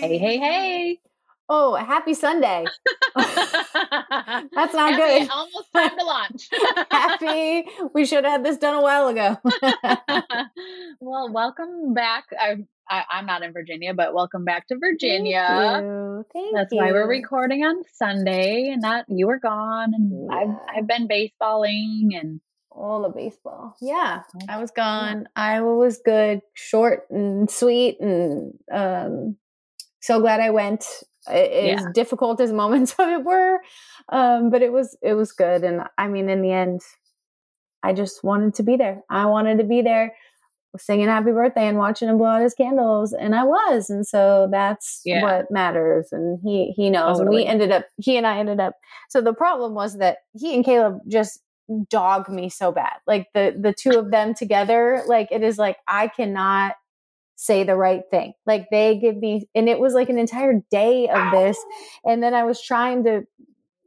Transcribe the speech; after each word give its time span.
Hey, 0.00 0.16
hey, 0.16 0.38
hey. 0.38 0.98
Oh, 1.48 1.74
happy 1.74 2.14
Sunday. 2.14 2.64
That's 3.16 4.72
not 4.72 4.94
Happy- 4.94 4.96
good. 5.24 5.30
Almost 5.30 5.72
time 5.74 5.98
to 5.98 6.04
launch. 6.04 6.48
happy. 6.90 7.64
We 7.92 8.06
should 8.06 8.24
have 8.24 8.32
had 8.32 8.44
this 8.44 8.56
done 8.56 8.76
a 8.76 8.80
while 8.82 9.08
ago. 9.08 9.36
well, 11.00 11.30
welcome 11.30 11.92
back. 11.92 12.24
I, 12.38 12.56
I, 12.88 13.04
I'm 13.10 13.26
not 13.26 13.42
in 13.42 13.52
Virginia, 13.52 13.92
but 13.92 14.14
welcome 14.14 14.44
back 14.44 14.68
to 14.68 14.76
Virginia. 14.78 15.44
Thank 15.46 15.84
you. 15.84 16.24
Thank 16.32 16.54
That's 16.54 16.72
you. 16.72 16.78
why 16.78 16.92
we're 16.92 17.08
recording 17.08 17.62
on 17.64 17.82
Sunday, 17.92 18.70
and 18.72 18.80
not 18.80 19.04
you 19.08 19.26
were 19.26 19.38
gone, 19.40 19.92
and 19.92 20.30
I've 20.32 20.56
I've 20.78 20.86
been 20.86 21.08
baseballing, 21.08 22.18
and 22.18 22.40
All 22.70 23.02
the 23.02 23.08
baseball. 23.10 23.74
Yeah, 23.82 24.22
I 24.48 24.58
was 24.60 24.70
gone. 24.70 25.26
Iowa 25.36 25.74
was 25.76 25.98
good, 26.02 26.40
short 26.54 27.06
and 27.10 27.50
sweet, 27.50 28.00
and 28.00 28.54
um, 28.72 29.36
so 30.00 30.20
glad 30.20 30.40
I 30.40 30.50
went. 30.50 30.84
As 31.28 31.84
Yeah. 31.84 31.92
difficult 31.94 32.40
as 32.40 32.52
moments 32.52 32.94
of 32.98 33.08
it 33.08 33.24
were, 33.24 33.60
um, 34.10 34.50
but 34.50 34.62
it 34.62 34.72
was 34.72 34.96
it 35.02 35.14
was 35.14 35.32
good. 35.32 35.64
And 35.64 35.82
I 35.98 36.08
mean, 36.08 36.28
in 36.30 36.42
the 36.42 36.52
end, 36.52 36.80
I 37.82 37.92
just 37.92 38.22
wanted 38.24 38.54
to 38.56 38.62
be 38.62 38.76
there. 38.76 39.02
I 39.10 39.26
wanted 39.26 39.58
to 39.58 39.64
be 39.64 39.82
there, 39.82 40.14
singing 40.78 41.08
"Happy 41.08 41.32
Birthday" 41.32 41.66
and 41.68 41.78
watching 41.78 42.08
him 42.08 42.18
blow 42.18 42.28
out 42.28 42.42
his 42.42 42.54
candles, 42.54 43.12
and 43.12 43.34
I 43.34 43.44
was. 43.44 43.90
And 43.90 44.06
so 44.06 44.48
that's 44.50 45.02
Yeah. 45.04 45.20
what 45.22 45.50
matters. 45.50 46.08
And 46.12 46.38
he 46.42 46.72
he 46.76 46.90
knows. 46.90 47.18
And 47.18 47.30
we 47.30 47.44
ended 47.46 47.72
up. 47.72 47.86
He 47.98 48.16
and 48.16 48.26
I 48.26 48.38
ended 48.38 48.60
up. 48.60 48.74
So 49.10 49.20
the 49.20 49.34
problem 49.34 49.74
was 49.74 49.98
that 49.98 50.18
he 50.38 50.54
and 50.54 50.64
Caleb 50.64 51.00
just 51.08 51.40
dog 51.90 52.28
me 52.28 52.48
so 52.48 52.72
bad. 52.72 52.94
Like 53.06 53.28
the 53.34 53.54
the 53.58 53.72
two 53.74 53.98
of 53.98 54.10
them 54.10 54.34
together, 54.34 55.04
like 55.06 55.28
it 55.32 55.42
is 55.42 55.58
like 55.58 55.78
I 55.88 56.08
cannot 56.08 56.74
say 57.40 57.64
the 57.64 57.74
right 57.74 58.02
thing. 58.10 58.34
Like 58.44 58.66
they 58.70 58.98
give 58.98 59.16
me 59.16 59.48
and 59.54 59.66
it 59.66 59.80
was 59.80 59.94
like 59.94 60.10
an 60.10 60.18
entire 60.18 60.60
day 60.70 61.08
of 61.08 61.32
this. 61.32 61.56
And 62.04 62.22
then 62.22 62.34
I 62.34 62.44
was 62.44 62.60
trying 62.60 63.04
to 63.04 63.22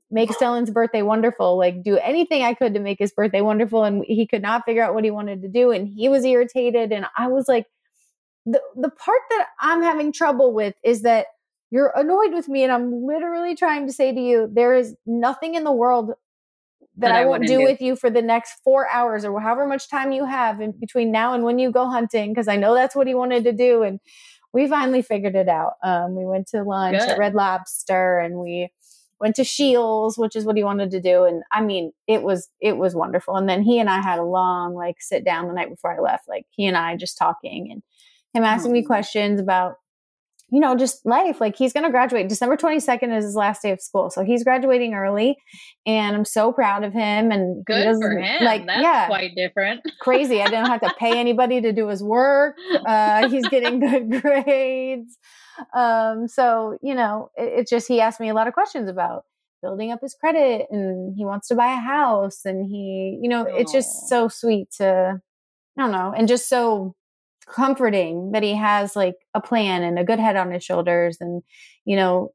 make 0.10 0.32
Stellan's 0.32 0.72
birthday 0.72 1.04
wonderful, 1.04 1.56
like 1.56 1.84
do 1.84 1.98
anything 1.98 2.42
I 2.42 2.56
could 2.56 2.74
to 2.74 2.80
make 2.80 2.98
his 2.98 3.12
birthday 3.12 3.42
wonderful. 3.42 3.84
And 3.84 4.04
he 4.08 4.26
could 4.26 4.42
not 4.42 4.66
figure 4.66 4.82
out 4.82 4.96
what 4.96 5.04
he 5.04 5.12
wanted 5.12 5.44
to 5.44 5.50
do. 5.50 5.70
And 5.70 5.88
he 5.88 6.10
was 6.10 6.26
irritated. 6.26 6.92
And 6.92 7.06
I 7.16 7.28
was 7.28 7.48
like, 7.48 7.68
the 8.48 8.60
the 8.76 8.90
part 8.90 9.22
that 9.30 9.46
I'm 9.60 9.84
having 9.84 10.12
trouble 10.12 10.52
with 10.52 10.74
is 10.84 11.04
that 11.04 11.28
you're 11.70 11.94
annoyed 11.96 12.34
with 12.34 12.50
me 12.50 12.64
and 12.64 12.72
I'm 12.72 13.06
literally 13.06 13.56
trying 13.56 13.86
to 13.86 13.94
say 13.94 14.12
to 14.12 14.20
you, 14.20 14.50
there 14.52 14.74
is 14.74 14.96
nothing 15.06 15.54
in 15.54 15.64
the 15.64 15.72
world 15.72 16.14
that, 16.98 17.10
That 17.10 17.16
I, 17.16 17.26
won't 17.26 17.48
do 17.48 17.58
do. 17.60 17.64
with 17.64 17.82
you 17.82 17.96
for 17.96 18.10
the 18.10 18.22
next 18.22 18.54
four 18.64 18.88
hours 18.90 19.26
or 19.26 19.40
however 19.40 19.68
much 19.68 19.90
time 19.90 20.12
you 20.12 20.26
have 20.26 20.62
in 20.62 20.72
between 20.72 21.12
now 21.12 21.34
and 21.34 21.44
when 21.44 21.60
you 21.60 21.72
go 21.72 21.88
hunting, 21.90 22.32
because 22.32 22.48
I 22.48 22.56
know 22.56 22.74
that's 22.74 22.96
what 22.96 23.08
he 23.08 23.16
wanted 23.16 23.44
to 23.46 23.52
do. 23.52 23.84
And 23.84 24.00
we 24.54 24.68
finally 24.68 25.02
figured 25.02 25.36
it 25.36 25.50
out. 25.50 25.74
Um, 25.84 26.16
we 26.16 26.26
went 26.26 26.48
to 26.50 26.64
lunch 26.64 26.98
at 26.98 27.18
Red 27.18 27.34
Lobster 27.34 28.20
and 28.20 28.36
we 28.36 28.70
went 29.20 29.36
to 29.38 29.44
Shields, 29.44 30.18
which 30.18 30.36
is 30.36 30.46
what 30.46 30.58
he 30.58 30.64
wanted 30.64 30.92
to 30.92 31.02
do. 31.02 31.24
And 31.24 31.44
I 31.52 31.62
mean, 31.62 31.94
it 32.08 32.22
was 32.22 32.50
it 32.60 32.78
was 32.78 32.94
wonderful. 32.94 33.36
And 33.36 33.50
then 33.50 33.64
he 33.64 33.80
and 33.80 33.90
I 33.90 34.02
had 34.02 34.20
a 34.20 34.24
long 34.24 34.76
like 34.76 35.02
sit 35.02 35.26
down 35.26 35.48
the 35.48 35.54
night 35.54 35.70
before 35.70 35.96
I 35.96 36.00
left, 36.00 36.28
like 36.28 36.46
he 36.52 36.66
and 36.68 36.78
I 36.78 36.96
just 36.98 37.18
talking 37.18 37.70
and 37.72 37.82
him 38.34 38.44
asking 38.44 38.72
me 38.74 38.84
questions 38.84 39.40
about 39.40 39.78
you 40.54 40.60
know, 40.60 40.76
just 40.76 41.04
life. 41.04 41.42
Like 41.42 41.56
he's 41.56 41.74
going 41.74 41.84
to 41.84 41.90
graduate. 41.90 42.30
December 42.30 42.56
22nd 42.56 43.18
is 43.18 43.26
his 43.26 43.36
last 43.36 43.64
day 43.64 43.72
of 43.72 43.82
school. 43.82 44.12
So 44.12 44.24
he's 44.24 44.44
graduating 44.44 44.94
early 44.94 45.36
and 45.88 46.16
I'm 46.16 46.26
so 46.26 46.52
proud 46.52 46.84
of 46.84 46.94
him. 46.94 47.32
And 47.32 47.66
good 47.66 47.96
for 48.00 48.12
him. 48.12 48.44
Like, 48.44 48.68
That's 48.68 48.84
yeah, 48.84 49.08
quite 49.08 49.34
different. 49.36 49.82
crazy. 50.00 50.44
I 50.44 50.46
didn't 50.46 50.68
have 50.68 50.82
to 50.82 50.94
pay 51.00 51.18
anybody 51.20 51.60
to 51.62 51.74
do 51.74 51.88
his 51.88 52.04
work. 52.04 52.56
Uh, 52.86 53.30
he's 53.30 53.48
getting 53.48 53.80
good 54.12 54.22
grades. 54.22 55.18
Um, 55.76 56.28
so, 56.28 56.78
you 56.84 56.94
know, 56.94 57.32
it, 57.36 57.62
it's 57.62 57.72
just, 57.72 57.88
he 57.88 58.00
asked 58.00 58.20
me 58.20 58.30
a 58.30 58.36
lot 58.36 58.48
of 58.48 58.54
questions 58.54 58.88
about 58.88 59.24
building 59.64 59.92
up 59.92 60.02
his 60.04 60.14
credit 60.14 60.68
and 60.70 61.16
he 61.18 61.26
wants 61.26 61.48
to 61.48 61.56
buy 61.56 61.74
a 61.74 61.80
house 61.80 62.42
and 62.46 62.70
he, 62.70 63.18
you 63.20 63.28
know, 63.28 63.48
it's 63.50 63.72
just 63.72 64.08
so 64.08 64.28
sweet 64.28 64.70
to, 64.78 65.20
I 65.80 65.82
don't 65.82 65.92
know, 65.92 66.14
and 66.16 66.28
just 66.28 66.48
so 66.48 66.94
comforting 67.46 68.32
that 68.32 68.44
he 68.44 68.56
has 68.56 68.96
like 68.96 69.16
a 69.34 69.42
plan 69.42 69.84
and 69.84 70.00
a 70.00 70.04
good 70.04 70.20
head 70.20 70.36
on 70.36 70.52
his 70.52 70.64
shoulders 70.64 71.18
and, 71.20 71.44
you 71.86 71.96
know, 71.96 72.32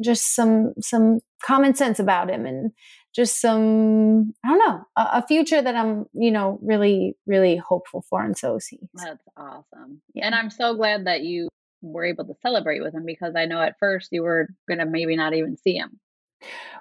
just 0.00 0.34
some, 0.34 0.74
some 0.80 1.20
common 1.42 1.74
sense 1.74 1.98
about 1.98 2.30
him 2.30 2.46
and 2.46 2.72
just 3.14 3.40
some 3.40 4.32
i 4.44 4.48
don't 4.48 4.58
know 4.58 4.80
a, 4.96 5.08
a 5.14 5.26
future 5.26 5.60
that 5.60 5.74
i'm 5.74 6.06
you 6.12 6.30
know 6.30 6.58
really 6.62 7.16
really 7.26 7.56
hopeful 7.56 8.04
for 8.08 8.22
and 8.22 8.38
so 8.38 8.58
So, 8.96 9.04
That's 9.04 9.24
awesome. 9.36 10.00
Yeah. 10.14 10.26
And 10.26 10.34
I'm 10.34 10.50
so 10.50 10.74
glad 10.74 11.06
that 11.06 11.22
you 11.22 11.48
were 11.82 12.04
able 12.04 12.24
to 12.26 12.34
celebrate 12.42 12.80
with 12.82 12.94
him 12.94 13.04
because 13.04 13.34
I 13.36 13.46
know 13.46 13.60
at 13.60 13.78
first 13.78 14.10
you 14.12 14.22
were 14.22 14.48
gonna 14.68 14.86
maybe 14.86 15.16
not 15.16 15.34
even 15.34 15.56
see 15.56 15.74
him. 15.74 15.98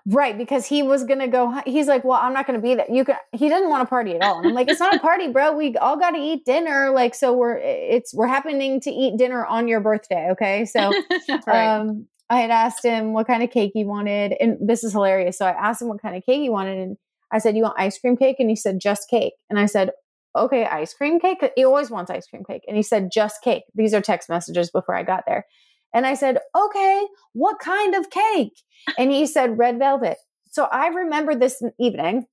Right 0.06 0.38
because 0.38 0.66
he 0.66 0.82
was 0.82 1.04
gonna 1.04 1.28
go 1.28 1.62
he's 1.66 1.88
like 1.88 2.04
well 2.04 2.20
i'm 2.22 2.34
not 2.34 2.48
gonna 2.48 2.60
be 2.60 2.76
there. 2.76 2.86
You 2.90 3.06
can 3.06 3.16
he 3.32 3.50
didn't 3.50 3.70
want 3.70 3.82
to 3.82 3.90
party 3.90 4.16
at 4.16 4.22
all 4.22 4.40
and 4.40 4.48
i'm 4.48 4.54
like 4.54 4.70
it's 4.70 4.80
not 4.80 4.96
a 4.96 5.00
party 5.00 5.28
bro. 5.28 5.56
We 5.56 5.76
all 5.78 5.98
got 5.98 6.12
to 6.12 6.18
eat 6.18 6.46
dinner 6.46 6.92
like 6.92 7.14
so 7.16 7.34
we're 7.34 7.58
it's 7.58 8.14
we're 8.14 8.28
happening 8.28 8.80
to 8.82 8.92
eat 8.92 9.18
dinner 9.18 9.46
on 9.46 9.68
your 9.68 9.80
birthday 9.82 10.30
okay? 10.32 10.66
So 10.66 10.92
right. 11.48 11.76
um 11.76 12.08
i 12.30 12.40
had 12.40 12.52
asked 12.52 12.84
him 12.84 13.14
what 13.14 13.28
kind 13.28 13.44
of 13.44 13.52
cake 13.52 13.72
he 13.74 13.84
wanted 13.84 14.34
and 14.40 14.58
this 14.62 14.84
is 14.84 14.94
hilarious 14.94 15.38
so 15.38 15.46
i 15.46 15.52
asked 15.52 15.82
him 15.82 15.88
what 15.88 16.02
kind 16.02 16.16
of 16.16 16.24
cake 16.26 16.42
he 16.42 16.50
wanted 16.50 16.78
and 16.78 16.98
i 17.32 17.38
said 17.38 17.56
you 17.56 17.64
want 17.64 17.76
ice 17.78 18.00
cream 18.00 18.16
cake? 18.18 18.38
And 18.40 18.50
he 18.50 18.56
said 18.56 18.80
just 18.80 19.10
cake. 19.10 19.34
And 19.50 19.60
i 19.60 19.66
said 19.66 19.92
okay 20.36 20.66
ice 20.66 20.94
cream 20.94 21.20
cake? 21.20 21.44
He 21.56 21.66
always 21.66 21.90
wants 21.90 22.10
ice 22.10 22.28
cream 22.28 22.44
cake 22.44 22.64
and 22.68 22.78
he 22.78 22.84
said 22.84 23.10
just 23.12 23.42
cake. 23.44 23.64
These 23.76 23.94
are 23.94 24.02
text 24.02 24.30
messages 24.30 24.72
before 24.72 24.96
i 24.96 25.04
got 25.04 25.24
there 25.28 25.46
and 25.94 26.06
i 26.06 26.14
said 26.14 26.40
okay 26.56 27.08
what 27.34 27.60
kind 27.60 27.96
of 27.96 28.10
cake 28.10 28.62
and 28.98 29.12
he 29.12 29.26
said 29.26 29.58
red 29.58 29.78
velvet 29.80 30.18
so 30.50 30.66
i 30.72 30.88
remember 30.88 31.36
this 31.36 31.62
evening 31.80 32.26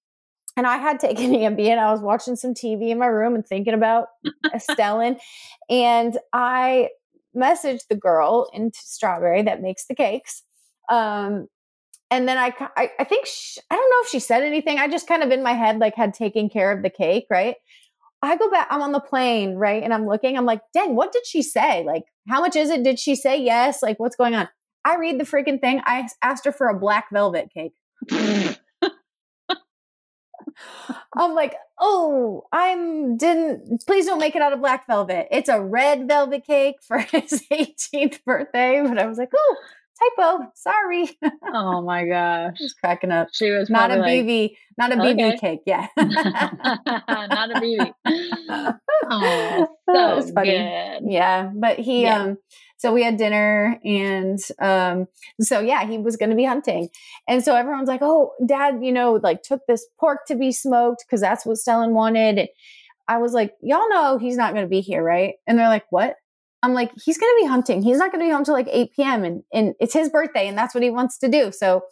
and 0.57 0.67
I 0.67 0.79
had 0.79 0.99
taken 0.99 1.31
Ambien. 1.33 1.79
I 1.79 1.93
was 1.93 2.01
watching 2.01 2.37
some 2.37 2.55
TV 2.55 2.89
in 2.89 2.99
my 2.99 3.07
room 3.07 3.35
and 3.35 3.47
thinking 3.47 3.75
about 3.75 4.09
Stellan. 4.57 5.19
And 5.69 6.19
I 6.33 6.89
messaged 7.37 7.87
the 7.89 7.97
girl 7.97 8.49
in 8.53 8.73
Strawberry 8.75 9.43
that 9.43 9.63
makes 9.63 9.87
the 9.87 9.95
cakes. 9.95 10.43
Um, 10.89 11.49
and 12.11 12.29
then 12.29 12.39
I, 12.39 12.55
I, 12.77 12.91
I 13.01 13.05
think, 13.05 13.27
sh 13.27 13.59
I 13.71 13.75
don't 13.75 13.91
know 13.91 14.05
if 14.05 14.09
she 14.09 14.21
said 14.21 14.43
anything. 14.43 14.79
I 14.79 14.89
just 14.89 15.09
kind 15.09 15.23
of 15.23 15.31
in 15.31 15.43
my 15.43 15.53
head, 15.53 15.79
like, 15.79 15.97
had 15.97 16.15
taken 16.15 16.49
care 16.49 16.71
of 16.71 16.83
the 16.83 16.91
cake, 16.91 17.27
right? 17.31 17.57
I 18.27 18.37
go 18.37 18.51
back, 18.51 18.69
I'm 18.71 18.83
on 18.83 18.93
the 18.93 19.01
plane, 19.01 19.55
right? 19.55 19.83
And 19.83 19.93
I'm 19.93 20.07
looking, 20.07 20.37
I'm 20.37 20.47
like, 20.47 20.61
dang, 20.73 20.95
what 20.97 21.13
did 21.13 21.27
she 21.27 21.43
say? 21.43 21.85
Like, 21.85 22.05
how 22.29 22.41
much 22.41 22.57
is 22.57 22.71
it? 22.71 22.83
Did 22.83 22.99
she 22.99 23.15
say 23.15 23.41
yes? 23.41 23.83
Like, 23.83 23.99
what's 23.99 24.17
going 24.17 24.35
on? 24.35 24.49
I 24.85 24.97
read 24.97 25.19
the 25.19 25.25
freaking 25.25 25.61
thing. 25.61 25.81
I 25.85 26.09
asked 26.23 26.45
her 26.45 26.53
for 26.53 26.69
a 26.69 26.79
black 26.79 27.07
velvet 27.13 27.51
cake. 27.53 27.75
I'm 31.17 31.35
like, 31.35 31.55
oh, 31.81 32.45
I'm 32.53 33.17
didn't 33.17 33.85
please 33.87 34.07
don't 34.07 34.19
make 34.19 34.37
it 34.37 34.43
out 34.43 34.53
of 34.53 34.61
black 34.61 34.87
velvet. 34.87 35.29
It's 35.31 35.49
a 35.49 35.61
red 35.61 36.07
velvet 36.09 36.47
cake 36.47 36.77
for 36.87 36.99
his 37.13 37.43
18th 37.51 38.25
birthday. 38.25 38.83
But 38.87 38.99
I 38.99 39.07
was 39.07 39.19
like, 39.19 39.33
oh, 39.35 39.57
typo. 39.99 40.45
Sorry. 40.55 41.11
oh 41.53 41.83
my 41.83 42.05
gosh. 42.09 42.59
She's 42.59 42.75
cracking 42.75 43.11
up. 43.13 43.29
She 43.33 43.51
was 43.51 43.71
Not 43.71 43.91
a 43.91 43.97
like, 43.97 44.11
BB, 44.25 44.57
not 44.79 44.93
a 44.93 44.97
BB 44.97 45.35
Okay. 45.35 45.37
cake. 45.37 45.61
Yeah. 45.67 45.87
not 45.97 47.51
a 47.51 47.55
BB. 47.61 47.93
Oh, 49.09 49.69
That 49.87 50.17
was 50.17 50.31
funny. 50.33 50.51
good. 50.51 51.03
yeah. 51.11 51.51
But 51.55 51.79
he 51.79 52.03
Yeah. 52.03 52.23
um 52.23 52.39
so 52.79 52.93
we 52.93 53.03
had 53.03 53.17
dinner 53.17 53.81
and 53.85 54.39
um 54.61 55.07
so 55.41 55.61
yeah, 55.61 55.87
he 55.87 55.99
was 55.99 56.17
gonna 56.17 56.35
be 56.37 56.45
hunting. 56.45 56.89
And 57.29 57.43
so 57.45 57.55
everyone's 57.55 57.89
like, 57.89 58.03
Oh, 58.03 58.33
dad, 58.47 58.81
you 58.83 58.93
know, 58.93 59.15
like 59.23 59.43
took 59.43 59.61
this 59.67 59.87
pork 59.99 60.27
to 60.29 60.35
be 60.37 60.53
smoked 60.53 61.05
because 61.07 61.21
that's 61.21 61.47
what 61.47 61.57
Stellan 61.59 61.91
wanted. 61.93 62.39
And 62.39 62.49
I 63.09 63.19
was 63.19 63.33
like, 63.33 63.55
Y'all 63.63 63.89
know 63.89 64.19
he's 64.19 64.37
not 64.37 64.55
gonna 64.55 64.67
be 64.67 64.81
here, 64.81 65.03
right? 65.03 65.35
And 65.47 65.59
they're 65.59 65.69
like, 65.69 65.87
What? 65.91 66.17
I'm 66.63 66.75
like, 66.75 66.91
he's 67.05 67.19
gonna 67.19 67.41
be 67.41 67.47
hunting. 67.47 67.83
He's 67.83 67.99
not 67.99 68.13
gonna 68.13 68.25
be 68.25 68.31
home 68.31 68.45
till 68.45 68.55
like 68.55 68.69
8 68.71 68.93
p.m. 68.95 69.25
and 69.25 69.43
and 69.53 69.75
it's 69.81 69.95
his 69.95 70.09
birthday 70.09 70.49
and 70.49 70.57
that's 70.57 70.75
what 70.75 70.83
he 70.83 70.91
wants 70.91 71.19
to 71.19 71.29
do. 71.29 71.53
So 71.53 71.83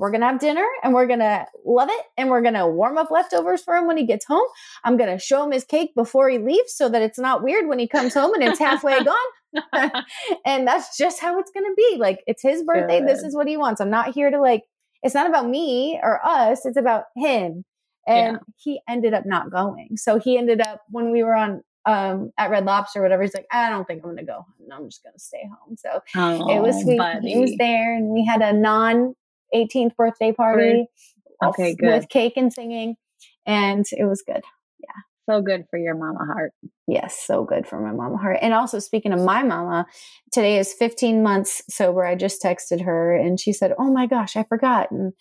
we're 0.00 0.10
going 0.10 0.22
to 0.22 0.28
have 0.28 0.40
dinner 0.40 0.64
and 0.82 0.94
we're 0.94 1.06
going 1.06 1.18
to 1.18 1.46
love 1.66 1.90
it. 1.90 2.04
And 2.16 2.30
we're 2.30 2.40
going 2.40 2.54
to 2.54 2.66
warm 2.66 2.96
up 2.96 3.10
leftovers 3.10 3.62
for 3.62 3.76
him 3.76 3.86
when 3.86 3.98
he 3.98 4.06
gets 4.06 4.24
home. 4.24 4.46
I'm 4.82 4.96
going 4.96 5.10
to 5.10 5.22
show 5.22 5.44
him 5.44 5.52
his 5.52 5.64
cake 5.64 5.90
before 5.94 6.30
he 6.30 6.38
leaves 6.38 6.72
so 6.74 6.88
that 6.88 7.02
it's 7.02 7.18
not 7.18 7.42
weird 7.42 7.68
when 7.68 7.78
he 7.78 7.86
comes 7.86 8.14
home 8.14 8.32
and 8.32 8.42
it's 8.42 8.58
halfway 8.58 8.98
gone. 9.04 10.02
and 10.46 10.66
that's 10.66 10.96
just 10.96 11.20
how 11.20 11.38
it's 11.38 11.50
going 11.50 11.66
to 11.66 11.74
be. 11.76 11.98
Like, 11.98 12.24
it's 12.26 12.42
his 12.42 12.62
birthday. 12.62 13.00
Good. 13.00 13.10
This 13.10 13.22
is 13.22 13.36
what 13.36 13.46
he 13.46 13.58
wants. 13.58 13.82
I'm 13.82 13.90
not 13.90 14.14
here 14.14 14.30
to 14.30 14.40
like, 14.40 14.62
it's 15.02 15.14
not 15.14 15.28
about 15.28 15.46
me 15.46 16.00
or 16.02 16.24
us, 16.24 16.64
it's 16.64 16.78
about 16.78 17.04
him. 17.14 17.66
And 18.06 18.38
yeah. 18.38 18.52
he 18.56 18.80
ended 18.88 19.12
up 19.12 19.24
not 19.26 19.50
going. 19.50 19.98
So 19.98 20.18
he 20.18 20.38
ended 20.38 20.62
up, 20.62 20.80
when 20.88 21.12
we 21.12 21.22
were 21.22 21.34
on 21.34 21.62
um, 21.86 22.30
at 22.38 22.50
Red 22.50 22.64
Lobster 22.64 23.00
or 23.00 23.02
whatever. 23.02 23.22
He's 23.22 23.34
like, 23.34 23.46
I 23.52 23.70
don't 23.70 23.86
think 23.86 24.02
I'm 24.04 24.16
to 24.16 24.24
go. 24.24 24.44
I'm 24.72 24.88
just 24.88 25.02
to 25.02 25.18
stay 25.18 25.42
home. 25.44 25.76
So 25.76 26.00
oh, 26.16 26.56
it 26.56 26.60
was 26.60 26.76
oh, 26.76 26.82
sweet. 26.82 26.98
Buddy. 26.98 27.32
He 27.32 27.38
was 27.38 27.54
there, 27.58 27.96
and 27.96 28.10
we 28.10 28.24
had 28.24 28.42
a 28.42 28.52
non 28.52 29.14
18th 29.54 29.96
birthday 29.96 30.32
party. 30.32 30.86
Okay, 31.42 31.74
good. 31.74 31.86
With 31.86 32.08
cake 32.08 32.34
and 32.36 32.52
singing, 32.52 32.96
and 33.46 33.84
it 33.92 34.04
was 34.04 34.22
good. 34.26 34.42
Yeah. 34.78 35.00
So 35.28 35.40
good 35.40 35.64
for 35.70 35.78
your 35.78 35.94
mama 35.94 36.24
heart. 36.24 36.52
Yes, 36.86 37.22
so 37.24 37.44
good 37.44 37.66
for 37.66 37.80
my 37.80 37.92
mama 37.92 38.18
heart. 38.18 38.38
And 38.42 38.52
also, 38.52 38.78
speaking 38.78 39.12
of 39.12 39.20
my 39.20 39.42
mama, 39.42 39.86
today 40.32 40.58
is 40.58 40.74
15 40.74 41.22
months 41.22 41.62
sober. 41.70 42.04
I 42.04 42.14
just 42.14 42.42
texted 42.42 42.84
her, 42.84 43.14
and 43.14 43.40
she 43.40 43.52
said, 43.52 43.72
"Oh 43.78 43.90
my 43.90 44.06
gosh, 44.06 44.36
I 44.36 44.44
forgot." 44.44 44.90
And 44.90 45.12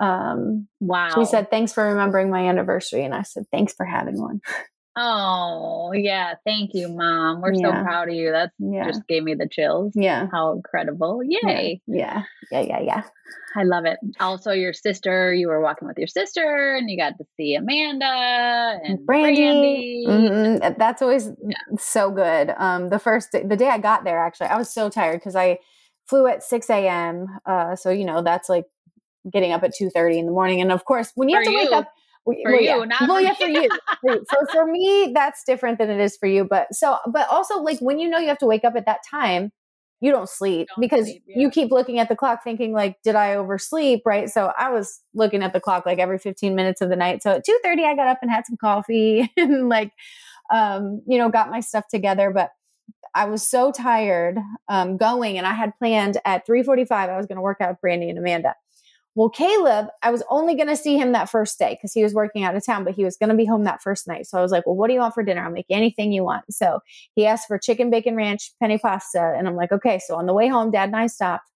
um, 0.00 0.68
wow. 0.80 1.10
She 1.14 1.24
said, 1.24 1.50
"Thanks 1.50 1.72
for 1.72 1.84
remembering 1.84 2.30
my 2.30 2.48
anniversary," 2.48 3.04
and 3.04 3.14
I 3.14 3.22
said, 3.22 3.44
"Thanks 3.50 3.72
for 3.72 3.84
having 3.84 4.20
one." 4.20 4.40
Oh, 5.00 5.92
yeah. 5.94 6.34
Thank 6.44 6.70
you, 6.74 6.88
mom. 6.88 7.40
We're 7.40 7.52
yeah. 7.52 7.66
so 7.66 7.84
proud 7.84 8.08
of 8.08 8.14
you. 8.14 8.32
That 8.32 8.50
yeah. 8.58 8.88
just 8.88 9.06
gave 9.06 9.22
me 9.22 9.34
the 9.34 9.48
chills. 9.48 9.92
Yeah. 9.94 10.26
How 10.32 10.52
incredible. 10.52 11.20
Yay. 11.24 11.80
Yeah. 11.86 12.24
Yeah. 12.50 12.60
Yeah. 12.60 12.80
Yeah. 12.80 13.02
I 13.54 13.62
love 13.62 13.84
it. 13.84 13.98
Also, 14.18 14.50
your 14.50 14.72
sister, 14.72 15.32
you 15.32 15.46
were 15.46 15.60
walking 15.60 15.86
with 15.86 15.98
your 15.98 16.08
sister 16.08 16.74
and 16.74 16.90
you 16.90 16.96
got 16.96 17.16
to 17.18 17.24
see 17.36 17.54
Amanda 17.54 18.80
and 18.84 19.06
Brandy. 19.06 20.04
Brandy. 20.04 20.04
Mm-hmm. 20.08 20.74
That's 20.78 21.00
always 21.00 21.30
yeah. 21.46 21.76
so 21.78 22.10
good. 22.10 22.52
Um, 22.56 22.88
the 22.88 22.98
first 22.98 23.30
day, 23.30 23.44
the 23.44 23.56
day 23.56 23.68
I 23.68 23.78
got 23.78 24.02
there, 24.02 24.18
actually, 24.18 24.48
I 24.48 24.58
was 24.58 24.72
so 24.72 24.90
tired 24.90 25.20
because 25.20 25.36
I 25.36 25.58
flew 26.06 26.26
at 26.26 26.42
6 26.42 26.70
a.m. 26.70 27.26
Uh, 27.46 27.76
so, 27.76 27.90
you 27.90 28.04
know, 28.04 28.20
that's 28.20 28.48
like 28.48 28.64
getting 29.32 29.52
up 29.52 29.62
at 29.62 29.74
2.30 29.80 30.18
in 30.18 30.26
the 30.26 30.32
morning. 30.32 30.60
And 30.60 30.72
of 30.72 30.84
course, 30.84 31.12
when 31.14 31.28
you 31.28 31.36
For 31.36 31.42
have 31.42 31.46
to 31.46 31.52
you. 31.52 31.58
wake 31.58 31.72
up, 31.72 31.92
for 32.42 32.52
well, 32.52 32.60
you, 32.60 32.66
yeah. 32.66 32.84
not 32.84 33.00
well, 33.08 33.16
for 33.16 33.20
yeah, 33.20 33.34
for 33.34 33.46
you. 33.46 33.68
for 34.28 34.46
for 34.52 34.66
me, 34.66 35.12
that's 35.14 35.42
different 35.44 35.78
than 35.78 35.90
it 35.90 36.00
is 36.00 36.16
for 36.16 36.26
you. 36.26 36.44
But 36.44 36.68
so, 36.72 36.96
but 37.10 37.28
also, 37.30 37.60
like 37.60 37.78
when 37.80 37.98
you 37.98 38.08
know 38.08 38.18
you 38.18 38.28
have 38.28 38.38
to 38.38 38.46
wake 38.46 38.64
up 38.64 38.74
at 38.76 38.86
that 38.86 39.00
time, 39.08 39.52
you 40.00 40.12
don't 40.12 40.28
sleep 40.28 40.68
don't 40.68 40.80
because 40.80 41.06
sleep, 41.06 41.22
yeah. 41.26 41.38
you 41.40 41.50
keep 41.50 41.70
looking 41.70 41.98
at 41.98 42.08
the 42.08 42.16
clock, 42.16 42.44
thinking 42.44 42.72
like, 42.72 42.96
"Did 43.02 43.14
I 43.14 43.34
oversleep?" 43.34 44.02
Right. 44.04 44.28
So 44.28 44.52
I 44.58 44.70
was 44.70 45.00
looking 45.14 45.42
at 45.42 45.52
the 45.52 45.60
clock 45.60 45.86
like 45.86 45.98
every 45.98 46.18
fifteen 46.18 46.54
minutes 46.54 46.80
of 46.80 46.88
the 46.88 46.96
night. 46.96 47.22
So 47.22 47.32
at 47.32 47.44
two 47.44 47.58
thirty, 47.62 47.84
I 47.84 47.94
got 47.96 48.08
up 48.08 48.18
and 48.22 48.30
had 48.30 48.46
some 48.46 48.56
coffee 48.56 49.30
and 49.36 49.68
like, 49.68 49.92
um, 50.52 51.02
you 51.06 51.18
know, 51.18 51.28
got 51.28 51.50
my 51.50 51.60
stuff 51.60 51.84
together. 51.88 52.30
But 52.30 52.50
I 53.14 53.24
was 53.24 53.46
so 53.46 53.72
tired 53.72 54.38
um, 54.68 54.96
going, 54.96 55.38
and 55.38 55.46
I 55.46 55.54
had 55.54 55.76
planned 55.78 56.18
at 56.24 56.46
three 56.46 56.62
forty-five. 56.62 57.10
I 57.10 57.16
was 57.16 57.26
going 57.26 57.36
to 57.36 57.42
work 57.42 57.60
out 57.60 57.70
with 57.70 57.80
Brandy 57.80 58.08
and 58.08 58.18
Amanda. 58.18 58.54
Well, 59.18 59.30
Caleb, 59.30 59.88
I 60.00 60.12
was 60.12 60.22
only 60.30 60.54
going 60.54 60.68
to 60.68 60.76
see 60.76 60.96
him 60.96 61.10
that 61.10 61.28
first 61.28 61.58
day 61.58 61.70
because 61.74 61.92
he 61.92 62.04
was 62.04 62.14
working 62.14 62.44
out 62.44 62.54
of 62.54 62.64
town, 62.64 62.84
but 62.84 62.94
he 62.94 63.04
was 63.04 63.16
going 63.16 63.30
to 63.30 63.34
be 63.34 63.46
home 63.46 63.64
that 63.64 63.82
first 63.82 64.06
night. 64.06 64.28
So 64.28 64.38
I 64.38 64.42
was 64.42 64.52
like, 64.52 64.64
well, 64.64 64.76
what 64.76 64.86
do 64.86 64.94
you 64.94 65.00
want 65.00 65.12
for 65.12 65.24
dinner? 65.24 65.42
I'll 65.42 65.50
make 65.50 65.66
anything 65.70 66.12
you 66.12 66.22
want. 66.22 66.44
So 66.52 66.78
he 67.16 67.26
asked 67.26 67.48
for 67.48 67.58
chicken 67.58 67.90
bacon 67.90 68.14
ranch, 68.14 68.52
penne 68.62 68.78
pasta. 68.78 69.34
And 69.36 69.48
I'm 69.48 69.56
like, 69.56 69.72
okay. 69.72 69.98
So 69.98 70.14
on 70.14 70.26
the 70.26 70.32
way 70.32 70.46
home, 70.46 70.70
dad 70.70 70.90
and 70.90 70.94
I 70.94 71.08
stopped, 71.08 71.50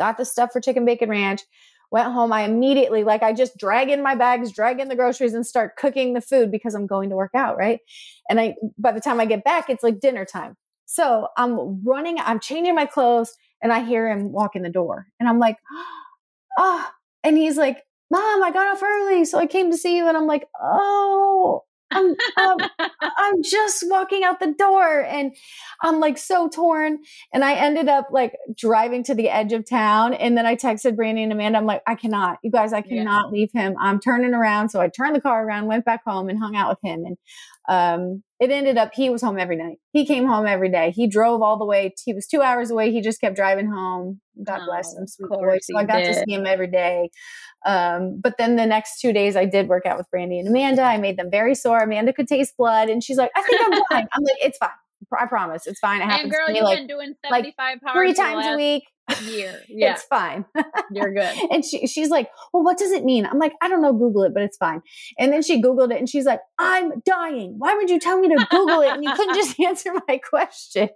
got 0.00 0.16
the 0.16 0.24
stuff 0.24 0.50
for 0.50 0.62
chicken 0.62 0.86
bacon 0.86 1.10
ranch, 1.10 1.42
went 1.90 2.10
home. 2.10 2.32
I 2.32 2.44
immediately, 2.44 3.04
like, 3.04 3.22
I 3.22 3.34
just 3.34 3.58
drag 3.58 3.90
in 3.90 4.02
my 4.02 4.14
bags, 4.14 4.50
drag 4.50 4.80
in 4.80 4.88
the 4.88 4.96
groceries, 4.96 5.34
and 5.34 5.46
start 5.46 5.76
cooking 5.76 6.14
the 6.14 6.22
food 6.22 6.50
because 6.50 6.74
I'm 6.74 6.86
going 6.86 7.10
to 7.10 7.16
work 7.16 7.32
out. 7.34 7.58
Right. 7.58 7.80
And 8.30 8.40
I, 8.40 8.54
by 8.78 8.92
the 8.92 9.00
time 9.02 9.20
I 9.20 9.26
get 9.26 9.44
back, 9.44 9.68
it's 9.68 9.82
like 9.82 10.00
dinner 10.00 10.24
time. 10.24 10.56
So 10.86 11.28
I'm 11.36 11.84
running, 11.84 12.16
I'm 12.18 12.40
changing 12.40 12.74
my 12.74 12.86
clothes, 12.86 13.34
and 13.62 13.74
I 13.74 13.84
hear 13.84 14.10
him 14.10 14.32
walk 14.32 14.56
in 14.56 14.62
the 14.62 14.70
door. 14.70 15.08
And 15.20 15.28
I'm 15.28 15.38
like, 15.38 15.58
oh, 15.70 15.98
and 16.58 17.36
he's 17.36 17.56
like, 17.56 17.82
Mom, 18.10 18.42
I 18.42 18.50
got 18.52 18.66
off 18.66 18.82
early, 18.82 19.24
so 19.24 19.38
I 19.38 19.46
came 19.46 19.70
to 19.70 19.76
see 19.76 19.96
you. 19.96 20.06
And 20.06 20.16
I'm 20.16 20.26
like, 20.26 20.46
oh, 20.60 21.62
I'm, 21.90 22.14
um, 22.36 22.58
I'm 23.00 23.42
just 23.42 23.84
walking 23.86 24.24
out 24.24 24.40
the 24.40 24.54
door 24.58 25.04
and 25.04 25.34
I'm 25.82 26.00
like 26.00 26.18
so 26.18 26.48
torn. 26.48 26.98
And 27.32 27.44
I 27.44 27.54
ended 27.54 27.88
up 27.88 28.08
like 28.10 28.34
driving 28.56 29.02
to 29.04 29.14
the 29.14 29.28
edge 29.28 29.52
of 29.52 29.68
town. 29.68 30.14
And 30.14 30.36
then 30.36 30.46
I 30.46 30.56
texted 30.56 30.96
Brandy 30.96 31.22
and 31.22 31.32
Amanda. 31.32 31.58
I'm 31.58 31.66
like, 31.66 31.82
I 31.86 31.94
cannot, 31.94 32.38
you 32.42 32.50
guys, 32.50 32.72
I 32.72 32.82
cannot 32.82 33.26
yeah. 33.26 33.30
leave 33.30 33.50
him. 33.52 33.74
I'm 33.80 34.00
turning 34.00 34.34
around. 34.34 34.70
So 34.70 34.80
I 34.80 34.88
turned 34.88 35.14
the 35.14 35.20
car 35.20 35.46
around, 35.46 35.66
went 35.66 35.84
back 35.84 36.02
home 36.06 36.28
and 36.28 36.38
hung 36.38 36.56
out 36.56 36.70
with 36.70 36.78
him. 36.82 37.04
And 37.04 37.16
um, 37.68 38.22
it 38.42 38.50
ended 38.50 38.76
up 38.76 38.90
he 38.92 39.08
was 39.08 39.22
home 39.22 39.38
every 39.38 39.54
night. 39.54 39.76
He 39.92 40.04
came 40.04 40.26
home 40.26 40.46
every 40.46 40.68
day. 40.68 40.90
He 40.90 41.06
drove 41.06 41.42
all 41.42 41.60
the 41.60 41.64
way. 41.64 41.94
He 42.04 42.12
was 42.12 42.26
two 42.26 42.42
hours 42.42 42.72
away. 42.72 42.90
He 42.90 43.00
just 43.00 43.20
kept 43.20 43.36
driving 43.36 43.70
home. 43.70 44.20
God 44.42 44.62
oh, 44.62 44.66
bless 44.66 44.92
him, 44.96 45.06
sweet 45.06 45.28
boy. 45.28 45.58
So 45.62 45.78
I 45.78 45.84
got 45.84 45.98
did. 45.98 46.08
to 46.08 46.14
see 46.14 46.34
him 46.34 46.44
every 46.44 46.66
day. 46.66 47.10
Um, 47.64 48.18
but 48.20 48.34
then 48.38 48.56
the 48.56 48.66
next 48.66 48.98
two 49.00 49.12
days, 49.12 49.36
I 49.36 49.44
did 49.44 49.68
work 49.68 49.86
out 49.86 49.96
with 49.96 50.10
Brandy 50.10 50.40
and 50.40 50.48
Amanda. 50.48 50.82
I 50.82 50.96
made 50.96 51.16
them 51.16 51.30
very 51.30 51.54
sore. 51.54 51.78
Amanda 51.78 52.12
could 52.12 52.26
taste 52.26 52.56
blood, 52.58 52.88
and 52.88 53.00
she's 53.04 53.16
like, 53.16 53.30
"I 53.36 53.42
think 53.42 53.60
I'm 53.64 53.70
fine." 53.90 54.08
I'm 54.12 54.24
like, 54.24 54.38
"It's 54.40 54.58
fine. 54.58 54.70
I 55.16 55.26
promise, 55.26 55.68
it's 55.68 55.78
fine." 55.78 56.00
It 56.00 56.06
happens 56.06 56.24
and 56.24 56.32
girl, 56.32 56.46
to 56.48 56.52
me 56.52 56.58
you've 56.58 56.64
like, 56.64 56.78
been 56.78 56.88
doing 56.88 57.14
seventy 57.24 57.54
five 57.56 57.78
like 57.84 57.94
three 57.94 58.12
times 58.12 58.44
a 58.44 58.56
week 58.56 58.82
year. 59.22 59.60
Yeah. 59.74 59.94
it's 59.94 60.02
fine. 60.04 60.44
You're 60.92 61.14
good. 61.14 61.34
and 61.50 61.64
she, 61.64 61.86
she's 61.86 62.10
like, 62.10 62.28
well, 62.52 62.62
what 62.62 62.76
does 62.76 62.92
it 62.92 63.04
mean? 63.04 63.24
I'm 63.24 63.38
like, 63.38 63.52
I 63.62 63.68
don't 63.68 63.80
know. 63.80 63.92
Google 63.92 64.22
it, 64.24 64.34
but 64.34 64.42
it's 64.42 64.56
fine. 64.56 64.82
And 65.18 65.32
then 65.32 65.42
she 65.42 65.62
Googled 65.62 65.92
it 65.92 65.98
and 65.98 66.08
she's 66.08 66.26
like, 66.26 66.40
I'm 66.58 67.00
dying. 67.04 67.54
Why 67.58 67.74
would 67.74 67.88
you 67.88 67.98
tell 67.98 68.20
me 68.20 68.28
to 68.28 68.46
Google 68.50 68.82
it? 68.82 68.90
And 68.92 69.02
you 69.02 69.12
couldn't 69.14 69.34
just 69.34 69.58
answer 69.66 69.92
my 70.06 70.18
question. 70.18 70.90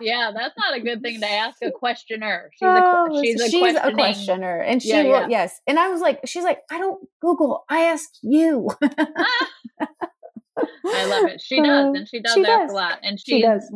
yeah, 0.00 0.30
that's 0.34 0.54
not 0.58 0.76
a 0.76 0.80
good 0.80 1.00
thing 1.00 1.20
to 1.20 1.26
ask 1.30 1.56
a 1.62 1.70
questioner. 1.70 2.50
She's 2.52 2.66
a, 2.66 2.82
oh, 2.84 3.22
she's 3.22 3.40
a, 3.40 3.50
she's 3.50 3.76
a 3.76 3.92
questioner. 3.92 4.60
And 4.60 4.82
she 4.82 4.90
yeah, 4.90 5.02
will, 5.04 5.20
yeah. 5.22 5.28
yes. 5.28 5.60
And 5.66 5.78
I 5.78 5.88
was 5.88 6.00
like, 6.00 6.20
she's 6.26 6.44
like, 6.44 6.60
I 6.70 6.78
don't 6.78 7.00
Google. 7.20 7.64
I 7.68 7.84
ask 7.84 8.10
you. 8.22 8.68
I 10.86 11.06
love 11.06 11.30
it. 11.30 11.40
She 11.40 11.60
does, 11.60 11.94
and 11.94 12.08
she 12.08 12.20
does 12.20 12.34
she 12.34 12.40
ask 12.40 12.48
does. 12.48 12.70
a 12.70 12.74
lot. 12.74 12.98
And 13.02 13.18
she's 13.18 13.36
she 13.36 13.42
does 13.42 13.70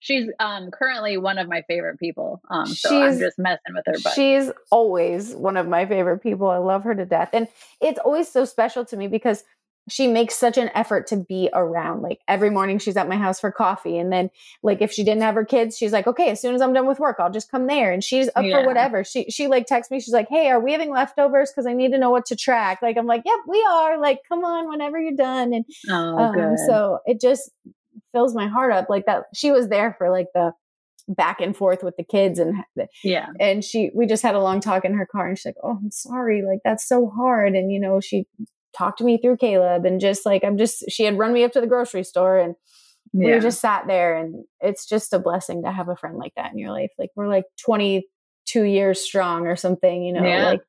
she's 0.00 0.28
um 0.38 0.70
currently 0.70 1.16
one 1.16 1.38
of 1.38 1.48
my 1.48 1.62
favorite 1.62 1.98
people. 1.98 2.40
Um, 2.50 2.66
so 2.66 2.88
she's, 2.88 3.14
I'm 3.14 3.18
just 3.18 3.38
messing 3.38 3.74
with 3.74 3.84
her. 3.86 3.94
But 4.02 4.14
she's 4.14 4.50
always 4.70 5.34
one 5.34 5.56
of 5.56 5.68
my 5.68 5.86
favorite 5.86 6.18
people. 6.18 6.48
I 6.48 6.58
love 6.58 6.84
her 6.84 6.94
to 6.94 7.04
death, 7.04 7.30
and 7.32 7.48
it's 7.80 7.98
always 7.98 8.28
so 8.30 8.44
special 8.44 8.84
to 8.86 8.96
me 8.96 9.08
because 9.08 9.44
she 9.90 10.06
makes 10.06 10.34
such 10.34 10.58
an 10.58 10.70
effort 10.74 11.06
to 11.08 11.16
be 11.16 11.48
around. 11.52 12.02
Like 12.02 12.20
every 12.28 12.50
morning, 12.50 12.78
she's 12.78 12.96
at 12.96 13.08
my 13.08 13.16
house 13.16 13.40
for 13.40 13.50
coffee, 13.50 13.98
and 13.98 14.12
then 14.12 14.30
like 14.62 14.80
if 14.82 14.92
she 14.92 15.04
didn't 15.04 15.22
have 15.22 15.34
her 15.34 15.44
kids, 15.44 15.76
she's 15.76 15.92
like, 15.92 16.06
okay, 16.06 16.30
as 16.30 16.40
soon 16.40 16.54
as 16.54 16.60
I'm 16.60 16.72
done 16.72 16.86
with 16.86 16.98
work, 17.00 17.16
I'll 17.18 17.30
just 17.30 17.50
come 17.50 17.66
there, 17.66 17.92
and 17.92 18.02
she's 18.04 18.28
up 18.36 18.44
yeah. 18.44 18.60
for 18.60 18.66
whatever. 18.66 19.04
She 19.04 19.24
she 19.30 19.48
like 19.48 19.66
texts 19.66 19.90
me, 19.90 20.00
she's 20.00 20.14
like, 20.14 20.28
hey, 20.28 20.48
are 20.50 20.60
we 20.60 20.72
having 20.72 20.90
leftovers? 20.90 21.50
Because 21.50 21.66
I 21.66 21.72
need 21.72 21.92
to 21.92 21.98
know 21.98 22.10
what 22.10 22.26
to 22.26 22.36
track. 22.36 22.80
Like 22.82 22.96
I'm 22.96 23.06
like, 23.06 23.22
yep, 23.24 23.38
we 23.46 23.64
are. 23.70 23.98
Like 23.98 24.20
come 24.28 24.44
on, 24.44 24.68
whenever 24.68 25.00
you're 25.00 25.12
done, 25.12 25.52
and 25.52 25.64
oh, 25.90 26.18
um, 26.18 26.56
so 26.66 26.98
it 27.06 27.20
just 27.20 27.50
fills 28.12 28.34
my 28.34 28.48
heart 28.48 28.72
up 28.72 28.88
like 28.88 29.06
that 29.06 29.24
she 29.34 29.50
was 29.50 29.68
there 29.68 29.94
for 29.98 30.10
like 30.10 30.26
the 30.34 30.52
back 31.08 31.40
and 31.40 31.56
forth 31.56 31.82
with 31.82 31.96
the 31.96 32.04
kids 32.04 32.38
and 32.38 32.62
yeah 33.02 33.28
and 33.40 33.64
she 33.64 33.90
we 33.94 34.06
just 34.06 34.22
had 34.22 34.34
a 34.34 34.40
long 34.40 34.60
talk 34.60 34.84
in 34.84 34.94
her 34.94 35.06
car 35.06 35.26
and 35.26 35.38
she's 35.38 35.46
like 35.46 35.56
oh 35.62 35.78
i'm 35.82 35.90
sorry 35.90 36.42
like 36.42 36.58
that's 36.64 36.86
so 36.86 37.08
hard 37.08 37.54
and 37.54 37.72
you 37.72 37.80
know 37.80 37.98
she 37.98 38.26
talked 38.76 38.98
to 38.98 39.04
me 39.04 39.18
through 39.18 39.36
caleb 39.36 39.86
and 39.86 40.00
just 40.00 40.26
like 40.26 40.44
i'm 40.44 40.58
just 40.58 40.84
she 40.90 41.04
had 41.04 41.16
run 41.16 41.32
me 41.32 41.44
up 41.44 41.52
to 41.52 41.60
the 41.60 41.66
grocery 41.66 42.04
store 42.04 42.38
and 42.38 42.54
yeah. 43.14 43.34
we 43.34 43.40
just 43.40 43.60
sat 43.60 43.86
there 43.86 44.18
and 44.18 44.44
it's 44.60 44.86
just 44.86 45.14
a 45.14 45.18
blessing 45.18 45.62
to 45.62 45.72
have 45.72 45.88
a 45.88 45.96
friend 45.96 46.18
like 46.18 46.32
that 46.36 46.52
in 46.52 46.58
your 46.58 46.70
life 46.70 46.90
like 46.98 47.10
we're 47.16 47.28
like 47.28 47.44
22 47.64 48.62
years 48.64 49.00
strong 49.00 49.46
or 49.46 49.56
something 49.56 50.02
you 50.02 50.12
know 50.12 50.22
yeah. 50.22 50.46
like 50.46 50.60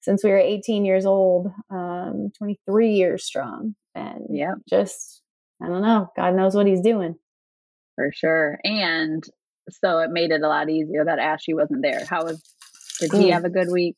since 0.00 0.24
we 0.24 0.30
were 0.30 0.38
18 0.38 0.84
years 0.84 1.06
old 1.06 1.52
um 1.70 2.30
23 2.36 2.94
years 2.94 3.24
strong 3.24 3.76
and 3.94 4.26
yeah 4.30 4.54
just 4.68 5.22
I 5.64 5.68
don't 5.68 5.82
know. 5.82 6.10
God 6.16 6.34
knows 6.34 6.54
what 6.54 6.66
he's 6.66 6.80
doing. 6.80 7.16
For 7.94 8.10
sure. 8.12 8.58
And 8.64 9.24
so 9.70 9.98
it 10.00 10.10
made 10.10 10.30
it 10.30 10.42
a 10.42 10.48
lot 10.48 10.68
easier 10.68 11.04
that 11.04 11.18
Ashley 11.18 11.54
wasn't 11.54 11.82
there. 11.82 12.04
How 12.04 12.24
was 12.24 12.42
did 13.00 13.12
he 13.12 13.30
have 13.30 13.44
a 13.44 13.50
good 13.50 13.70
week? 13.70 13.96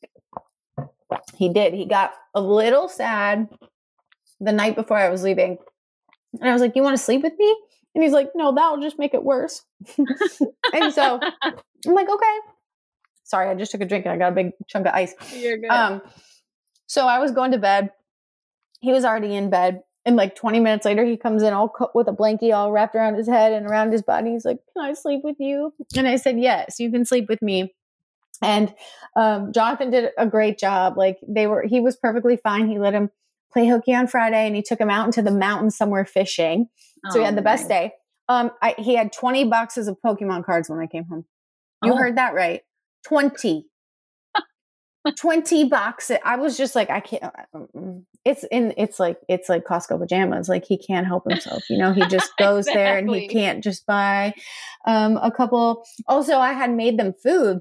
He 1.35 1.49
did. 1.49 1.73
He 1.73 1.85
got 1.85 2.13
a 2.33 2.41
little 2.41 2.87
sad 2.87 3.47
the 4.39 4.51
night 4.51 4.75
before 4.75 4.97
I 4.97 5.09
was 5.09 5.23
leaving. 5.23 5.57
And 6.39 6.49
I 6.49 6.53
was 6.53 6.61
like, 6.61 6.75
You 6.75 6.83
want 6.83 6.97
to 6.97 7.03
sleep 7.03 7.21
with 7.23 7.37
me? 7.37 7.55
And 7.95 8.03
he's 8.03 8.13
like, 8.13 8.29
No, 8.35 8.53
that'll 8.53 8.81
just 8.81 8.99
make 8.99 9.13
it 9.13 9.23
worse. 9.23 9.63
and 10.73 10.93
so 10.93 11.19
I'm 11.43 11.93
like, 11.93 12.09
Okay. 12.09 12.37
Sorry, 13.23 13.49
I 13.49 13.55
just 13.55 13.71
took 13.71 13.81
a 13.81 13.85
drink 13.85 14.05
and 14.05 14.13
I 14.13 14.17
got 14.17 14.31
a 14.31 14.35
big 14.35 14.51
chunk 14.67 14.87
of 14.87 14.93
ice. 14.93 15.13
You're 15.35 15.57
good. 15.57 15.69
Um, 15.69 16.01
so 16.87 17.07
I 17.07 17.19
was 17.19 17.31
going 17.31 17.51
to 17.51 17.57
bed. 17.57 17.91
He 18.79 18.93
was 18.93 19.03
already 19.03 19.35
in 19.35 19.49
bed. 19.49 19.81
And 20.07 20.15
like 20.15 20.35
20 20.35 20.61
minutes 20.61 20.85
later, 20.85 21.03
he 21.03 21.17
comes 21.17 21.43
in 21.43 21.51
all 21.51 21.67
co- 21.67 21.91
with 21.93 22.07
a 22.07 22.13
blankie 22.13 22.55
all 22.55 22.71
wrapped 22.71 22.95
around 22.95 23.15
his 23.15 23.27
head 23.27 23.51
and 23.51 23.67
around 23.67 23.91
his 23.91 24.01
body. 24.01 24.31
He's 24.31 24.45
like, 24.45 24.59
Can 24.73 24.85
I 24.85 24.93
sleep 24.93 25.19
with 25.21 25.35
you? 25.37 25.73
And 25.97 26.07
I 26.07 26.15
said, 26.15 26.39
Yes, 26.39 26.79
you 26.79 26.89
can 26.89 27.03
sleep 27.03 27.27
with 27.27 27.41
me. 27.41 27.75
And 28.41 28.73
um, 29.17 29.51
Jonathan 29.51 29.91
did 29.91 30.11
a 30.17 30.25
great 30.25 30.57
job. 30.57 30.97
Like 30.97 31.17
they 31.27 31.45
were, 31.45 31.63
he 31.63 31.81
was 31.81 31.97
perfectly 31.97 32.37
fine. 32.37 32.69
He 32.69 32.79
let 32.79 32.93
him 32.93 33.09
play 33.51 33.67
hooky 33.67 33.93
on 33.93 34.07
Friday, 34.07 34.47
and 34.47 34.55
he 34.55 34.61
took 34.61 34.79
him 34.79 34.89
out 34.89 35.07
into 35.07 35.21
the 35.21 35.31
mountains 35.31 35.75
somewhere 35.75 36.05
fishing. 36.05 36.69
So 37.09 37.17
oh, 37.17 37.19
he 37.19 37.25
had 37.25 37.35
the 37.35 37.41
best 37.41 37.63
nice. 37.63 37.89
day. 37.89 37.93
Um, 38.29 38.51
I, 38.61 38.75
he 38.77 38.95
had 38.95 39.11
20 39.11 39.45
boxes 39.45 39.89
of 39.89 39.97
Pokemon 40.05 40.45
cards 40.45 40.69
when 40.69 40.79
I 40.79 40.87
came 40.87 41.03
home. 41.05 41.25
You 41.83 41.93
oh. 41.93 41.97
heard 41.97 42.17
that 42.17 42.33
right. 42.33 42.61
20. 43.07 43.65
20 45.15 45.65
boxes. 45.65 46.17
I 46.23 46.35
was 46.35 46.57
just 46.57 46.75
like, 46.75 46.89
I 46.89 46.99
can't. 46.99 47.23
Uh, 47.23 47.31
mm, 47.55 47.67
mm. 47.75 48.03
It's 48.25 48.43
in. 48.51 48.73
It's 48.77 48.99
like 48.99 49.17
it's 49.29 49.49
like 49.49 49.63
Costco 49.63 49.99
pajamas. 49.99 50.49
Like 50.49 50.65
he 50.65 50.77
can't 50.77 51.07
help 51.07 51.29
himself. 51.29 51.63
You 51.69 51.77
know, 51.77 51.93
he 51.93 52.05
just 52.09 52.31
goes 52.37 52.67
exactly. 52.67 52.81
there 52.83 52.97
and 52.97 53.09
he 53.09 53.27
can't 53.27 53.63
just 53.63 53.85
buy 53.85 54.33
um, 54.85 55.17
a 55.17 55.31
couple. 55.31 55.85
Also, 56.07 56.37
I 56.37 56.53
had 56.53 56.73
made 56.73 56.99
them 56.99 57.13
food 57.23 57.59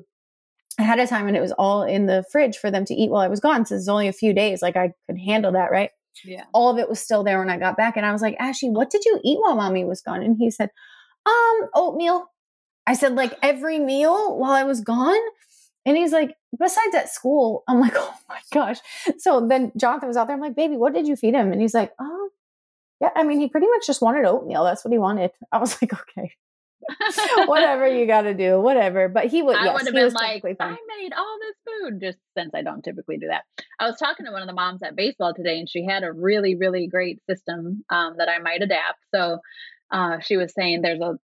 ahead 0.79 0.99
of 0.99 1.09
time, 1.09 1.29
and 1.29 1.37
it 1.37 1.41
was 1.41 1.53
all 1.53 1.83
in 1.83 2.07
the 2.07 2.25
fridge 2.33 2.57
for 2.57 2.71
them 2.71 2.85
to 2.87 2.95
eat 2.95 3.11
while 3.11 3.23
I 3.23 3.29
was 3.29 3.41
gone. 3.41 3.65
Since 3.65 3.83
it's 3.83 3.89
only 3.89 4.09
a 4.09 4.13
few 4.13 4.33
days, 4.33 4.63
like 4.63 4.77
I 4.77 4.93
could 5.07 5.19
handle 5.19 5.53
that, 5.53 5.71
right? 5.71 5.91
Yeah. 6.25 6.45
All 6.53 6.71
of 6.71 6.79
it 6.79 6.89
was 6.89 6.99
still 7.01 7.23
there 7.23 7.39
when 7.39 7.51
I 7.51 7.59
got 7.59 7.77
back, 7.77 7.97
and 7.97 8.05
I 8.05 8.13
was 8.13 8.23
like, 8.23 8.37
Ashley, 8.39 8.71
what 8.71 8.91
did 8.91 9.05
you 9.05 9.21
eat 9.25 9.39
while 9.41 9.57
mommy 9.57 9.85
was 9.85 10.01
gone? 10.01 10.23
And 10.23 10.37
he 10.39 10.51
said, 10.51 10.71
um, 11.27 11.69
oatmeal. 11.75 12.27
I 12.87 12.95
said, 12.95 13.15
like 13.15 13.35
every 13.43 13.79
meal 13.79 14.39
while 14.39 14.53
I 14.53 14.65
was 14.65 14.81
gone. 14.81 15.21
And 15.85 15.97
he's 15.97 16.13
like, 16.13 16.35
besides 16.59 16.95
at 16.95 17.09
school, 17.09 17.65
I'm 17.69 17.81
like, 17.81 17.95
oh 17.97 18.15
my 18.29 18.41
gosh. 18.53 18.79
So 19.19 19.47
then 19.47 19.73
Jonathan 19.77 20.09
was 20.09 20.17
out 20.17 20.27
there. 20.27 20.35
I'm 20.35 20.41
like, 20.43 20.57
baby, 20.57 20.77
what 20.77 20.95
did 20.95 21.07
you 21.07 21.17
feed 21.17 21.35
him? 21.35 21.53
And 21.53 21.61
he's 21.61 21.75
like, 21.75 21.93
oh, 21.99 22.31
yeah. 23.01 23.11
I 23.15 23.25
mean, 23.25 23.41
he 23.41 23.49
pretty 23.49 23.69
much 23.69 23.87
just 23.87 24.03
wanted 24.03 24.25
oatmeal. 24.25 24.65
That's 24.65 24.85
what 24.85 24.93
he 24.93 24.99
wanted. 24.99 25.31
I 25.53 25.59
was 25.59 25.81
like, 25.81 25.93
okay. 25.93 26.33
whatever 27.47 27.89
you 27.89 28.07
got 28.07 28.23
to 28.23 28.35
do, 28.35 28.61
whatever. 28.61 29.09
But 29.09 29.27
he 29.27 29.43
would. 29.43 29.57
I 29.57 29.65
yes, 29.65 29.75
would 29.75 29.87
have 29.87 29.95
been 29.95 30.13
like, 30.13 30.45
I 30.45 30.77
made 31.01 31.13
all 31.17 31.39
this 31.41 31.57
food 31.67 32.01
just 32.01 32.19
since 32.37 32.53
I 32.55 32.63
don't 32.63 32.83
typically 32.83 33.19
do 33.19 33.27
that. 33.29 33.43
I 33.81 33.87
was 33.87 33.97
talking 33.99 34.25
to 34.27 34.33
one 34.33 34.43
of 34.43 34.47
the 34.47 34.55
moms 34.55 34.83
at 34.85 34.95
baseball 34.95 35.35
today, 35.35 35.59
and 35.59 35.69
she 35.69 35.85
had 35.85 36.05
a 36.05 36.13
really, 36.13 36.55
really 36.55 36.87
great 36.87 37.21
system 37.29 37.85
um, 37.91 38.15
that 38.19 38.29
I 38.29 38.39
might 38.39 38.63
adapt. 38.63 38.99
So 39.13 39.39
uh, 39.91 40.21
she 40.21 40.37
was 40.37 40.53
saying 40.55 40.83
there's 40.83 41.01
a 41.01 41.19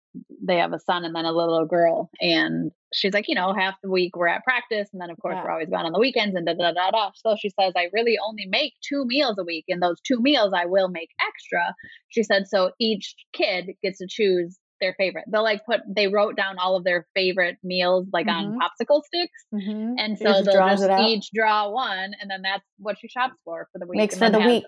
they 0.47 0.57
have 0.57 0.73
a 0.73 0.79
son 0.79 1.05
and 1.05 1.15
then 1.15 1.25
a 1.25 1.33
little 1.33 1.67
girl, 1.67 2.11
and 2.21 2.71
she's 2.93 3.13
like, 3.13 3.29
you 3.29 3.35
know, 3.35 3.55
half 3.55 3.75
the 3.83 3.91
week 3.91 4.17
we're 4.17 4.29
at 4.29 4.45
practice, 4.45 4.89
and 4.93 5.01
then 5.01 5.11
of 5.11 5.19
course 5.19 5.35
yeah. 5.37 5.45
we're 5.45 5.51
always 5.51 5.69
gone 5.69 5.87
on 5.87 5.93
the 5.93 6.01
weekends, 6.01 6.35
and 6.35 6.47
da 6.47 6.55
da 6.55 6.73
da 6.73 6.91
da. 6.91 7.11
So 7.15 7.37
she 7.39 7.51
says, 7.51 7.73
I 7.77 7.89
really 7.93 8.19
only 8.27 8.47
make 8.47 8.75
two 8.87 9.05
meals 9.07 9.37
a 9.39 9.45
week, 9.45 9.65
and 9.69 9.83
those 9.83 10.01
two 10.07 10.21
meals 10.21 10.53
I 10.55 10.67
will 10.67 10.89
make 10.89 11.11
extra. 11.27 11.75
She 12.09 12.23
said, 12.23 12.47
so 12.47 12.73
each 12.79 13.15
kid 13.33 13.71
gets 13.83 13.99
to 13.99 14.07
choose 14.09 14.59
their 14.83 14.95
favorite. 14.99 15.25
They'll 15.33 15.43
like 15.43 15.65
put 15.65 15.81
they 15.89 16.09
wrote 16.09 16.37
down 16.37 16.59
all 16.59 16.77
of 16.77 16.85
their 16.85 17.07
favorite 17.15 17.57
meals 17.63 18.09
like 18.13 18.27
mm-hmm. 18.27 18.53
on 18.53 18.59
popsicle 18.59 19.03
sticks, 19.05 19.45
mm-hmm. 19.55 19.95
and 19.97 20.19
so 20.19 20.43
they'll 20.43 20.77
just 20.77 21.01
each 21.01 21.31
draw 21.35 21.71
one, 21.71 22.13
and 22.21 22.31
then 22.31 22.43
that's 22.43 22.65
what 22.79 22.99
she 22.99 23.09
shops 23.09 23.35
for 23.45 23.69
for 23.73 23.79
the 23.79 23.87
week. 23.87 23.97
Makes 23.97 24.19
for 24.19 24.29
the 24.29 24.41
week. 24.41 24.65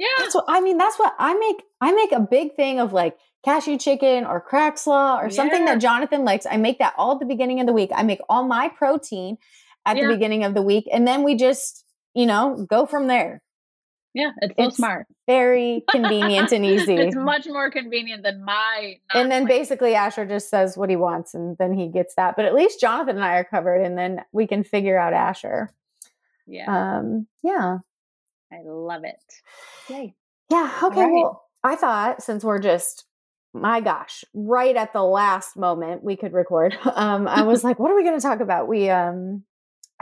Yeah. 0.00 0.08
That's 0.18 0.34
what 0.34 0.46
I 0.48 0.62
mean. 0.62 0.78
That's 0.78 0.98
what 0.98 1.14
I 1.18 1.34
make. 1.34 1.62
I 1.82 1.92
make 1.92 2.12
a 2.12 2.20
big 2.20 2.56
thing 2.56 2.80
of 2.80 2.94
like 2.94 3.18
cashew 3.44 3.76
chicken 3.76 4.24
or 4.24 4.40
crack 4.40 4.78
slaw 4.78 5.18
or 5.20 5.28
something 5.28 5.66
that 5.66 5.78
Jonathan 5.78 6.24
likes. 6.24 6.46
I 6.50 6.56
make 6.56 6.78
that 6.78 6.94
all 6.96 7.12
at 7.12 7.20
the 7.20 7.26
beginning 7.26 7.60
of 7.60 7.66
the 7.66 7.74
week. 7.74 7.90
I 7.94 8.02
make 8.02 8.20
all 8.26 8.46
my 8.46 8.68
protein 8.68 9.36
at 9.84 9.98
yeah. 9.98 10.06
the 10.06 10.14
beginning 10.14 10.44
of 10.44 10.54
the 10.54 10.62
week. 10.62 10.88
And 10.90 11.06
then 11.06 11.22
we 11.22 11.34
just, 11.36 11.84
you 12.14 12.24
know, 12.24 12.66
go 12.68 12.86
from 12.86 13.08
there. 13.08 13.42
Yeah, 14.14 14.30
it's 14.40 14.54
so 14.56 14.64
it's 14.64 14.76
smart. 14.76 15.06
Very 15.26 15.84
convenient 15.90 16.50
and 16.50 16.64
easy. 16.66 16.94
It's 16.94 17.14
much 17.14 17.46
more 17.46 17.70
convenient 17.70 18.22
than 18.22 18.42
my. 18.42 18.96
And 19.12 19.30
then 19.30 19.46
basically 19.46 19.94
Asher 19.94 20.24
just 20.24 20.48
says 20.48 20.78
what 20.78 20.88
he 20.88 20.96
wants 20.96 21.34
and 21.34 21.58
then 21.58 21.74
he 21.74 21.88
gets 21.88 22.14
that. 22.16 22.36
But 22.36 22.46
at 22.46 22.54
least 22.54 22.80
Jonathan 22.80 23.16
and 23.16 23.24
I 23.24 23.34
are 23.34 23.44
covered 23.44 23.82
and 23.82 23.98
then 23.98 24.22
we 24.32 24.46
can 24.46 24.64
figure 24.64 24.98
out 24.98 25.12
Asher. 25.12 25.72
Yeah. 26.46 26.98
Um, 26.98 27.28
yeah. 27.44 27.78
I 28.52 28.62
love 28.64 29.02
it. 29.04 29.20
Yay. 29.88 30.14
Yeah. 30.50 30.72
Okay. 30.82 31.02
Right. 31.02 31.12
Well, 31.12 31.44
I 31.62 31.76
thought 31.76 32.22
since 32.22 32.44
we're 32.44 32.58
just, 32.58 33.04
my 33.52 33.80
gosh, 33.80 34.24
right 34.34 34.76
at 34.76 34.92
the 34.92 35.02
last 35.02 35.56
moment 35.56 36.02
we 36.02 36.16
could 36.16 36.32
record, 36.32 36.76
um, 36.94 37.28
I 37.28 37.42
was 37.42 37.62
like, 37.64 37.78
what 37.78 37.90
are 37.90 37.96
we 37.96 38.04
going 38.04 38.18
to 38.18 38.22
talk 38.22 38.40
about? 38.40 38.68
We, 38.68 38.90
um, 38.90 39.44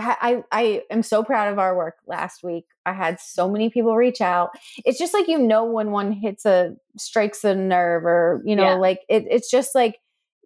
I, 0.01 0.45
I 0.53 0.83
am 0.91 1.03
so 1.03 1.25
proud 1.25 1.53
of 1.53 1.59
our 1.59 1.77
work 1.77 1.97
last 2.07 2.45
week. 2.45 2.67
I 2.87 2.93
had 2.93 3.19
so 3.21 3.51
many 3.51 3.69
people 3.69 3.97
reach 3.97 4.21
out. 4.21 4.51
It's 4.85 4.99
just 4.99 5.13
like 5.13 5.27
you 5.27 5.39
know 5.39 5.65
when 5.65 5.91
one 5.91 6.13
hits 6.13 6.47
a 6.47 6.77
strikes 6.97 7.43
a 7.43 7.55
nerve 7.55 8.05
or 8.05 8.41
you 8.45 8.55
know 8.55 8.63
yeah. 8.63 8.75
like 8.75 9.01
it, 9.09 9.25
it's 9.29 9.51
just 9.51 9.75
like 9.75 9.99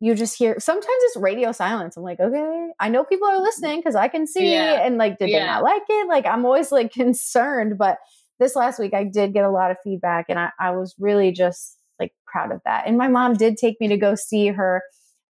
you 0.03 0.17
just 0.17 0.37
hear 0.37 0.57
sometimes 0.59 0.89
it's 0.89 1.17
radio 1.17 1.53
silence. 1.53 1.97
I'm 1.97 2.03
like, 2.03 2.19
okay, 2.19 2.71
I 2.81 2.89
know 2.89 3.05
people 3.05 3.29
are 3.29 3.41
listening 3.41 3.79
because 3.79 3.95
I 3.95 4.09
can 4.09 4.27
see 4.27 4.53
yeah. 4.53 4.85
and 4.85 4.99
like, 4.99 5.17
did 5.17 5.29
yeah. 5.29 5.39
they 5.39 5.47
not 5.47 5.63
like 5.63 5.83
it? 5.89 6.09
Like, 6.09 6.27
I'm 6.27 6.45
always 6.45 6.73
like 6.73 6.93
concerned. 6.93 7.79
But 7.79 7.99
this 8.41 8.57
last 8.57 8.81
week, 8.81 8.95
I 8.95 9.05
did 9.05 9.33
get 9.33 9.45
a 9.45 9.51
lot 9.51 9.71
of 9.71 9.77
feedback 9.85 10.27
and 10.29 10.41
I, 10.41 10.51
I 10.59 10.73
was 10.73 10.97
really 10.99 11.31
just 11.31 11.79
like 12.01 12.13
proud 12.27 12.51
of 12.51 12.61
that. 12.65 12.89
And 12.89 12.99
my 12.99 13.07
mom 13.07 13.35
did 13.35 13.57
take 13.57 13.81
me 13.81 13.87
to 13.89 13.97
go 13.97 14.17
see 14.17 14.49
her 14.49 14.83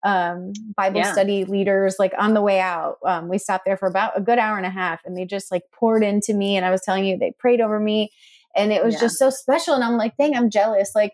um, 0.04 0.54
Bible 0.74 1.00
yeah. 1.00 1.12
study 1.12 1.44
leaders 1.44 1.96
like 1.98 2.14
on 2.18 2.32
the 2.32 2.40
way 2.40 2.58
out. 2.58 2.96
Um, 3.06 3.28
we 3.28 3.36
stopped 3.36 3.66
there 3.66 3.76
for 3.76 3.88
about 3.88 4.16
a 4.16 4.22
good 4.22 4.38
hour 4.38 4.56
and 4.56 4.64
a 4.64 4.70
half 4.70 5.02
and 5.04 5.14
they 5.14 5.26
just 5.26 5.52
like 5.52 5.64
poured 5.78 6.02
into 6.02 6.32
me. 6.32 6.56
And 6.56 6.64
I 6.64 6.70
was 6.70 6.80
telling 6.80 7.04
you, 7.04 7.18
they 7.18 7.34
prayed 7.38 7.60
over 7.60 7.78
me 7.78 8.10
and 8.56 8.72
it 8.72 8.82
was 8.82 8.98
just 8.98 9.18
so 9.18 9.28
special. 9.28 9.74
And 9.74 9.84
I'm 9.84 9.98
like, 9.98 10.16
dang, 10.16 10.34
I'm 10.34 10.48
jealous. 10.48 10.92
Like, 10.94 11.12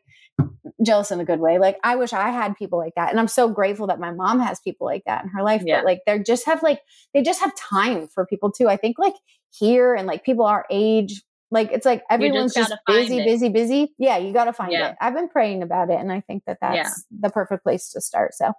jealous 0.85 1.11
in 1.11 1.21
a 1.21 1.25
good 1.25 1.41
way. 1.41 1.59
Like 1.59 1.79
I 1.83 1.97
wish 1.97 2.13
I 2.13 2.31
had 2.31 2.57
people 2.57 2.79
like 2.79 2.95
that. 2.97 3.11
And 3.11 3.19
I'm 3.19 3.29
so 3.29 3.49
grateful 3.49 3.89
that 3.89 3.99
my 3.99 4.13
mom 4.13 4.41
has 4.41 4.61
people 4.61 4.87
like 4.87 5.03
that 5.07 5.25
in 5.25 5.31
her 5.31 5.43
life. 5.43 5.63
Yeah. 5.65 5.79
But 5.79 5.87
like 5.87 6.01
they 6.07 6.19
just 6.21 6.47
have 6.47 6.63
like 6.63 6.81
they 7.15 7.23
just 7.23 7.41
have 7.41 7.55
time 7.57 8.09
for 8.09 8.27
people 8.27 8.53
too. 8.53 8.69
I 8.69 8.77
think 8.77 8.99
like 8.99 9.15
here 9.51 9.95
and 9.95 10.07
like 10.07 10.25
people 10.25 10.45
our 10.45 10.67
age, 10.71 11.23
like 11.51 11.73
it's 11.73 11.87
like 11.87 12.03
everyone's 12.11 12.55
just, 12.55 12.71
just 12.71 12.81
busy, 12.87 13.25
busy, 13.25 13.49
busy. 13.49 13.95
Yeah, 13.99 14.19
you 14.19 14.33
got 14.33 14.45
to 14.45 14.53
find 14.53 14.73
yeah. 14.73 14.91
it. 14.91 14.97
I've 15.01 15.15
been 15.15 15.29
praying 15.29 15.63
about 15.63 15.91
it, 15.91 15.99
and 15.99 16.13
I 16.13 16.21
think 16.21 16.43
that 16.47 16.59
that's 16.61 16.77
yeah. 16.77 16.91
the 17.21 17.31
perfect 17.31 17.63
place 17.65 17.91
to 17.93 18.01
start. 18.01 18.35
So, 18.35 18.53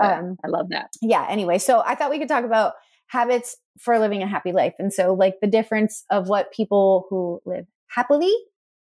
um, 0.00 0.36
I 0.44 0.48
love 0.48 0.68
that. 0.70 0.90
Yeah. 1.00 1.24
Anyway, 1.28 1.58
so 1.58 1.82
I 1.84 1.94
thought 1.94 2.10
we 2.10 2.18
could 2.18 2.28
talk 2.28 2.44
about 2.44 2.74
habits 3.06 3.56
for 3.78 3.98
living 3.98 4.22
a 4.22 4.26
happy 4.26 4.52
life, 4.52 4.74
and 4.78 4.92
so 4.92 5.14
like 5.14 5.36
the 5.40 5.46
difference 5.46 6.04
of 6.10 6.28
what 6.28 6.52
people 6.52 7.06
who 7.10 7.40
live 7.46 7.66
happily 7.88 8.34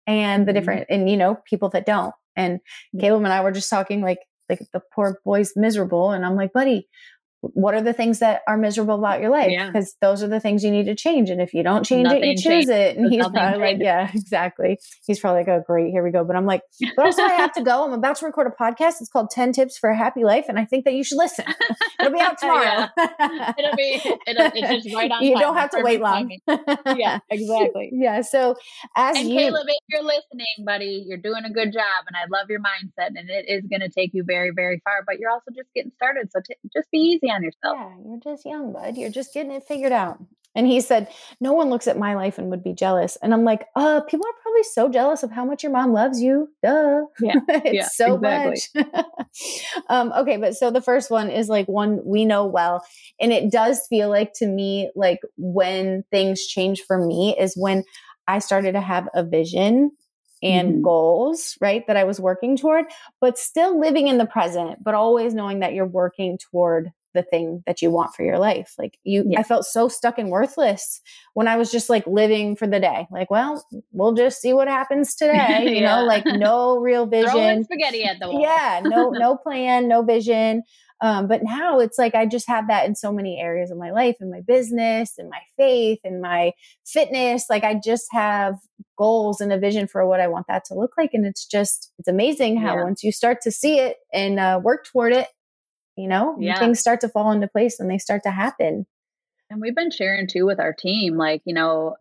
and 0.06 0.46
the 0.46 0.52
mm-hmm. 0.52 0.60
different, 0.60 0.88
and 0.90 1.10
you 1.10 1.16
know, 1.16 1.40
people 1.50 1.70
that 1.70 1.86
don't. 1.86 2.14
And 2.36 2.60
mm. 2.96 3.00
Caleb 3.00 3.24
and 3.24 3.34
I 3.34 3.42
were 3.42 3.52
just 3.52 3.70
talking 3.70 4.02
like 4.02 4.20
like 4.50 4.60
the 4.74 4.82
poor 4.94 5.20
boy's 5.26 5.54
miserable, 5.56 6.12
and 6.12 6.26
I'm 6.26 6.36
like, 6.36 6.54
buddy, 6.54 6.88
what 7.54 7.74
are 7.76 7.82
the 7.82 7.94
things 7.94 8.20
that 8.20 8.42
are 8.48 8.58
miserable 8.58 8.96
about 8.96 9.22
your 9.22 9.30
life? 9.30 9.52
Because 9.68 9.96
yeah. 10.02 10.08
those 10.08 10.24
are 10.24 10.28
the 10.28 10.40
things 10.40 10.64
you 10.64 10.72
need 10.72 10.86
to 10.86 10.96
change. 10.96 11.30
And 11.30 11.42
if 11.42 11.54
you 11.54 11.64
don't 11.64 11.84
change 11.84 12.06
Nothing 12.06 12.24
it, 12.24 12.28
you 12.28 12.38
choose 12.38 12.70
it. 12.70 12.98
And 12.98 13.12
he's 13.12 13.28
probably 13.28 13.60
like, 13.60 13.78
yeah, 13.80 14.10
exactly. 14.14 14.80
He's 15.06 15.20
probably 15.20 15.42
like, 15.42 15.50
oh, 15.50 15.64
great, 15.66 15.92
here 15.92 16.04
we 16.04 16.12
go. 16.12 16.24
But 16.24 16.36
I'm 16.36 16.46
like, 16.46 16.62
but 16.96 17.06
also 17.06 17.22
I 17.22 17.34
have 17.34 17.54
to 17.54 17.64
go. 17.64 17.86
I'm 17.86 17.94
about 17.94 18.18
to 18.18 18.26
record 18.26 18.48
a 18.48 18.64
podcast. 18.64 19.02
It's 19.02 19.10
called 19.10 19.30
10 19.30 19.54
Tips 19.54 19.78
for 19.78 19.90
a 19.90 19.98
Happy 19.98 20.24
Life. 20.24 20.46
And 20.50 20.58
I 20.58 20.66
think 20.66 20.86
that 20.86 20.94
you 20.94 21.04
should 21.04 21.18
listen. 21.18 21.46
It'll 22.00 22.12
be 22.12 22.20
out 22.20 22.38
tomorrow. 22.40 22.88
it'll 22.98 23.76
be, 23.76 24.02
it'll, 24.28 24.52
it's 24.54 24.84
just 24.84 24.96
right 24.96 25.12
on 25.12 25.24
You 25.24 25.38
don't 25.38 25.56
have 25.56 25.70
to 25.72 25.82
wait 25.82 26.02
long. 26.02 26.36
yeah, 26.98 27.20
exactly. 27.30 27.92
Yeah. 27.94 28.22
So 28.22 28.56
as 28.96 29.18
and 29.18 29.30
you. 29.30 29.38
Caleb, 29.38 29.68
if 29.68 29.84
you're 29.90 30.04
listening, 30.04 30.66
buddy, 30.66 31.04
you're 31.08 31.18
doing 31.18 31.46
a 31.46 31.52
good 31.52 31.72
job. 31.72 32.06
And 32.08 32.16
I 32.16 32.26
love 32.32 32.50
your 32.50 32.60
mindset. 32.60 33.10
And 33.16 33.30
it 33.30 33.46
is 33.48 33.64
going 33.70 33.82
to 33.82 33.90
take 33.90 34.12
you 34.14 34.24
very, 34.26 34.52
very 34.56 34.82
far. 34.84 35.04
But 35.06 35.20
you're 35.20 35.32
also 35.32 35.52
just 35.56 35.70
getting 35.76 35.92
started. 35.96 36.32
So 36.32 36.42
t- 36.46 36.56
just 36.74 36.90
be 36.92 36.98
easy 36.98 37.30
on 37.36 37.44
yourself. 37.44 37.78
Yeah, 37.78 37.96
you're 38.06 38.20
just 38.20 38.46
young, 38.46 38.74
bud. 38.74 38.98
You're 38.98 39.10
just 39.10 39.34
getting 39.34 39.52
it 39.52 39.64
figured 39.68 39.92
out. 39.92 40.20
And 40.56 40.66
he 40.66 40.80
said, 40.80 41.10
No 41.42 41.52
one 41.54 41.70
looks 41.70 41.88
at 41.88 42.00
my 42.00 42.16
life 42.16 42.38
and 42.38 42.50
would 42.50 42.64
be 42.64 42.74
jealous. 42.74 43.18
And 43.22 43.34
I'm 43.34 43.44
like, 43.44 43.68
uh, 43.76 44.02
people 44.02 44.26
are 44.26 44.42
probably 44.42 44.64
so 44.64 44.90
jealous 44.90 45.22
of 45.22 45.32
how 45.32 45.44
much 45.44 45.64
your 45.64 45.72
mom 45.72 45.92
loves 45.92 46.22
you. 46.22 46.50
Duh. 46.64 47.02
Yeah. 47.20 47.36
it's 47.50 47.74
yeah, 47.74 47.88
so 47.88 48.16
exactly. 48.16 48.62
much. 48.76 49.06
um, 49.90 50.14
okay, 50.14 50.38
but 50.38 50.56
so 50.56 50.72
the 50.72 50.82
first 50.82 51.12
one 51.12 51.30
is 51.30 51.50
like 51.50 51.68
one 51.68 52.00
we 52.06 52.24
know 52.24 52.46
well. 52.46 52.84
And 53.20 53.34
it 53.34 53.52
does 53.52 53.86
feel 53.90 54.10
like 54.10 54.32
to 54.36 54.48
me, 54.48 54.92
like 54.96 55.20
when 55.38 56.06
things 56.10 56.46
change 56.48 56.82
for 56.88 57.06
me 57.06 57.36
is 57.38 57.56
when 57.58 57.84
I 58.28 58.40
started 58.40 58.72
to 58.74 58.82
have 58.82 59.10
a 59.14 59.24
vision 59.24 59.92
and 60.42 60.74
mm-hmm. 60.74 60.82
goals, 60.84 61.58
right, 61.60 61.86
that 61.88 61.98
I 61.98 62.04
was 62.04 62.20
working 62.20 62.56
toward, 62.58 62.86
but 63.20 63.38
still 63.38 63.80
living 63.80 64.08
in 64.08 64.18
the 64.18 64.26
present, 64.26 64.84
but 64.84 64.94
always 64.94 65.34
knowing 65.34 65.60
that 65.60 65.74
you're 65.74 65.86
working 65.86 66.38
toward 66.52 66.92
the 67.16 67.24
thing 67.24 67.64
that 67.66 67.82
you 67.82 67.90
want 67.90 68.14
for 68.14 68.24
your 68.24 68.38
life. 68.38 68.76
Like 68.78 69.00
you, 69.04 69.26
yeah. 69.28 69.40
I 69.40 69.44
felt 69.44 69.66
so 69.66 69.88
stuck 69.88 70.20
and 70.20 70.30
worthless 70.30 71.02
when 71.34 71.48
I 71.48 71.58
was 71.58 71.72
just 71.72 71.90
like 71.90 72.06
living 72.06 72.56
for 72.56 72.68
the 72.68 72.80
day. 72.80 73.08
Like, 73.10 73.32
well, 73.32 73.66
we'll 73.92 74.14
just 74.14 74.40
see 74.40 74.54
what 74.54 74.68
happens 74.68 75.16
today. 75.16 75.64
You 75.64 75.82
yeah. 75.82 75.96
know, 75.96 76.04
like 76.04 76.26
no 76.26 76.78
real 76.78 77.06
vision. 77.08 77.32
Throwing 77.32 77.64
spaghetti 77.64 78.04
at 78.04 78.20
the 78.20 78.30
wall. 78.30 78.42
Yeah, 78.42 78.82
no, 78.84 79.10
no 79.14 79.36
plan, 79.36 79.88
no 79.88 80.04
vision. 80.04 80.62
Um, 81.02 81.28
but 81.28 81.42
now 81.44 81.80
it's 81.80 82.00
like 82.00 82.16
I 82.16 82.26
just 82.26 82.48
have 82.48 82.68
that 82.70 82.86
in 82.88 82.96
so 82.96 83.12
many 83.12 83.38
areas 83.40 83.70
of 83.70 83.78
my 83.78 83.92
life, 83.92 84.16
in 84.22 84.32
my 84.32 84.42
business, 84.42 85.18
in 85.18 85.30
my 85.30 85.42
faith, 85.58 86.00
in 86.04 86.22
my 86.22 86.54
fitness. 86.86 87.46
Like 87.50 87.64
I 87.64 87.80
just 87.84 88.08
have 88.12 88.56
goals 88.98 89.42
and 89.42 89.52
a 89.52 89.60
vision 89.60 89.88
for 89.88 90.08
what 90.08 90.22
I 90.22 90.28
want 90.28 90.48
that 90.48 90.64
to 90.66 90.74
look 90.74 90.94
like. 90.98 91.10
And 91.14 91.26
it's 91.26 91.46
just, 91.46 91.92
it's 92.00 92.08
amazing 92.08 92.58
how 92.58 92.78
yeah. 92.78 92.84
once 92.84 93.04
you 93.04 93.12
start 93.12 93.42
to 93.42 93.52
see 93.52 93.80
it 93.80 93.98
and 94.14 94.40
uh, 94.40 94.60
work 94.64 94.86
toward 94.86 95.12
it, 95.12 95.28
you 95.98 96.08
know, 96.08 96.36
yeah. 96.40 96.60
things 96.60 96.80
start 96.80 97.02
to 97.02 97.10
fall 97.10 97.32
into 97.32 97.48
place 97.48 97.80
and 97.80 97.90
they 97.90 97.98
start 97.98 98.24
to 98.24 98.32
happen. 98.32 98.86
and 99.50 99.62
we've 99.62 99.76
been 99.76 99.92
sharing 99.92 100.28
too 100.28 100.46
with 100.46 100.60
our 100.60 100.74
team 100.74 101.18
like 101.18 101.42
you 101.46 101.54
know 101.54 101.96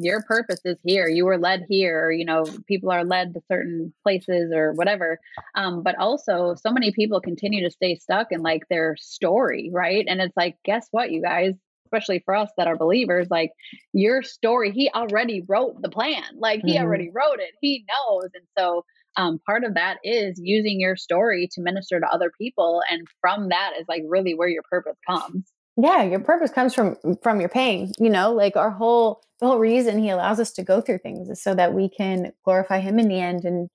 your 0.00 0.22
purpose 0.22 0.60
is 0.64 0.76
here 0.84 1.08
you 1.08 1.24
were 1.24 1.38
led 1.38 1.64
here 1.68 2.10
you 2.10 2.24
know 2.24 2.44
people 2.66 2.90
are 2.90 3.04
led 3.04 3.32
to 3.32 3.40
certain 3.48 3.92
places 4.02 4.52
or 4.54 4.72
whatever 4.74 5.18
um, 5.54 5.82
but 5.82 5.98
also 5.98 6.54
so 6.54 6.70
many 6.70 6.92
people 6.92 7.20
continue 7.20 7.62
to 7.62 7.70
stay 7.70 7.94
stuck 7.96 8.28
in 8.30 8.40
like 8.42 8.62
their 8.68 8.96
story 8.98 9.70
right 9.72 10.04
and 10.08 10.20
it's 10.20 10.36
like 10.36 10.56
guess 10.64 10.88
what 10.90 11.10
you 11.10 11.22
guys 11.22 11.54
especially 11.86 12.22
for 12.24 12.34
us 12.34 12.50
that 12.56 12.68
are 12.68 12.76
believers 12.76 13.26
like 13.30 13.50
your 13.92 14.22
story 14.22 14.70
he 14.70 14.90
already 14.94 15.42
wrote 15.48 15.80
the 15.82 15.88
plan 15.88 16.22
like 16.36 16.60
he 16.64 16.74
mm-hmm. 16.74 16.84
already 16.84 17.10
wrote 17.10 17.40
it 17.40 17.54
he 17.60 17.84
knows 17.88 18.28
and 18.34 18.44
so 18.56 18.84
um, 19.16 19.40
part 19.44 19.64
of 19.64 19.74
that 19.74 19.98
is 20.04 20.40
using 20.42 20.80
your 20.80 20.96
story 20.96 21.48
to 21.52 21.60
minister 21.60 22.00
to 22.00 22.06
other 22.06 22.30
people 22.38 22.80
and 22.90 23.06
from 23.20 23.48
that 23.48 23.72
is 23.78 23.86
like 23.88 24.02
really 24.06 24.34
where 24.34 24.48
your 24.48 24.62
purpose 24.70 24.96
comes. 25.08 25.50
Yeah 25.76 26.02
your 26.02 26.20
purpose 26.20 26.50
comes 26.50 26.74
from 26.74 26.96
from 27.22 27.40
your 27.40 27.48
pain 27.48 27.92
you 27.98 28.10
know 28.10 28.32
like 28.32 28.56
our 28.56 28.70
whole 28.70 29.22
the 29.40 29.46
whole 29.46 29.58
reason 29.58 29.98
he 29.98 30.10
allows 30.10 30.38
us 30.38 30.52
to 30.52 30.62
go 30.62 30.80
through 30.80 30.98
things 30.98 31.30
is 31.30 31.42
so 31.42 31.54
that 31.54 31.72
we 31.72 31.88
can 31.88 32.32
glorify 32.44 32.80
him 32.80 32.98
in 32.98 33.08
the 33.08 33.18
end 33.18 33.44
and 33.44 33.68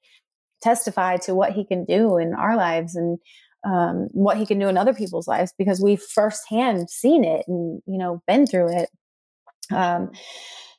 testify 0.62 1.18
to 1.18 1.36
what 1.36 1.54
he 1.54 1.66
can 1.66 1.86
do 1.86 2.18
in 2.18 2.34
our 2.34 2.56
lives 2.56 2.96
and 2.96 3.18
um, 3.66 4.08
what 4.12 4.38
he 4.38 4.46
can 4.46 4.60
do 4.60 4.68
in 4.68 4.78
other 4.78 4.94
people's 4.94 5.28
lives 5.28 5.54
because 5.58 5.82
we've 5.82 6.02
firsthand 6.02 6.90
seen 6.90 7.24
it 7.24 7.46
and 7.48 7.82
you 7.86 7.98
know 7.98 8.22
been 8.28 8.46
through 8.46 8.78
it. 8.78 8.90
Um, 9.72 10.12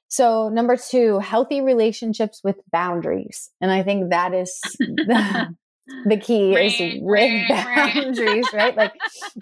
so 0.09 0.49
number 0.49 0.77
two 0.77 1.19
healthy 1.19 1.61
relationships 1.61 2.41
with 2.45 2.57
boundaries 2.71 3.51
and 3.61 3.71
i 3.71 3.83
think 3.83 4.11
that 4.11 4.35
is 4.35 4.61
the, 4.79 5.55
the 6.05 6.17
key 6.17 6.53
is 6.55 7.01
with 7.01 7.49
boundaries, 7.49 8.47
right? 8.53 8.77
Like 8.77 8.93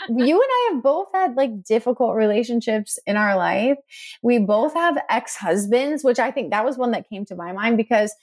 you 0.08 0.34
and 0.34 0.50
I 0.50 0.70
have 0.72 0.82
both 0.82 1.08
had 1.14 1.36
like 1.36 1.64
difficult 1.64 2.14
relationships 2.14 2.98
in 3.06 3.16
our 3.16 3.36
life. 3.36 3.78
We 4.22 4.38
both 4.38 4.74
have 4.74 4.98
ex-husbands, 5.08 6.04
which 6.04 6.18
I 6.18 6.30
think 6.30 6.50
that 6.50 6.64
was 6.64 6.76
one 6.76 6.90
that 6.90 7.08
came 7.08 7.24
to 7.26 7.36
my 7.36 7.52
mind 7.52 7.76
because 7.76 8.14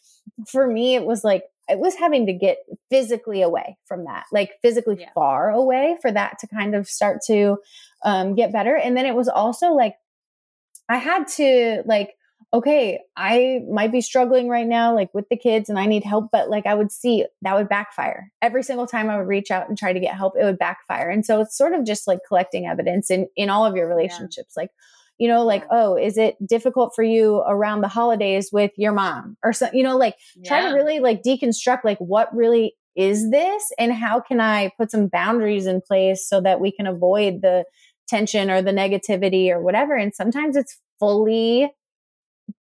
for 0.47 0.67
me 0.67 0.95
it 0.95 1.03
was 1.03 1.23
like 1.23 1.45
it 1.67 1.79
was 1.79 1.95
having 1.95 2.25
to 2.27 2.33
get 2.33 2.57
physically 2.89 3.41
away 3.41 3.77
from 3.85 4.05
that, 4.05 4.25
like 4.31 4.51
physically 4.61 4.97
yeah. 4.99 5.09
far 5.13 5.49
away 5.49 5.97
for 6.01 6.11
that 6.11 6.37
to 6.39 6.47
kind 6.47 6.75
of 6.75 6.87
start 6.87 7.21
to 7.27 7.57
um, 8.03 8.35
get 8.35 8.51
better. 8.51 8.75
And 8.75 8.95
then 8.95 9.05
it 9.05 9.15
was 9.15 9.29
also 9.29 9.71
like 9.71 9.95
I 10.89 10.97
had 10.97 11.27
to 11.37 11.83
like 11.85 12.15
okay, 12.53 12.99
I 13.15 13.61
might 13.69 13.91
be 13.91 14.01
struggling 14.01 14.49
right 14.49 14.67
now, 14.67 14.93
like 14.93 15.13
with 15.13 15.29
the 15.29 15.37
kids, 15.37 15.69
and 15.69 15.79
I 15.79 15.85
need 15.85 16.03
help, 16.03 16.29
but 16.31 16.49
like 16.49 16.65
I 16.65 16.75
would 16.75 16.91
see 16.91 17.25
that 17.41 17.55
would 17.55 17.69
backfire. 17.69 18.31
Every 18.41 18.63
single 18.63 18.87
time 18.87 19.09
I 19.09 19.17
would 19.17 19.27
reach 19.27 19.51
out 19.51 19.69
and 19.69 19.77
try 19.77 19.93
to 19.93 19.99
get 19.99 20.15
help, 20.15 20.33
it 20.37 20.43
would 20.43 20.59
backfire. 20.59 21.09
And 21.09 21.25
so 21.25 21.41
it's 21.41 21.57
sort 21.57 21.73
of 21.73 21.85
just 21.85 22.07
like 22.07 22.19
collecting 22.27 22.67
evidence 22.67 23.09
in 23.09 23.27
in 23.35 23.49
all 23.49 23.65
of 23.65 23.75
your 23.75 23.87
relationships. 23.87 24.53
Yeah. 24.57 24.63
Like, 24.63 24.71
you 25.17 25.27
know, 25.27 25.45
like, 25.45 25.65
oh, 25.71 25.95
is 25.95 26.17
it 26.17 26.35
difficult 26.45 26.93
for 26.95 27.03
you 27.03 27.37
around 27.47 27.81
the 27.81 27.87
holidays 27.87 28.49
with 28.51 28.71
your 28.75 28.91
mom 28.91 29.37
or 29.43 29.53
so, 29.53 29.69
you 29.71 29.83
know, 29.83 29.97
like 29.97 30.15
yeah. 30.35 30.47
try 30.47 30.67
to 30.67 30.75
really 30.75 30.99
like 30.99 31.23
deconstruct 31.23 31.83
like 31.85 31.99
what 31.99 32.35
really 32.35 32.75
is 32.95 33.31
this 33.31 33.71
and 33.79 33.93
how 33.93 34.19
can 34.19 34.41
I 34.41 34.71
put 34.77 34.91
some 34.91 35.07
boundaries 35.07 35.65
in 35.65 35.79
place 35.79 36.27
so 36.27 36.41
that 36.41 36.59
we 36.59 36.71
can 36.71 36.87
avoid 36.87 37.41
the 37.41 37.63
tension 38.09 38.51
or 38.51 38.61
the 38.61 38.71
negativity 38.71 39.49
or 39.49 39.61
whatever. 39.61 39.95
And 39.95 40.13
sometimes 40.13 40.57
it's 40.57 40.77
fully 40.99 41.71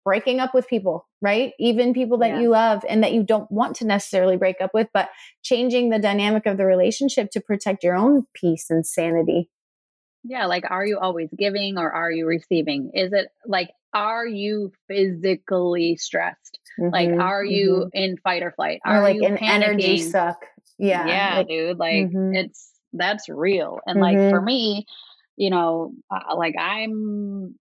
breaking 0.04 0.40
up 0.40 0.54
with 0.54 0.69
people, 0.69 1.07
right? 1.21 1.52
Even 1.59 1.92
people 1.92 2.19
that 2.19 2.30
yeah. 2.30 2.40
you 2.40 2.50
love 2.50 2.85
and 2.88 3.02
that 3.02 3.12
you 3.12 3.23
don't 3.23 3.50
want 3.50 3.76
to 3.76 3.87
necessarily 3.87 4.37
break 4.37 4.61
up 4.61 4.73
with, 4.73 4.88
but 4.92 5.11
changing 5.42 5.90
the 5.90 5.99
dynamic 5.99 6.47
of 6.47 6.57
the 6.57 6.64
relationship 6.64 7.30
to 7.33 7.40
protect 7.40 7.85
your 7.85 7.95
own 7.95 8.26
peace 8.35 8.66
and 8.71 8.87
sanity. 8.87 9.50
Yeah, 10.23 10.47
like 10.47 10.64
are 10.71 10.85
you 10.85 10.99
always 10.99 11.28
giving 11.37 11.78
or 11.78 11.90
are 11.90 12.11
you 12.11 12.26
receiving? 12.26 12.90
Is 12.95 13.12
it 13.12 13.28
like 13.47 13.71
are 13.95 14.26
you 14.26 14.73
physically 14.87 15.97
stressed? 15.97 16.59
Mm-hmm, 16.78 16.92
like 16.92 17.11
are 17.21 17.45
you 17.45 17.87
mm-hmm. 17.87 17.88
in 17.95 18.16
fight 18.19 18.42
or 18.42 18.52
flight? 18.52 18.80
Are 18.85 18.99
or 18.99 19.02
like 19.02 19.16
you 19.16 19.25
an 19.25 19.37
panicking? 19.37 19.49
energy 19.49 19.99
suck? 19.99 20.45
Yeah. 20.78 21.07
Yeah, 21.07 21.37
like, 21.38 21.49
dude, 21.49 21.78
like 21.78 22.07
mm-hmm. 22.07 22.35
it's 22.35 22.71
that's 22.92 23.28
real. 23.28 23.80
And 23.86 24.00
like 24.00 24.17
for 24.17 24.39
mm-hmm. 24.39 24.45
me, 24.45 24.86
you 25.36 25.50
know, 25.50 25.93
uh, 26.10 26.36
like 26.36 26.54
I'm 26.58 27.54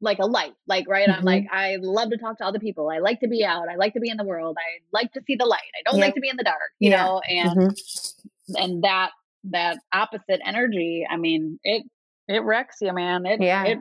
like 0.00 0.18
a 0.18 0.26
light 0.26 0.52
like 0.66 0.88
right 0.88 1.08
mm-hmm. 1.08 1.18
i'm 1.18 1.24
like 1.24 1.46
i 1.52 1.76
love 1.80 2.10
to 2.10 2.16
talk 2.16 2.38
to 2.38 2.44
other 2.44 2.58
people 2.58 2.88
i 2.88 2.98
like 2.98 3.20
to 3.20 3.28
be 3.28 3.44
out 3.44 3.68
i 3.68 3.76
like 3.76 3.92
to 3.92 4.00
be 4.00 4.08
in 4.08 4.16
the 4.16 4.24
world 4.24 4.56
i 4.58 4.80
like 4.92 5.12
to 5.12 5.20
see 5.26 5.36
the 5.36 5.44
light 5.44 5.58
i 5.78 5.82
don't 5.84 5.98
yep. 5.98 6.08
like 6.08 6.14
to 6.14 6.20
be 6.20 6.28
in 6.28 6.36
the 6.36 6.44
dark 6.44 6.70
you 6.78 6.90
yeah. 6.90 7.02
know 7.02 7.20
and 7.28 7.58
mm-hmm. 7.58 8.54
and 8.56 8.84
that 8.84 9.10
that 9.44 9.78
opposite 9.92 10.40
energy 10.44 11.06
i 11.10 11.16
mean 11.16 11.58
it 11.62 11.84
it 12.28 12.42
wrecks 12.42 12.76
you 12.80 12.92
man 12.92 13.26
it 13.26 13.40
yeah 13.40 13.64
it 13.64 13.78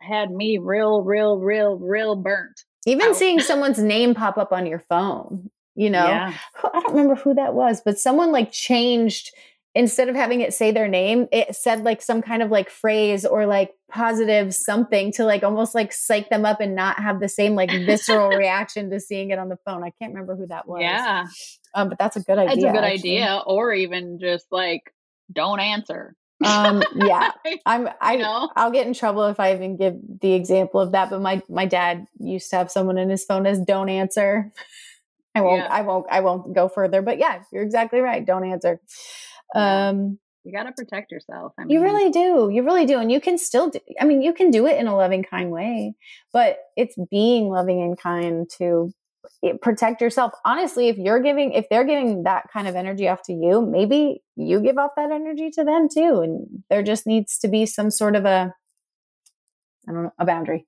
had 0.00 0.30
me 0.30 0.58
real 0.58 1.02
real 1.02 1.38
real 1.38 1.78
real 1.78 2.16
burnt 2.16 2.64
even 2.86 3.08
out. 3.08 3.16
seeing 3.16 3.40
someone's 3.40 3.78
name 3.78 4.14
pop 4.14 4.38
up 4.38 4.52
on 4.52 4.66
your 4.66 4.78
phone 4.78 5.50
you 5.74 5.90
know 5.90 6.06
yeah. 6.06 6.34
i 6.64 6.80
don't 6.80 6.94
remember 6.94 7.14
who 7.14 7.34
that 7.34 7.54
was 7.54 7.80
but 7.84 7.98
someone 7.98 8.32
like 8.32 8.50
changed 8.50 9.30
instead 9.74 10.08
of 10.08 10.16
having 10.16 10.40
it 10.40 10.52
say 10.52 10.72
their 10.72 10.88
name, 10.88 11.26
it 11.30 11.54
said 11.54 11.84
like 11.84 12.02
some 12.02 12.22
kind 12.22 12.42
of 12.42 12.50
like 12.50 12.70
phrase 12.70 13.24
or 13.24 13.46
like 13.46 13.72
positive 13.90 14.54
something 14.54 15.12
to 15.12 15.24
like 15.24 15.42
almost 15.42 15.74
like 15.74 15.92
psych 15.92 16.28
them 16.28 16.44
up 16.44 16.60
and 16.60 16.74
not 16.74 16.98
have 17.00 17.20
the 17.20 17.28
same 17.28 17.54
like 17.54 17.70
visceral 17.70 18.28
reaction 18.36 18.90
to 18.90 19.00
seeing 19.00 19.30
it 19.30 19.38
on 19.38 19.48
the 19.48 19.58
phone. 19.64 19.84
I 19.84 19.90
can't 20.00 20.12
remember 20.12 20.36
who 20.36 20.46
that 20.48 20.66
was. 20.66 20.80
Yeah. 20.82 21.26
Um, 21.74 21.88
but 21.88 21.98
that's 21.98 22.16
a 22.16 22.20
good 22.20 22.38
idea. 22.38 22.54
It's 22.54 22.64
a 22.64 22.72
good 22.72 22.84
actually. 22.84 23.18
idea. 23.18 23.42
Or 23.46 23.72
even 23.72 24.18
just 24.18 24.46
like 24.50 24.92
don't 25.32 25.60
answer. 25.60 26.16
um 26.42 26.82
yeah 26.94 27.32
i'm 27.66 27.86
i 28.00 28.16
know 28.16 28.48
i'll 28.56 28.70
get 28.70 28.86
in 28.86 28.94
trouble 28.94 29.26
if 29.26 29.38
i 29.38 29.52
even 29.52 29.76
give 29.76 29.94
the 30.22 30.32
example 30.32 30.80
of 30.80 30.92
that 30.92 31.10
but 31.10 31.20
my 31.20 31.42
my 31.50 31.66
dad 31.66 32.06
used 32.18 32.48
to 32.48 32.56
have 32.56 32.70
someone 32.70 32.96
in 32.96 33.10
his 33.10 33.24
phone 33.26 33.46
as 33.46 33.60
don't 33.60 33.90
answer 33.90 34.50
i 35.34 35.42
won't 35.42 35.62
yeah. 35.62 35.68
i 35.70 35.82
won't 35.82 36.06
i 36.10 36.20
won't 36.20 36.54
go 36.54 36.66
further 36.66 37.02
but 37.02 37.18
yeah 37.18 37.42
you're 37.52 37.62
exactly 37.62 38.00
right 38.00 38.24
don't 38.24 38.50
answer 38.50 38.80
um, 39.54 40.18
you 40.44 40.52
got 40.52 40.64
to 40.64 40.72
protect 40.72 41.12
yourself. 41.12 41.52
I 41.58 41.64
mean, 41.64 41.70
you 41.70 41.82
really 41.82 42.10
do. 42.10 42.50
You 42.52 42.62
really 42.62 42.86
do. 42.86 42.98
And 42.98 43.12
you 43.12 43.20
can 43.20 43.36
still 43.36 43.70
do, 43.70 43.78
I 44.00 44.04
mean, 44.04 44.22
you 44.22 44.32
can 44.32 44.50
do 44.50 44.66
it 44.66 44.78
in 44.78 44.86
a 44.86 44.96
loving, 44.96 45.22
kind 45.22 45.50
way, 45.50 45.94
but 46.32 46.58
it's 46.76 46.96
being 47.10 47.48
loving 47.48 47.82
and 47.82 47.98
kind 47.98 48.48
to 48.58 48.92
protect 49.60 50.00
yourself. 50.00 50.32
Honestly, 50.44 50.88
if 50.88 50.96
you're 50.96 51.20
giving, 51.20 51.52
if 51.52 51.66
they're 51.68 51.84
giving 51.84 52.22
that 52.22 52.44
kind 52.52 52.66
of 52.66 52.74
energy 52.74 53.06
off 53.06 53.22
to 53.24 53.32
you, 53.34 53.64
maybe 53.64 54.22
you 54.36 54.60
give 54.60 54.78
off 54.78 54.92
that 54.96 55.10
energy 55.10 55.50
to 55.50 55.64
them 55.64 55.88
too. 55.92 56.20
And 56.20 56.64
there 56.70 56.82
just 56.82 57.06
needs 57.06 57.38
to 57.40 57.48
be 57.48 57.66
some 57.66 57.90
sort 57.90 58.16
of 58.16 58.24
a, 58.24 58.54
I 59.88 59.92
don't 59.92 60.04
know, 60.04 60.12
a 60.18 60.24
boundary 60.24 60.66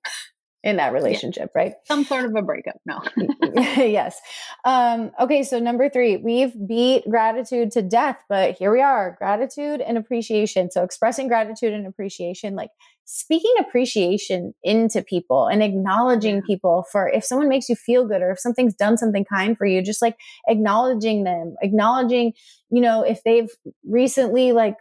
in 0.63 0.77
that 0.77 0.93
relationship, 0.93 1.51
yeah. 1.53 1.61
right? 1.61 1.73
Some 1.85 2.05
sort 2.05 2.23
of 2.25 2.35
a 2.35 2.41
breakup. 2.41 2.79
No. 2.85 3.01
yes. 3.75 4.19
Um, 4.63 5.11
okay. 5.19 5.43
So, 5.43 5.59
number 5.59 5.89
three, 5.89 6.17
we've 6.17 6.53
beat 6.67 7.03
gratitude 7.09 7.71
to 7.71 7.81
death, 7.81 8.17
but 8.29 8.57
here 8.57 8.71
we 8.71 8.81
are 8.81 9.15
gratitude 9.17 9.81
and 9.81 9.97
appreciation. 9.97 10.71
So, 10.71 10.83
expressing 10.83 11.27
gratitude 11.27 11.73
and 11.73 11.85
appreciation, 11.85 12.55
like 12.55 12.69
speaking 13.03 13.53
appreciation 13.59 14.53
into 14.63 15.01
people 15.01 15.47
and 15.47 15.61
acknowledging 15.61 16.35
yeah. 16.35 16.41
people 16.47 16.85
for 16.89 17.09
if 17.09 17.25
someone 17.25 17.49
makes 17.49 17.67
you 17.67 17.75
feel 17.75 18.07
good 18.07 18.21
or 18.21 18.31
if 18.31 18.39
something's 18.39 18.73
done 18.73 18.97
something 18.97 19.25
kind 19.25 19.57
for 19.57 19.65
you, 19.65 19.81
just 19.81 20.01
like 20.01 20.15
acknowledging 20.47 21.25
them, 21.25 21.55
acknowledging, 21.61 22.31
you 22.69 22.79
know, 22.79 23.03
if 23.03 23.21
they've 23.23 23.49
recently 23.85 24.53
like 24.53 24.77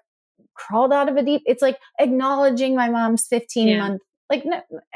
crawled 0.54 0.92
out 0.92 1.08
of 1.08 1.16
a 1.16 1.24
deep, 1.24 1.42
it's 1.44 1.62
like 1.62 1.78
acknowledging 1.98 2.76
my 2.76 2.88
mom's 2.88 3.26
15 3.26 3.66
yeah. 3.66 3.78
month 3.78 4.02
like 4.30 4.44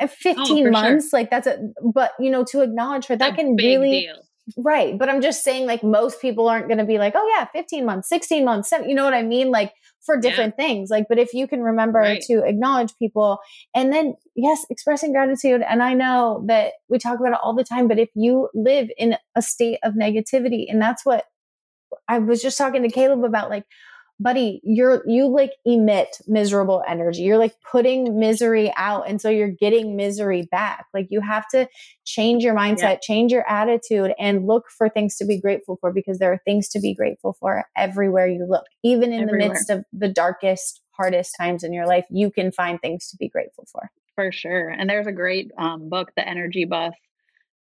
uh, 0.00 0.06
15 0.06 0.66
oh, 0.66 0.70
months 0.70 1.10
sure. 1.10 1.20
like 1.20 1.30
that's 1.30 1.46
a 1.46 1.58
but 1.82 2.12
you 2.18 2.30
know 2.30 2.44
to 2.44 2.62
acknowledge 2.62 3.06
her 3.06 3.16
that 3.16 3.32
a 3.32 3.36
can 3.36 3.56
really 3.56 4.02
deal. 4.02 4.16
right 4.56 4.98
but 4.98 5.08
i'm 5.08 5.20
just 5.20 5.42
saying 5.42 5.66
like 5.66 5.82
most 5.82 6.20
people 6.20 6.48
aren't 6.48 6.68
going 6.68 6.78
to 6.78 6.84
be 6.84 6.98
like 6.98 7.14
oh 7.16 7.34
yeah 7.36 7.46
15 7.52 7.84
months 7.84 8.08
16 8.08 8.44
months 8.44 8.70
7, 8.70 8.88
you 8.88 8.94
know 8.94 9.04
what 9.04 9.14
i 9.14 9.22
mean 9.22 9.50
like 9.50 9.72
for 10.04 10.18
different 10.18 10.54
yeah. 10.58 10.64
things 10.64 10.90
like 10.90 11.06
but 11.08 11.18
if 11.18 11.34
you 11.34 11.46
can 11.46 11.62
remember 11.62 11.98
right. 11.98 12.22
to 12.22 12.44
acknowledge 12.44 12.92
people 12.98 13.38
and 13.74 13.92
then 13.92 14.14
yes 14.34 14.64
expressing 14.70 15.12
gratitude 15.12 15.62
and 15.68 15.82
i 15.82 15.92
know 15.92 16.44
that 16.46 16.72
we 16.88 16.98
talk 16.98 17.18
about 17.18 17.32
it 17.32 17.38
all 17.42 17.54
the 17.54 17.64
time 17.64 17.88
but 17.88 17.98
if 17.98 18.08
you 18.14 18.48
live 18.54 18.88
in 18.96 19.16
a 19.34 19.42
state 19.42 19.78
of 19.82 19.94
negativity 19.94 20.66
and 20.68 20.80
that's 20.80 21.04
what 21.04 21.24
i 22.08 22.18
was 22.18 22.40
just 22.40 22.56
talking 22.56 22.82
to 22.82 22.88
caleb 22.88 23.24
about 23.24 23.50
like 23.50 23.64
buddy, 24.18 24.60
you're, 24.64 25.02
you 25.06 25.28
like 25.28 25.52
emit 25.64 26.16
miserable 26.26 26.82
energy. 26.88 27.22
You're 27.22 27.38
like 27.38 27.54
putting 27.70 28.18
misery 28.18 28.72
out. 28.76 29.08
And 29.08 29.20
so 29.20 29.28
you're 29.28 29.50
getting 29.50 29.96
misery 29.96 30.48
back. 30.50 30.86
Like 30.94 31.08
you 31.10 31.20
have 31.20 31.46
to 31.48 31.68
change 32.04 32.42
your 32.42 32.54
mindset, 32.54 32.80
yeah. 32.80 32.98
change 33.02 33.32
your 33.32 33.48
attitude 33.48 34.12
and 34.18 34.46
look 34.46 34.64
for 34.76 34.88
things 34.88 35.16
to 35.16 35.26
be 35.26 35.40
grateful 35.40 35.76
for 35.80 35.92
because 35.92 36.18
there 36.18 36.32
are 36.32 36.40
things 36.44 36.68
to 36.70 36.80
be 36.80 36.94
grateful 36.94 37.36
for 37.38 37.64
everywhere 37.76 38.26
you 38.26 38.46
look. 38.48 38.64
Even 38.82 39.12
in 39.12 39.24
everywhere. 39.24 39.48
the 39.48 39.54
midst 39.54 39.70
of 39.70 39.84
the 39.92 40.08
darkest, 40.08 40.80
hardest 40.92 41.34
times 41.38 41.62
in 41.62 41.72
your 41.72 41.86
life, 41.86 42.06
you 42.10 42.30
can 42.30 42.52
find 42.52 42.80
things 42.80 43.08
to 43.10 43.16
be 43.18 43.28
grateful 43.28 43.66
for. 43.70 43.90
For 44.14 44.32
sure. 44.32 44.70
And 44.70 44.88
there's 44.88 45.06
a 45.06 45.12
great 45.12 45.50
um, 45.58 45.90
book, 45.90 46.12
The 46.16 46.26
Energy 46.26 46.64
Bus. 46.64 46.94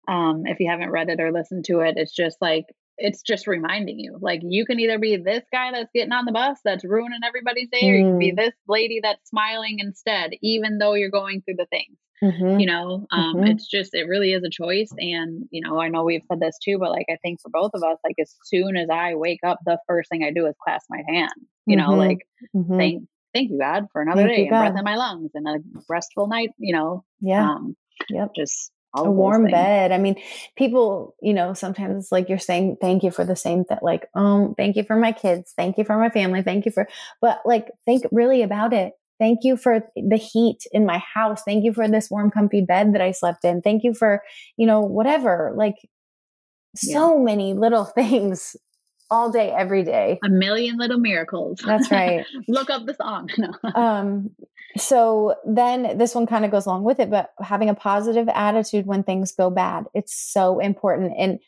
Um, 0.08 0.44
if 0.46 0.58
you 0.60 0.70
haven't 0.70 0.90
read 0.90 1.10
it 1.10 1.20
or 1.20 1.32
listened 1.32 1.66
to 1.66 1.80
it, 1.80 1.94
it's 1.98 2.14
just 2.14 2.38
like 2.40 2.64
it's 2.98 3.22
just 3.22 3.46
reminding 3.46 3.98
you 3.98 4.16
like 4.20 4.40
you 4.42 4.64
can 4.64 4.80
either 4.80 4.98
be 4.98 5.16
this 5.16 5.44
guy 5.52 5.70
that's 5.72 5.90
getting 5.94 6.12
on 6.12 6.24
the 6.24 6.32
bus 6.32 6.58
that's 6.64 6.84
ruining 6.84 7.20
everybody's 7.24 7.68
day, 7.70 7.90
or 7.90 7.94
you 7.96 8.04
can 8.06 8.18
be 8.18 8.32
Mm. 8.32 8.36
this 8.36 8.54
lady 8.68 9.00
that's 9.02 9.28
smiling 9.28 9.78
instead, 9.78 10.32
even 10.42 10.78
though 10.78 10.94
you're 10.94 11.10
going 11.10 11.42
through 11.42 11.56
the 11.56 11.66
things. 11.66 11.96
Mhm. 12.22 12.58
You 12.60 12.66
know, 12.66 13.06
um, 13.10 13.36
Mhm. 13.36 13.50
it's 13.50 13.66
just 13.66 13.94
it 13.94 14.04
really 14.08 14.32
is 14.32 14.42
a 14.42 14.48
choice. 14.48 14.90
And 14.98 15.46
you 15.50 15.60
know, 15.60 15.78
I 15.78 15.88
know 15.88 16.04
we've 16.04 16.24
said 16.28 16.40
this 16.40 16.58
too, 16.58 16.78
but 16.78 16.90
like 16.90 17.06
I 17.10 17.16
think 17.22 17.40
for 17.42 17.50
both 17.50 17.72
of 17.74 17.82
us, 17.82 17.98
like 18.02 18.16
as 18.18 18.34
soon 18.44 18.76
as 18.76 18.88
I 18.88 19.14
wake 19.14 19.40
up, 19.44 19.58
the 19.66 19.78
first 19.86 20.08
thing 20.08 20.24
I 20.24 20.30
do 20.30 20.46
is 20.46 20.54
clasp 20.62 20.86
my 20.88 21.02
hand. 21.06 21.32
You 21.66 21.76
know, 21.76 21.90
Mhm. 21.90 21.96
like 21.98 22.26
Mhm. 22.54 22.76
thank 22.78 23.08
thank 23.34 23.50
you 23.50 23.58
God 23.58 23.88
for 23.92 24.00
another 24.00 24.22
Thank 24.22 24.36
day 24.36 24.40
and 24.48 24.50
breath 24.50 24.78
in 24.78 24.84
my 24.84 24.96
lungs 24.96 25.32
and 25.34 25.46
a 25.46 25.58
restful 25.90 26.26
night. 26.26 26.50
You 26.58 26.74
know, 26.74 27.04
yeah. 27.20 27.50
um, 27.50 27.76
Yep. 28.08 28.34
just 28.34 28.72
all 28.96 29.06
a 29.06 29.10
warm 29.10 29.42
things. 29.42 29.52
bed. 29.52 29.92
I 29.92 29.98
mean, 29.98 30.16
people, 30.56 31.14
you 31.20 31.34
know, 31.34 31.54
sometimes 31.54 32.04
it's 32.04 32.12
like 32.12 32.28
you're 32.28 32.38
saying 32.38 32.78
thank 32.80 33.02
you 33.02 33.10
for 33.10 33.24
the 33.24 33.36
same 33.36 33.64
thing, 33.64 33.78
like, 33.82 34.08
um, 34.14 34.54
thank 34.56 34.76
you 34.76 34.84
for 34.84 34.96
my 34.96 35.12
kids, 35.12 35.52
thank 35.56 35.78
you 35.78 35.84
for 35.84 35.98
my 35.98 36.10
family, 36.10 36.42
thank 36.42 36.64
you 36.64 36.72
for, 36.72 36.88
but 37.20 37.40
like, 37.44 37.68
think 37.84 38.04
really 38.10 38.42
about 38.42 38.72
it. 38.72 38.92
Thank 39.18 39.40
you 39.44 39.56
for 39.56 39.80
the 39.96 40.16
heat 40.16 40.66
in 40.72 40.84
my 40.84 40.98
house. 40.98 41.42
Thank 41.42 41.64
you 41.64 41.72
for 41.72 41.88
this 41.88 42.10
warm, 42.10 42.30
comfy 42.30 42.60
bed 42.60 42.92
that 42.94 43.00
I 43.00 43.12
slept 43.12 43.44
in. 43.46 43.62
Thank 43.62 43.82
you 43.82 43.94
for, 43.94 44.22
you 44.58 44.66
know, 44.66 44.80
whatever. 44.80 45.54
Like, 45.56 45.76
so 46.74 47.18
many 47.18 47.54
little 47.54 47.84
things 47.96 48.56
all 49.10 49.30
day, 49.30 49.50
every 49.50 49.82
day. 49.84 50.18
A 50.24 50.28
million 50.28 50.76
little 50.76 50.98
miracles. 50.98 51.60
That's 51.64 51.90
right. 51.90 52.24
Look 52.48 52.70
up 52.70 52.86
the 52.86 52.94
song. 52.94 53.28
Um 53.74 54.30
so 54.78 55.34
then 55.46 55.96
this 55.98 56.14
one 56.14 56.26
kind 56.26 56.44
of 56.44 56.50
goes 56.50 56.66
along 56.66 56.84
with 56.84 57.00
it 57.00 57.10
but 57.10 57.32
having 57.40 57.68
a 57.68 57.74
positive 57.74 58.28
attitude 58.28 58.86
when 58.86 59.02
things 59.02 59.32
go 59.32 59.50
bad 59.50 59.86
it's 59.94 60.14
so 60.14 60.58
important 60.58 61.12
and 61.18 61.38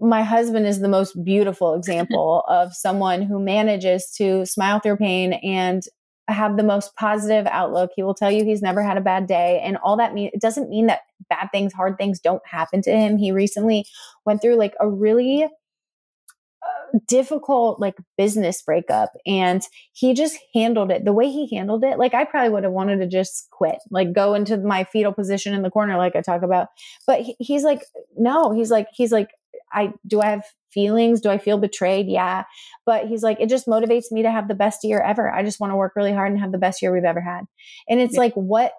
my 0.00 0.22
husband 0.22 0.66
is 0.66 0.80
the 0.80 0.88
most 0.88 1.22
beautiful 1.24 1.74
example 1.74 2.44
of 2.48 2.74
someone 2.74 3.22
who 3.22 3.38
manages 3.40 4.10
to 4.16 4.44
smile 4.46 4.80
through 4.80 4.96
pain 4.96 5.34
and 5.34 5.82
have 6.28 6.56
the 6.56 6.62
most 6.62 6.94
positive 6.94 7.46
outlook 7.46 7.90
he 7.96 8.02
will 8.02 8.14
tell 8.14 8.30
you 8.30 8.44
he's 8.44 8.62
never 8.62 8.82
had 8.82 8.98
a 8.98 9.02
bad 9.02 9.26
day 9.26 9.60
and 9.64 9.78
all 9.78 9.96
that 9.96 10.12
means, 10.12 10.30
it 10.34 10.40
doesn't 10.40 10.68
mean 10.68 10.86
that 10.86 11.00
bad 11.30 11.48
things 11.52 11.72
hard 11.72 11.96
things 11.96 12.20
don't 12.20 12.46
happen 12.46 12.82
to 12.82 12.90
him 12.90 13.16
he 13.16 13.32
recently 13.32 13.86
went 14.26 14.42
through 14.42 14.56
like 14.56 14.74
a 14.80 14.88
really 14.88 15.48
difficult 17.06 17.80
like 17.80 17.96
business 18.16 18.62
breakup 18.62 19.10
and 19.26 19.62
he 19.92 20.14
just 20.14 20.38
handled 20.54 20.90
it 20.90 21.04
the 21.04 21.12
way 21.12 21.30
he 21.30 21.48
handled 21.54 21.84
it 21.84 21.98
like 21.98 22.14
i 22.14 22.24
probably 22.24 22.50
would 22.50 22.64
have 22.64 22.72
wanted 22.72 22.98
to 22.98 23.06
just 23.06 23.48
quit 23.50 23.78
like 23.90 24.12
go 24.12 24.34
into 24.34 24.56
my 24.58 24.84
fetal 24.84 25.12
position 25.12 25.54
in 25.54 25.62
the 25.62 25.70
corner 25.70 25.96
like 25.96 26.16
i 26.16 26.20
talk 26.20 26.42
about. 26.42 26.68
But 27.06 27.20
he, 27.22 27.36
he's 27.38 27.62
like 27.64 27.82
no 28.16 28.52
he's 28.52 28.70
like 28.70 28.88
he's 28.92 29.12
like 29.12 29.28
i 29.72 29.92
do 30.06 30.20
i 30.20 30.26
have 30.26 30.44
feelings? 30.72 31.20
Do 31.20 31.30
i 31.30 31.38
feel 31.38 31.58
betrayed? 31.58 32.06
Yeah. 32.08 32.44
But 32.84 33.06
he's 33.06 33.22
like 33.22 33.38
it 33.40 33.48
just 33.48 33.66
motivates 33.66 34.10
me 34.10 34.22
to 34.22 34.30
have 34.30 34.48
the 34.48 34.54
best 34.54 34.84
year 34.84 35.00
ever. 35.00 35.30
I 35.30 35.42
just 35.42 35.60
want 35.60 35.72
to 35.72 35.76
work 35.76 35.92
really 35.96 36.12
hard 36.12 36.30
and 36.30 36.40
have 36.40 36.52
the 36.52 36.58
best 36.58 36.82
year 36.82 36.92
we've 36.92 37.04
ever 37.04 37.20
had. 37.20 37.44
And 37.88 38.00
it's 38.00 38.14
Yeah. 38.14 38.20
like 38.20 38.34
what 38.34 38.72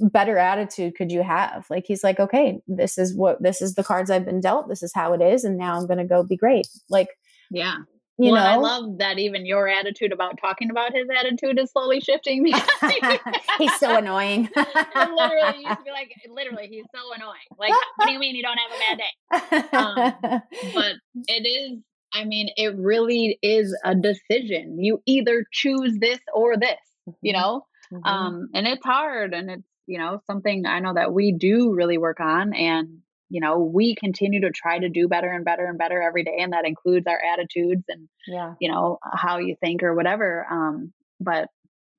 better 0.00 0.36
attitude 0.38 0.94
could 0.96 1.10
you 1.12 1.22
have 1.22 1.66
like 1.70 1.84
he's 1.86 2.04
like 2.04 2.18
okay 2.20 2.58
this 2.66 2.98
is 2.98 3.14
what 3.16 3.42
this 3.42 3.60
is 3.62 3.74
the 3.74 3.84
cards 3.84 4.10
i've 4.10 4.24
been 4.24 4.40
dealt 4.40 4.68
this 4.68 4.82
is 4.82 4.92
how 4.94 5.12
it 5.12 5.20
is 5.22 5.44
and 5.44 5.56
now 5.58 5.76
i'm 5.78 5.86
gonna 5.86 6.06
go 6.06 6.22
be 6.22 6.36
great 6.36 6.66
like 6.90 7.08
Yeah. 7.50 7.76
you 8.18 8.32
well, 8.32 8.36
and 8.36 8.48
I 8.48 8.56
love 8.56 8.98
that 8.98 9.18
even 9.18 9.44
your 9.46 9.68
attitude 9.68 10.12
about 10.12 10.38
talking 10.40 10.70
about 10.70 10.92
his 10.94 11.06
attitude 11.20 11.58
is 11.58 11.70
slowly 11.70 12.00
shifting 12.00 12.42
because 12.44 12.70
he's 13.58 13.76
so 13.78 13.96
annoying 13.98 14.48
It 14.56 15.10
literally 15.10 15.64
used 15.64 15.78
to 15.78 15.84
be 15.84 15.90
like 15.90 16.10
literally 16.30 16.68
he's 16.68 16.86
so 16.94 17.12
annoying. 17.14 17.48
Like 17.58 17.72
what 17.96 18.06
do 18.06 18.12
you 18.12 18.18
mean 18.18 18.34
you 18.36 18.42
don't 18.42 18.58
have 18.58 18.72
a 18.72 18.80
bad 18.86 18.98
day? 18.98 19.76
Um, 19.76 20.40
But 20.74 20.92
it 21.28 21.46
is 21.46 21.78
I 22.14 22.24
mean, 22.24 22.48
it 22.56 22.74
really 22.78 23.38
is 23.42 23.76
a 23.84 23.94
decision. 23.94 24.82
You 24.82 25.02
either 25.04 25.44
choose 25.52 25.98
this 26.00 26.20
or 26.32 26.56
this, 26.56 26.78
you 27.20 27.34
know? 27.34 27.66
Mhm. 27.92 28.00
Um 28.06 28.48
and 28.54 28.66
it's 28.66 28.84
hard 28.84 29.34
and 29.34 29.50
it's, 29.50 29.62
you 29.86 29.98
know, 29.98 30.20
something 30.26 30.66
I 30.66 30.80
know 30.80 30.94
that 30.94 31.12
we 31.12 31.32
do 31.32 31.74
really 31.74 31.98
work 31.98 32.20
on 32.20 32.54
and 32.54 32.98
you 33.28 33.40
know, 33.40 33.58
we 33.58 33.96
continue 33.96 34.42
to 34.42 34.50
try 34.50 34.78
to 34.78 34.88
do 34.88 35.08
better 35.08 35.32
and 35.32 35.44
better 35.44 35.66
and 35.66 35.76
better 35.78 36.00
every 36.00 36.22
day 36.22 36.36
and 36.38 36.52
that 36.52 36.64
includes 36.64 37.06
our 37.08 37.20
attitudes 37.32 37.84
and 37.88 38.08
yeah 38.26 38.54
you 38.60 38.70
know 38.70 38.98
how 39.02 39.38
you 39.38 39.56
think 39.60 39.82
or 39.82 39.94
whatever 39.94 40.46
um 40.50 40.92
but 41.20 41.48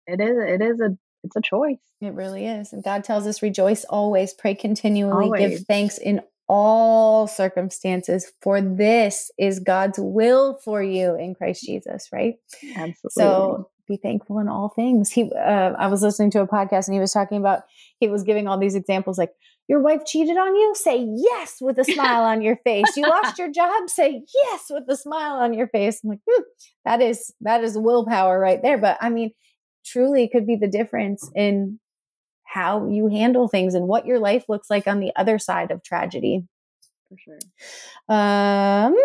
it 0.06 0.22
is 0.22 0.38
it 0.38 0.62
is 0.62 0.80
a 0.80 0.98
it's 1.24 1.36
a 1.36 1.42
choice 1.42 1.80
It 2.00 2.14
really 2.14 2.46
is. 2.46 2.74
And 2.74 2.84
God 2.84 3.04
tells 3.04 3.26
us 3.28 3.42
rejoice 3.42 3.84
always, 3.86 4.34
pray 4.34 4.56
continually, 4.56 5.26
Always. 5.26 5.60
give 5.60 5.68
thanks 5.68 5.98
in 5.98 6.22
all 6.48 7.28
circumstances, 7.28 8.32
for 8.42 8.62
this 8.62 9.32
is 9.38 9.60
God's 9.60 10.00
will 10.00 10.60
for 10.64 10.82
you 10.82 11.16
in 11.16 11.36
Christ 11.36 11.64
Jesus, 11.64 12.10
right? 12.14 12.36
absolutely 12.76 13.10
So 13.10 13.70
be 13.88 13.98
thankful 13.98 14.40
in 14.40 14.48
all 14.48 14.70
things. 14.70 15.12
He, 15.12 15.32
uh, 15.34 15.74
I 15.78 15.88
was 15.88 16.02
listening 16.02 16.32
to 16.32 16.42
a 16.42 16.48
podcast 16.48 16.88
and 16.88 16.94
he 16.94 17.00
was 17.00 17.14
talking 17.14 17.38
about, 17.38 17.64
he 18.00 18.08
was 18.08 18.24
giving 18.24 18.48
all 18.48 18.58
these 18.58 18.76
examples 18.76 19.18
like, 19.18 19.32
your 19.68 19.82
wife 19.82 20.06
cheated 20.06 20.38
on 20.38 20.56
you? 20.56 20.74
Say 20.76 21.06
yes 21.16 21.58
with 21.60 21.78
a 21.78 21.84
smile 21.84 22.24
on 22.24 22.42
your 22.42 22.56
face. 22.64 22.96
You 22.96 23.04
lost 23.04 23.38
your 23.38 23.52
job? 23.52 23.90
Say 23.90 24.24
yes 24.34 24.68
with 24.70 24.84
a 24.88 24.96
smile 24.96 25.36
on 25.36 25.54
your 25.54 25.68
face. 25.68 26.00
I'm 26.04 26.12
like, 26.12 26.20
hmm, 26.30 26.44
that 26.86 27.02
is, 27.02 27.34
that 27.42 27.64
is 27.64 27.78
willpower 27.78 28.40
right 28.40 28.62
there. 28.62 28.78
But 28.78 28.98
I 29.02 29.10
mean, 29.10 29.32
truly 29.86 30.30
could 30.30 30.48
be 30.48 30.56
the 30.56 30.68
difference 30.68 31.30
in 31.36 31.80
how 32.46 32.88
you 32.88 33.08
handle 33.10 33.50
things 33.50 33.74
and 33.74 33.88
what 33.88 34.06
your 34.06 34.20
life 34.20 34.46
looks 34.48 34.70
like 34.70 34.88
on 34.88 35.02
the 35.02 35.12
other 35.18 35.38
side 35.38 35.70
of 35.70 35.84
tragedy. 35.84 36.46
for 37.10 37.18
sure 37.18 37.40
Um, 38.08 38.96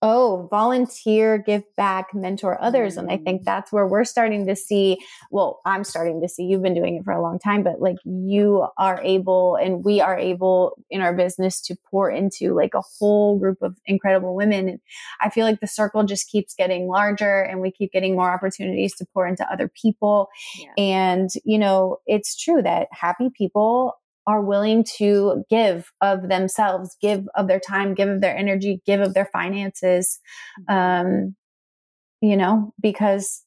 oh, 0.00 0.46
volunteer, 0.50 1.38
give 1.38 1.64
back, 1.76 2.14
mentor 2.14 2.60
others. 2.62 2.96
And 2.96 3.10
I 3.10 3.16
think 3.16 3.42
Mm. 3.42 3.44
that's 3.44 3.72
where 3.72 3.86
we're 3.86 4.04
starting 4.04 4.46
to 4.46 4.54
see. 4.54 4.98
Well, 5.32 5.60
I'm 5.64 5.82
starting 5.82 6.20
to 6.22 6.28
see 6.28 6.44
you've 6.44 6.62
been 6.62 6.74
doing 6.74 6.96
it 6.96 7.04
for 7.04 7.12
a 7.12 7.20
long 7.20 7.38
time, 7.40 7.64
but 7.64 7.80
like 7.80 7.96
you 8.04 8.66
are 8.78 9.00
able 9.02 9.56
and 9.56 9.84
we 9.84 10.00
are 10.00 10.16
able 10.16 10.76
in 10.88 11.00
our 11.00 11.12
business 11.12 11.60
to 11.62 11.76
pour 11.90 12.10
into 12.10 12.54
like 12.54 12.74
a 12.74 12.82
whole 12.98 13.38
group 13.38 13.58
of 13.60 13.76
incredible 13.86 14.36
women. 14.36 14.68
And 14.68 14.78
I 15.20 15.30
feel 15.30 15.44
like 15.44 15.58
the 15.60 15.66
circle 15.66 16.04
just 16.04 16.30
keeps 16.30 16.54
getting 16.54 16.86
larger 16.86 17.40
and 17.40 17.60
we 17.60 17.72
keep 17.72 17.90
getting 17.90 18.14
more 18.14 18.30
opportunities 18.32 18.94
to 18.96 19.06
pour 19.12 19.26
into 19.26 19.50
other 19.52 19.68
people. 19.68 20.28
yeah 20.60 20.72
And, 20.78 21.30
you 21.44 21.58
know, 21.58 21.98
it's 22.06 22.36
true 22.36 22.62
that 22.62 22.86
happy 22.92 23.30
people 23.36 23.94
are 24.28 24.42
willing 24.42 24.84
to 24.98 25.42
give 25.48 25.90
of 26.02 26.28
themselves, 26.28 26.94
give 27.00 27.26
of 27.34 27.48
their 27.48 27.58
time, 27.58 27.94
give 27.94 28.10
of 28.10 28.20
their 28.20 28.36
energy, 28.36 28.82
give 28.84 29.00
of 29.00 29.14
their 29.14 29.28
finances, 29.32 30.20
um, 30.68 31.34
you 32.20 32.36
know, 32.36 32.74
because 32.80 33.42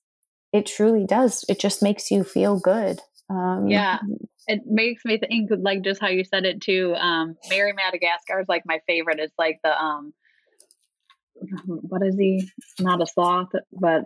it 0.51 0.65
truly 0.65 1.05
does. 1.05 1.45
It 1.47 1.59
just 1.59 1.83
makes 1.83 2.09
you 2.09 2.23
feel 2.23 2.59
good. 2.59 2.99
Um, 3.29 3.67
Yeah. 3.69 3.99
it 4.47 4.61
makes 4.65 5.05
me 5.05 5.19
think 5.19 5.51
like 5.59 5.83
just 5.83 6.01
how 6.01 6.07
you 6.07 6.23
said 6.23 6.45
it 6.45 6.61
too 6.61 6.95
um 6.95 7.37
Merry 7.47 7.73
Madagascar 7.73 8.39
is 8.41 8.49
like 8.49 8.63
my 8.65 8.79
favorite 8.87 9.19
it's 9.19 9.37
like 9.37 9.59
the 9.63 9.79
um 9.79 10.13
what 11.65 12.01
is 12.01 12.17
he 12.17 12.49
not 12.79 13.03
a 13.03 13.05
sloth 13.05 13.51
but 13.71 14.05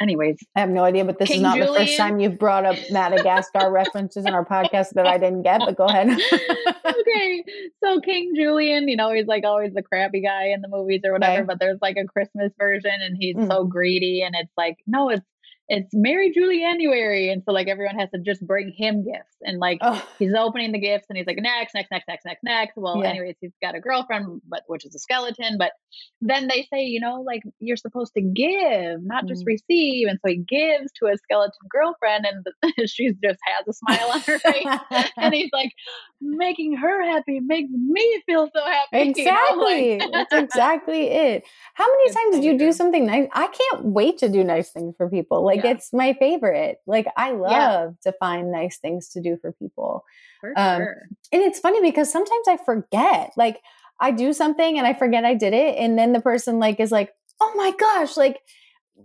anyways 0.00 0.36
I 0.56 0.60
have 0.60 0.70
no 0.70 0.84
idea, 0.84 1.04
but 1.04 1.18
this 1.18 1.28
is 1.30 1.34
King 1.34 1.42
not 1.42 1.58
the 1.58 1.66
first 1.66 1.96
time 1.96 2.20
you've 2.20 2.38
brought 2.38 2.64
up 2.64 2.76
Madagascar 2.90 3.70
references 3.72 4.24
in 4.26 4.32
our 4.34 4.44
podcast 4.44 4.90
that 4.94 5.06
I 5.06 5.18
didn't 5.18 5.42
get, 5.42 5.60
but 5.60 5.76
go 5.76 5.84
ahead. 5.86 6.08
okay. 6.86 7.44
So 7.82 8.00
King 8.00 8.32
Julien, 8.34 8.88
you 8.88 8.96
know, 8.96 9.12
he's 9.12 9.26
like 9.26 9.44
always 9.44 9.72
the 9.74 9.82
crappy 9.82 10.20
guy 10.22 10.46
in 10.48 10.60
the 10.60 10.68
movies 10.68 11.00
or 11.04 11.12
whatever, 11.12 11.32
Okay. 11.38 11.44
but 11.44 11.58
there's 11.60 11.78
like 11.82 11.96
a 11.96 12.04
Christmas 12.04 12.52
version 12.58 12.92
and 13.00 13.16
he's 13.18 13.36
Mm. 13.36 13.48
so 13.48 13.64
greedy 13.64 14.22
and 14.22 14.34
it's 14.38 14.52
like, 14.56 14.76
no, 14.86 15.10
it's 15.10 15.24
it's 15.68 15.90
Merry 15.92 16.32
Julianuary. 16.32 17.30
And 17.32 17.42
so 17.44 17.52
like 17.52 17.68
everyone 17.68 17.96
has 17.96 18.10
to 18.10 18.18
just 18.20 18.46
bring 18.46 18.72
him 18.76 19.04
gifts. 19.04 19.36
And 19.42 19.58
like 19.58 19.78
oh, 19.82 20.02
he's 20.18 20.32
opening 20.34 20.72
the 20.72 20.78
gifts 20.80 21.06
and 21.08 21.16
he's 21.18 21.26
like, 21.26 21.36
next, 21.38 21.74
next, 21.74 21.90
next, 21.90 22.06
next, 22.08 22.24
next, 22.24 22.42
next. 22.42 22.72
Well, 22.76 23.00
Yeah. 23.02 23.10
anyways, 23.10 23.36
he's 23.40 23.52
got 23.62 23.74
a 23.74 23.80
girlfriend, 23.80 24.40
but 24.48 24.62
which 24.66 24.84
is 24.84 24.94
a 24.94 24.98
skeleton. 24.98 25.56
But 25.58 25.72
then 26.20 26.48
they 26.48 26.66
say, 26.72 26.84
you 26.84 27.00
know, 27.00 27.20
like 27.26 27.42
you're 27.60 27.76
supposed 27.76 28.14
to 28.14 28.22
give, 28.22 29.02
not 29.02 29.26
just 29.26 29.44
Mm. 29.44 29.48
receive. 29.48 30.08
And 30.08 30.18
so 30.24 30.30
he 30.30 30.36
gives 30.38 30.90
to 31.00 31.06
his 31.06 31.20
skeleton 31.22 31.52
girlfriend 31.70 32.26
and 32.26 32.44
the, 32.44 32.86
she's 32.86 33.14
just 33.22 33.38
has 33.46 33.68
a 33.68 33.72
smile 33.72 34.10
on 34.12 34.20
her 34.22 34.38
face 34.38 35.10
and 35.16 35.34
he's 35.34 35.50
like, 35.52 35.72
making 36.20 36.76
her 36.76 37.04
happy 37.04 37.38
makes 37.40 37.70
me 37.70 38.22
feel 38.26 38.48
so 38.54 38.62
happy. 38.64 39.12
you 39.20 39.24
know, 39.24 39.32
like- 39.58 39.76
Exactly. 39.76 40.10
That's 40.12 40.32
exactly 40.32 41.02
it. 41.10 41.44
How 41.74 41.86
many 41.86 42.02
It's 42.06 42.14
times 42.14 42.36
do 42.36 42.42
you 42.42 42.58
do 42.58 42.72
something 42.72 43.06
nice? 43.06 43.28
I 43.32 43.46
can't 43.48 43.84
wait 43.84 44.18
to 44.18 44.28
do 44.28 44.42
nice 44.42 44.70
things 44.70 44.94
for 44.96 45.08
people. 45.08 45.44
Like 45.44 45.57
Yeah. 45.64 45.72
it's 45.72 45.92
my 45.92 46.12
favorite. 46.14 46.78
Like 46.86 47.06
I 47.16 47.32
love 47.32 47.50
Yeah. 47.50 47.88
to 48.10 48.16
find 48.18 48.50
nice 48.52 48.78
things 48.78 49.08
to 49.10 49.20
do 49.20 49.36
for 49.40 49.52
people. 49.52 50.04
For 50.40 50.52
Um, 50.56 50.80
sure. 50.82 51.02
And 51.32 51.42
it's 51.42 51.58
funny 51.60 51.80
because 51.80 52.10
sometimes 52.10 52.48
I 52.48 52.56
forget. 52.64 53.32
Like 53.36 53.60
I 54.00 54.10
do 54.12 54.32
something 54.32 54.78
and 54.78 54.86
I 54.86 54.94
forget 54.94 55.24
I 55.24 55.34
did 55.34 55.52
it 55.54 55.76
and 55.78 55.98
then 55.98 56.12
the 56.12 56.20
person 56.20 56.58
like 56.58 56.78
is 56.80 56.92
like, 56.92 57.12
"Oh 57.40 57.52
my 57.56 57.72
gosh, 57.78 58.16
like 58.16 58.40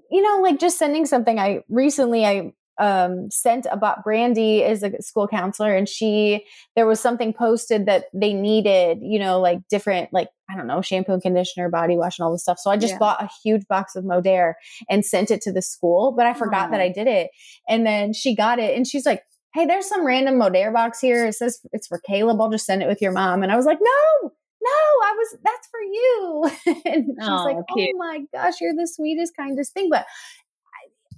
you 0.10 0.22
know, 0.22 0.42
like 0.42 0.60
just 0.60 0.78
sending 0.80 1.06
something 1.06 1.38
I 1.40 1.62
recently 1.70 2.26
I 2.26 2.54
um, 2.80 3.30
sent 3.32 3.68
about 3.72 4.04
Brandy 4.04 4.62
is 4.62 4.84
a 4.84 5.02
school 5.02 5.28
counselor, 5.28 5.76
and 5.76 5.88
she 5.88 6.46
there 6.76 6.86
was 6.88 7.00
something 7.00 7.34
posted 7.34 7.86
that 7.86 8.06
they 8.14 8.34
needed, 8.34 9.00
you 9.02 9.20
know, 9.20 9.40
like 9.40 9.60
different, 9.70 10.12
like 10.14 10.30
I 10.50 10.56
don't 10.56 10.68
know, 10.68 10.82
shampoo 10.82 11.14
and 11.14 11.22
conditioner, 11.22 11.70
body 11.70 11.96
wash, 11.98 12.20
and 12.20 12.26
all 12.26 12.32
this 12.32 12.42
stuff. 12.44 12.60
So 12.60 12.70
I 12.72 12.78
just 12.78 12.94
Yeah. 12.94 13.00
bought 13.00 13.24
a 13.24 13.30
huge 13.44 13.68
box 13.68 13.96
of 13.96 14.04
Modere 14.04 14.54
and 14.90 15.06
sent 15.06 15.32
it 15.32 15.42
to 15.42 15.52
the 15.52 15.62
school, 15.62 16.12
but 16.16 16.26
I 16.26 16.34
forgot 16.34 16.72
that 16.72 16.82
I 16.82 16.90
did 16.90 17.08
it. 17.08 17.30
And 17.68 17.86
then 17.86 18.14
she 18.14 18.36
got 18.36 18.60
it, 18.60 18.76
and 18.76 18.86
she's 18.88 19.06
like, 19.06 19.24
"Hey, 19.54 19.66
there's 19.66 19.88
some 19.88 20.06
random 20.06 20.36
Modere 20.36 20.74
box 20.74 21.00
here. 21.00 21.26
It 21.28 21.34
says 21.34 21.60
it's 21.72 21.88
for 21.88 22.00
Caleb. 22.08 22.42
I'll 22.42 22.50
just 22.52 22.66
send 22.66 22.82
it 22.84 22.88
with 22.88 23.02
your 23.02 23.12
mom." 23.12 23.44
And 23.44 23.52
I 23.52 23.56
was 23.56 23.66
like, 23.66 23.80
"No." 23.82 24.32
No, 24.66 24.70
I 24.70 25.14
was 25.18 25.38
that's 25.44 25.68
for 25.68 25.82
you. 25.82 26.82
and 26.86 27.06
she's 27.22 27.28
Aw, 27.28 27.44
like, 27.44 27.58
cute. 27.76 27.90
Oh 27.94 27.98
my 27.98 28.22
gosh, 28.34 28.62
you're 28.62 28.74
the 28.74 28.88
sweetest, 28.88 29.36
kindest 29.36 29.74
thing. 29.74 29.90
But 29.90 30.06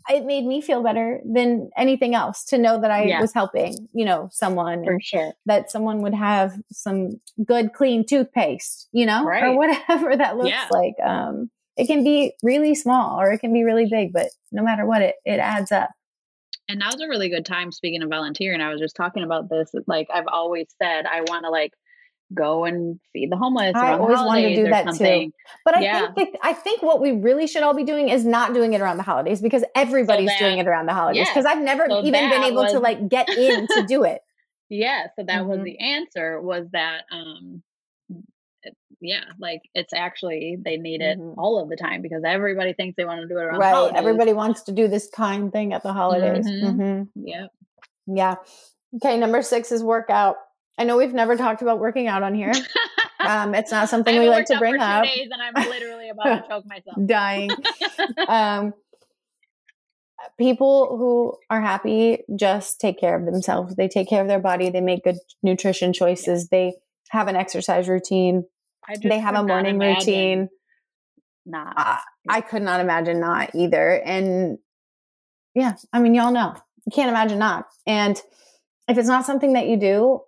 it 0.09 0.25
made 0.25 0.45
me 0.45 0.61
feel 0.61 0.83
better 0.83 1.19
than 1.25 1.69
anything 1.77 2.13
else 2.15 2.43
to 2.45 2.57
know 2.57 2.79
that 2.81 2.91
I 2.91 3.05
Yeah. 3.05 3.21
was 3.21 3.33
helping, 3.33 3.87
you 3.93 4.05
know, 4.05 4.29
someone 4.31 4.83
For 4.83 4.99
sure. 5.01 5.33
that 5.45 5.71
someone 5.71 6.01
would 6.01 6.13
have 6.13 6.53
some 6.71 7.19
good, 7.43 7.73
clean 7.73 8.05
toothpaste, 8.05 8.87
you 8.91 9.05
know, 9.05 9.25
or 9.51 9.57
whatever 9.57 10.15
that 10.15 10.37
looks 10.37 10.49
Yeah. 10.49 10.67
like. 10.71 10.93
Um, 11.03 11.49
it 11.77 11.87
can 11.87 12.03
be 12.03 12.33
really 12.43 12.75
small 12.75 13.19
or 13.19 13.31
it 13.31 13.39
can 13.39 13.51
be 13.51 13.63
really 13.63 13.85
big, 13.89 14.13
but 14.13 14.27
no 14.51 14.63
matter 14.63 14.85
what, 14.85 15.01
it, 15.01 15.15
it 15.25 15.39
adds 15.39 15.71
up. 15.71 15.89
And 16.69 16.79
now's 16.79 16.99
a 17.01 17.07
really 17.07 17.29
good 17.29 17.45
time. 17.45 17.71
Speaking 17.71 18.01
of 18.01 18.09
volunteering, 18.09 18.61
I 18.61 18.71
was 18.71 18.79
just 18.81 18.95
talking 18.95 19.23
about 19.23 19.49
this. 19.49 19.71
Like 19.87 20.07
I've 20.13 20.27
always 20.27 20.67
said, 20.81 21.05
I 21.05 21.21
want 21.21 21.43
to 21.45 21.49
like 21.51 21.73
go 22.33 22.65
and 22.65 22.99
feed 23.13 23.31
the 23.31 23.37
homeless. 23.37 23.73
I 23.75 23.93
always 23.93 24.17
wanted 24.17 24.49
to 24.49 24.55
do 24.55 24.69
that 24.69 24.95
too. 24.95 25.31
But 25.63 25.77
I 25.77 25.81
Yeah. 25.81 26.11
think 26.13 26.31
that, 26.33 26.39
I 26.43 26.53
think 26.53 26.81
what 26.81 26.99
we 26.99 27.11
really 27.11 27.45
should 27.47 27.61
all 27.63 27.73
be 27.75 27.83
doing 27.83 28.09
is 28.09 28.25
not 28.25 28.53
doing 28.53 28.73
it 28.73 28.81
around 28.81 28.97
the 28.97 29.03
holidays 29.03 29.41
because 29.41 29.63
everybody's 29.75 30.29
that- 30.29 30.39
doing 30.39 30.57
it 30.57 30.67
around 30.67 30.87
the 30.87 30.93
holidays. 30.93 31.27
yeah. 31.27 31.33
Because 31.33 31.45
I've 31.45 31.61
never 31.61 31.85
So 31.87 31.99
even 32.03 32.29
been 32.29 32.43
able 32.43 32.65
to 32.67 32.79
like 32.79 33.07
get 33.09 33.29
in 33.29 33.67
to 33.67 33.85
do 33.87 34.03
it. 34.03 34.21
Yeah, 34.67 35.03
so 35.15 35.23
that 35.25 35.45
was 35.45 35.59
Mhm. 35.59 35.63
the 35.65 35.79
answer. 35.79 36.41
Was 36.41 36.65
that 36.71 37.03
um, 37.11 37.61
it- 38.63 38.75
yeah, 38.99 39.23
like 39.37 39.61
it's 39.75 39.93
actually 39.93 40.57
they 40.59 40.77
need 40.77 41.01
it 41.01 41.19
Mhm. 41.19 41.35
all 41.37 41.61
of 41.61 41.69
the 41.69 41.75
time 41.75 42.01
because 42.01 42.23
everybody 42.25 42.73
thinks 42.73 42.95
they 42.95 43.05
want 43.05 43.21
to 43.21 43.27
do 43.27 43.37
it 43.37 43.43
around 43.43 43.53
the 43.53 43.59
right. 43.59 43.73
holidays. 43.75 43.99
Everybody 43.99 44.33
wants 44.33 44.63
to 44.63 44.71
do 44.71 44.87
this 44.87 45.07
kind 45.07 45.51
thing 45.53 45.71
at 45.71 45.83
the 45.83 45.93
holidays. 45.93 46.47
Mhm. 46.47 46.73
hmm 47.13 47.27
Yep. 47.27 47.51
Yeah. 48.07 48.35
Okay. 48.95 49.17
Number 49.19 49.43
six 49.43 49.71
is 49.71 49.83
workout. 49.83 50.37
I 50.77 50.83
know 50.83 50.97
we've 50.97 51.13
never 51.13 51.37
talked 51.37 51.61
about 51.61 51.79
working 51.79 52.07
out 52.07 52.23
on 52.23 52.33
here. 52.33 52.53
Um, 53.17 53.55
it's 53.55 53.71
not 53.71 53.89
something 53.89 54.19
we 54.19 54.29
like 54.29 54.45
to 54.47 54.59
bring 54.59 54.79
up. 54.79 55.03
Days 55.03 55.29
and 55.31 55.41
I'm 55.41 55.69
literally 55.69 56.09
about 56.09 56.25
to 56.25 56.47
choke 56.47 56.65
myself. 56.67 56.95
Dying. 57.07 57.49
um, 58.27 58.73
people 60.37 60.95
who 60.97 61.35
are 61.49 61.61
happy 61.61 62.19
just 62.35 62.79
take 62.79 62.99
care 62.99 63.15
of 63.17 63.25
themselves. 63.25 63.75
They 63.75 63.87
take 63.87 64.09
care 64.09 64.21
of 64.21 64.27
their 64.27 64.39
body. 64.39 64.69
They 64.69 64.81
make 64.81 65.03
good 65.03 65.17
nutrition 65.41 65.91
choices. 65.91 66.49
They 66.49 66.73
have 67.09 67.27
an 67.27 67.35
exercise 67.35 67.87
routine. 67.87 68.43
They 69.01 69.19
have 69.19 69.35
a 69.35 69.43
morning 69.43 69.79
routine. 69.79 70.49
Not. 71.47 71.73
I, 71.77 71.99
I 72.29 72.41
could 72.41 72.61
not 72.61 72.79
imagine 72.79 73.19
not 73.19 73.55
either. 73.55 73.89
And 73.89 74.59
yeah, 75.55 75.75
I 75.91 75.99
mean, 75.99 76.13
y'all 76.13 76.31
know. 76.31 76.55
You 76.85 76.91
can't 76.91 77.09
imagine 77.09 77.39
not. 77.39 77.65
And 77.87 78.21
if 78.87 78.97
it's 78.97 79.07
not 79.07 79.25
something 79.25 79.53
that 79.53 79.67
you 79.67 79.77
do, 79.77 80.21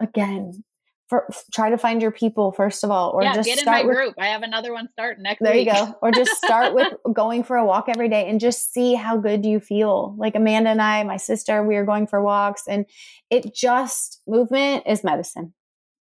again, 0.00 0.64
for, 1.08 1.28
try 1.54 1.70
to 1.70 1.78
find 1.78 2.02
your 2.02 2.10
people 2.10 2.50
first 2.52 2.82
of 2.82 2.90
all, 2.90 3.10
or 3.10 3.22
yeah, 3.22 3.34
just 3.34 3.46
get 3.48 3.58
in 3.60 3.64
my 3.64 3.72
start 3.78 3.86
with 3.86 3.96
group. 3.96 4.14
I 4.18 4.26
have 4.26 4.42
another 4.42 4.72
one 4.72 4.88
starting 4.92 5.22
next 5.22 5.40
there 5.40 5.52
week. 5.54 5.66
you 5.68 5.72
go. 5.72 5.96
Or 6.02 6.10
just 6.10 6.32
start 6.44 6.74
with 6.74 6.92
going 7.12 7.44
for 7.44 7.56
a 7.56 7.64
walk 7.64 7.84
every 7.88 8.08
day 8.08 8.28
and 8.28 8.40
just 8.40 8.72
see 8.72 8.94
how 8.94 9.16
good 9.16 9.44
you 9.46 9.60
feel. 9.60 10.14
Like 10.18 10.34
Amanda 10.34 10.70
and 10.70 10.82
I, 10.82 11.04
my 11.04 11.16
sister, 11.16 11.62
we 11.62 11.76
are 11.76 11.84
going 11.84 12.06
for 12.08 12.20
walks 12.22 12.62
and 12.68 12.86
it 13.30 13.54
just 13.54 14.20
movement 14.26 14.82
is 14.86 15.04
medicine. 15.04 15.54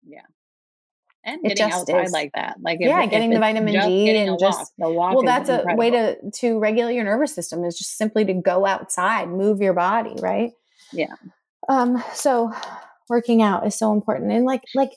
Yeah. 0.08 0.22
And 1.24 1.40
It 1.46 1.50
getting 1.58 1.70
just 1.70 1.82
outside 1.90 2.06
is. 2.06 2.12
like 2.12 2.32
that. 2.36 2.58
Like 2.62 2.80
if, 2.82 2.88
Yeah, 2.88 3.04
if 3.04 3.10
getting 3.12 3.30
the 3.32 3.40
vitamin 3.40 3.74
D 3.74 4.10
and 4.10 4.32
walk, 4.32 4.40
just- 4.40 4.74
the 4.80 4.90
walk. 4.90 5.14
well, 5.14 5.24
that's 5.24 5.50
a 5.50 5.66
way 5.76 5.90
to 5.92 6.18
to 6.40 6.58
regulate 6.60 6.96
your 6.96 7.04
nervous 7.04 7.34
system 7.34 7.64
is 7.64 7.78
just 7.78 7.96
simply 7.98 8.26
to 8.26 8.34
go 8.34 8.66
outside, 8.66 9.28
move 9.30 9.62
your 9.62 9.74
body, 9.74 10.16
right? 10.20 10.52
Yeah. 10.92 11.14
Um 11.70 12.04
so 12.14 12.52
working 13.10 13.42
out 13.42 13.66
is 13.66 13.76
so 13.76 13.94
important. 13.94 14.32
And 14.32 14.46
like 14.46 14.64
like 14.74 14.92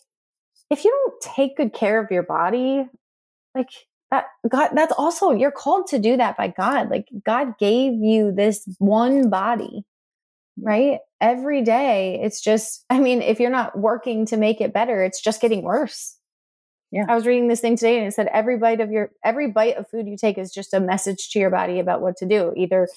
if 0.70 0.84
you 0.84 0.90
don't 0.90 1.34
take 1.34 1.56
good 1.56 1.72
care 1.72 2.02
of 2.02 2.10
your 2.10 2.22
body, 2.22 2.86
like 3.54 3.68
that 4.10 4.26
God 4.48 4.70
that's 4.74 4.94
also 4.96 5.32
you're 5.32 5.50
called 5.50 5.86
to 5.88 5.98
do 5.98 6.16
that 6.16 6.36
by 6.36 6.48
God. 6.48 6.90
Like 6.90 7.08
God 7.24 7.58
gave 7.58 7.94
you 7.94 8.32
this 8.32 8.64
one 8.78 9.30
body. 9.30 9.84
Mm. 10.58 10.66
Right? 10.66 10.98
Every 11.20 11.62
day 11.62 12.20
it's 12.22 12.40
just 12.40 12.84
I 12.90 12.98
mean, 13.00 13.22
if 13.22 13.40
you're 13.40 13.50
not 13.50 13.78
working 13.78 14.26
to 14.26 14.36
make 14.36 14.60
it 14.60 14.72
better, 14.72 15.02
it's 15.02 15.20
just 15.20 15.40
getting 15.40 15.62
worse. 15.62 16.16
Yeah. 16.90 17.04
I 17.06 17.14
was 17.14 17.26
reading 17.26 17.48
this 17.48 17.60
thing 17.60 17.76
today 17.76 17.98
and 17.98 18.06
it 18.06 18.14
said 18.14 18.28
every 18.32 18.56
bite 18.56 18.80
of 18.80 18.90
your 18.90 19.10
every 19.24 19.50
bite 19.50 19.76
of 19.76 19.88
food 19.90 20.06
you 20.06 20.16
take 20.16 20.38
is 20.38 20.50
just 20.50 20.72
a 20.72 20.80
message 20.80 21.28
to 21.30 21.38
your 21.38 21.50
body 21.50 21.80
about 21.80 22.00
what 22.00 22.16
to 22.18 22.26
do, 22.26 22.54
either 22.56 22.88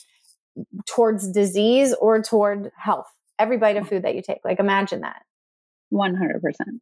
towards 0.88 1.30
disease 1.32 1.94
or 2.00 2.22
toward 2.22 2.72
health. 2.78 3.12
Every 3.42 3.58
bite 3.58 3.78
of 3.78 3.88
food 3.88 4.04
that 4.04 4.16
you 4.16 4.22
take. 4.22 4.42
Like 4.46 4.60
imagine 4.60 5.02
that. 5.02 5.24
One 5.90 6.16
hundred 6.16 6.42
percent. 6.42 6.82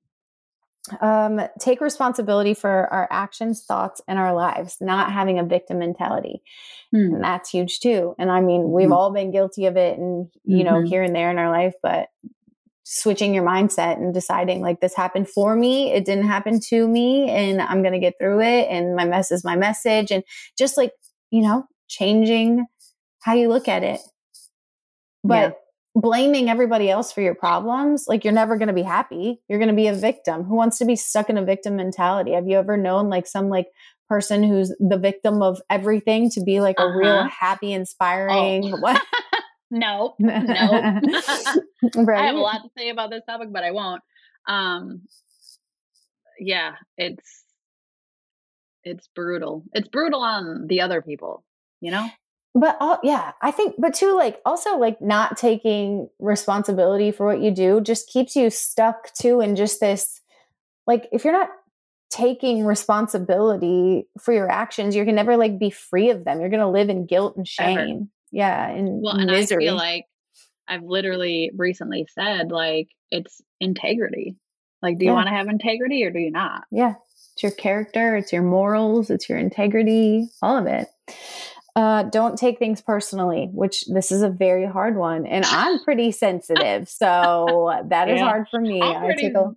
Um, 1.02 1.42
take 1.60 1.82
responsibility 1.82 2.54
for 2.54 2.92
our 2.92 3.08
actions, 3.12 3.64
thoughts, 3.64 4.02
and 4.08 4.18
our 4.18 4.34
lives, 4.34 4.78
not 4.82 5.12
having 5.12 5.38
a 5.38 5.44
victim 5.44 5.80
mentality. 5.80 6.42
Hmm. 6.92 7.14
And 7.16 7.24
that's 7.24 7.50
huge 7.50 7.80
too. 7.80 8.16
And 8.18 8.32
I 8.32 8.42
mean, 8.42 8.72
we've 8.72 8.90
Mhm. 8.90 8.96
all 8.96 9.12
been 9.12 9.32
guilty 9.32 9.66
of 9.68 9.78
it 9.78 10.00
and, 10.00 10.30
you 10.44 10.64
know, 10.64 10.78
Mhm. 10.82 10.88
here 10.88 11.04
and 11.04 11.16
there 11.16 11.30
in 11.30 11.38
our 11.38 11.52
life, 11.52 11.76
but 11.84 12.10
switching 12.84 13.36
your 13.36 13.44
mindset 13.44 13.98
and 13.98 14.14
deciding 14.14 14.62
like 14.62 14.80
this 14.80 14.96
happened 14.96 15.30
for 15.30 15.56
me, 15.56 15.94
it 15.94 16.06
didn't 16.06 16.28
happen 16.28 16.60
to 16.70 16.88
me, 16.88 17.30
and 17.30 17.62
I'm 17.62 17.84
going 17.84 17.94
to 17.94 18.00
get 18.00 18.16
through 18.20 18.42
it. 18.42 18.68
And 18.70 18.96
my 18.96 19.06
mess 19.06 19.32
is 19.32 19.44
my 19.44 19.56
message. 19.56 20.10
And 20.12 20.24
just 20.58 20.76
like, 20.76 20.94
you 21.30 21.44
know, 21.44 21.66
changing 21.88 22.66
how 23.22 23.34
you 23.34 23.50
look 23.50 23.68
at 23.68 23.84
it. 23.84 24.02
But 25.24 25.59
blaming 25.96 26.50
everybody 26.50 26.90
else 26.90 27.12
for 27.12 27.22
your 27.22 27.36
problems, 27.36 28.06
like 28.08 28.24
you're 28.24 28.34
never 28.34 28.58
going 28.58 28.68
to 28.68 28.74
be 28.74 28.84
happy. 28.84 29.42
You're 29.50 29.60
going 29.60 29.70
to 29.70 29.76
be 29.76 29.88
a 29.88 29.94
victim. 29.94 30.44
Who 30.44 30.56
wants 30.56 30.78
to 30.80 30.86
be 30.86 30.96
stuck 30.96 31.30
in 31.30 31.38
a 31.38 31.44
victim 31.44 31.76
mentality? 31.76 32.32
Have 32.34 32.48
you 32.48 32.58
ever 32.58 32.78
known 32.78 33.10
like 33.10 33.28
some 33.28 33.50
like 33.50 33.68
person 34.08 34.44
who's 34.44 34.74
the 34.80 34.98
victim 34.98 35.42
of 35.42 35.62
everything 35.70 36.30
to 36.32 36.42
be 36.44 36.62
like 36.62 36.78
a 36.80 36.88
real 36.88 37.12
Uh-huh. 37.20 37.30
happy, 37.30 37.72
inspiring 37.74 38.72
what? 38.82 39.02
No, 39.72 40.16
no. 40.20 40.42
right? 41.96 42.24
I 42.24 42.26
have 42.26 42.36
a 42.36 42.40
lot 42.40 42.64
to 42.64 42.70
say 42.78 42.90
about 42.90 43.12
this 43.12 43.22
topic, 43.30 43.50
but 43.52 43.64
I 43.64 43.72
won't. 43.72 44.02
Um, 44.48 45.02
yeah, 46.40 46.74
it's 46.98 47.44
it's 48.84 49.08
brutal. 49.16 49.64
It's 49.74 49.88
brutal 49.90 50.22
on 50.22 50.68
the 50.68 50.82
other 50.82 51.02
people. 51.02 51.44
You 51.82 51.92
know. 51.92 52.10
But 52.56 52.78
all, 52.80 53.00
yeah 53.04 53.32
i 53.42 53.52
think 53.52 53.76
but 53.78 53.94
too 53.94 54.16
like 54.16 54.40
also 54.46 54.78
like 54.78 55.00
not 55.02 55.38
taking 55.38 56.10
responsibility 56.20 57.12
for 57.12 57.26
what 57.26 57.42
you 57.42 57.52
do 57.52 57.80
just 57.82 58.10
keeps 58.10 58.36
you 58.36 58.50
stuck 58.50 59.14
too 59.14 59.40
in 59.42 59.56
just 59.56 59.80
this 59.80 60.22
like 60.88 61.08
if 61.12 61.24
you're 61.24 61.34
not 61.34 61.50
taking 62.10 62.66
responsibility 62.66 64.08
for 64.20 64.34
your 64.34 64.50
actions 64.50 64.96
you 64.96 65.06
can 65.06 65.14
never 65.16 65.38
like 65.38 65.60
be 65.60 65.70
free 65.70 66.10
of 66.10 66.26
them 66.26 66.40
you're 66.40 66.50
gonna 66.50 66.70
live 66.70 66.90
in 66.90 67.06
guilt 67.06 67.36
and 67.38 67.48
Ever. 67.60 67.70
shame 67.70 68.10
yeah 68.32 68.68
and 68.68 69.04
Well, 69.04 69.16
and 69.16 69.30
misery 69.30 69.66
I 69.66 69.68
feel 69.68 69.76
like 69.76 70.06
I've 70.68 70.84
literally 70.84 71.52
recently 71.56 72.08
said 72.12 72.52
like 72.52 72.90
it's 73.12 73.42
integrity. 73.60 74.36
Like, 74.82 74.98
do 75.00 75.06
you 75.06 75.12
Yeah. 75.12 75.16
want 75.16 75.28
to 75.28 75.34
have 75.34 75.48
integrity 75.48 76.04
or 76.06 76.12
do 76.12 76.20
you 76.20 76.32
not? 76.32 76.64
yeah 76.72 76.94
it's 77.34 77.44
your 77.44 77.52
character 77.52 78.16
it's 78.18 78.32
your 78.34 78.44
morals 78.44 79.10
it's 79.10 79.28
your 79.30 79.38
integrity 79.38 80.28
all 80.42 80.58
of 80.58 80.66
it 80.68 80.88
uh, 81.80 82.04
don't 82.04 82.38
take 82.38 82.60
things 82.60 82.82
personally 82.82 83.50
which 83.54 83.86
this 83.88 84.12
is 84.12 84.22
a 84.22 84.30
very 84.30 84.66
hard 84.66 84.96
one 84.98 85.26
and 85.26 85.46
i'm 85.46 85.80
pretty 85.84 86.12
sensitive 86.12 86.90
so 86.90 87.72
that 87.90 88.10
is 88.10 88.18
Yeah. 88.20 88.26
hard 88.30 88.46
for 88.52 88.60
me 88.60 88.82
I'm 88.82 89.04
i 89.04 89.06
pretty 89.06 89.22
take 89.28 89.36
a 89.36 89.56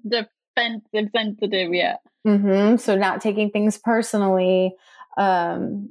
defensive, 0.54 1.10
sensitive. 1.16 1.74
Yeah. 1.74 1.96
hmm 2.24 2.76
So 2.76 2.94
not 2.96 3.20
taking 3.22 3.50
things 3.50 3.78
personally. 3.78 4.74
Um, 5.16 5.88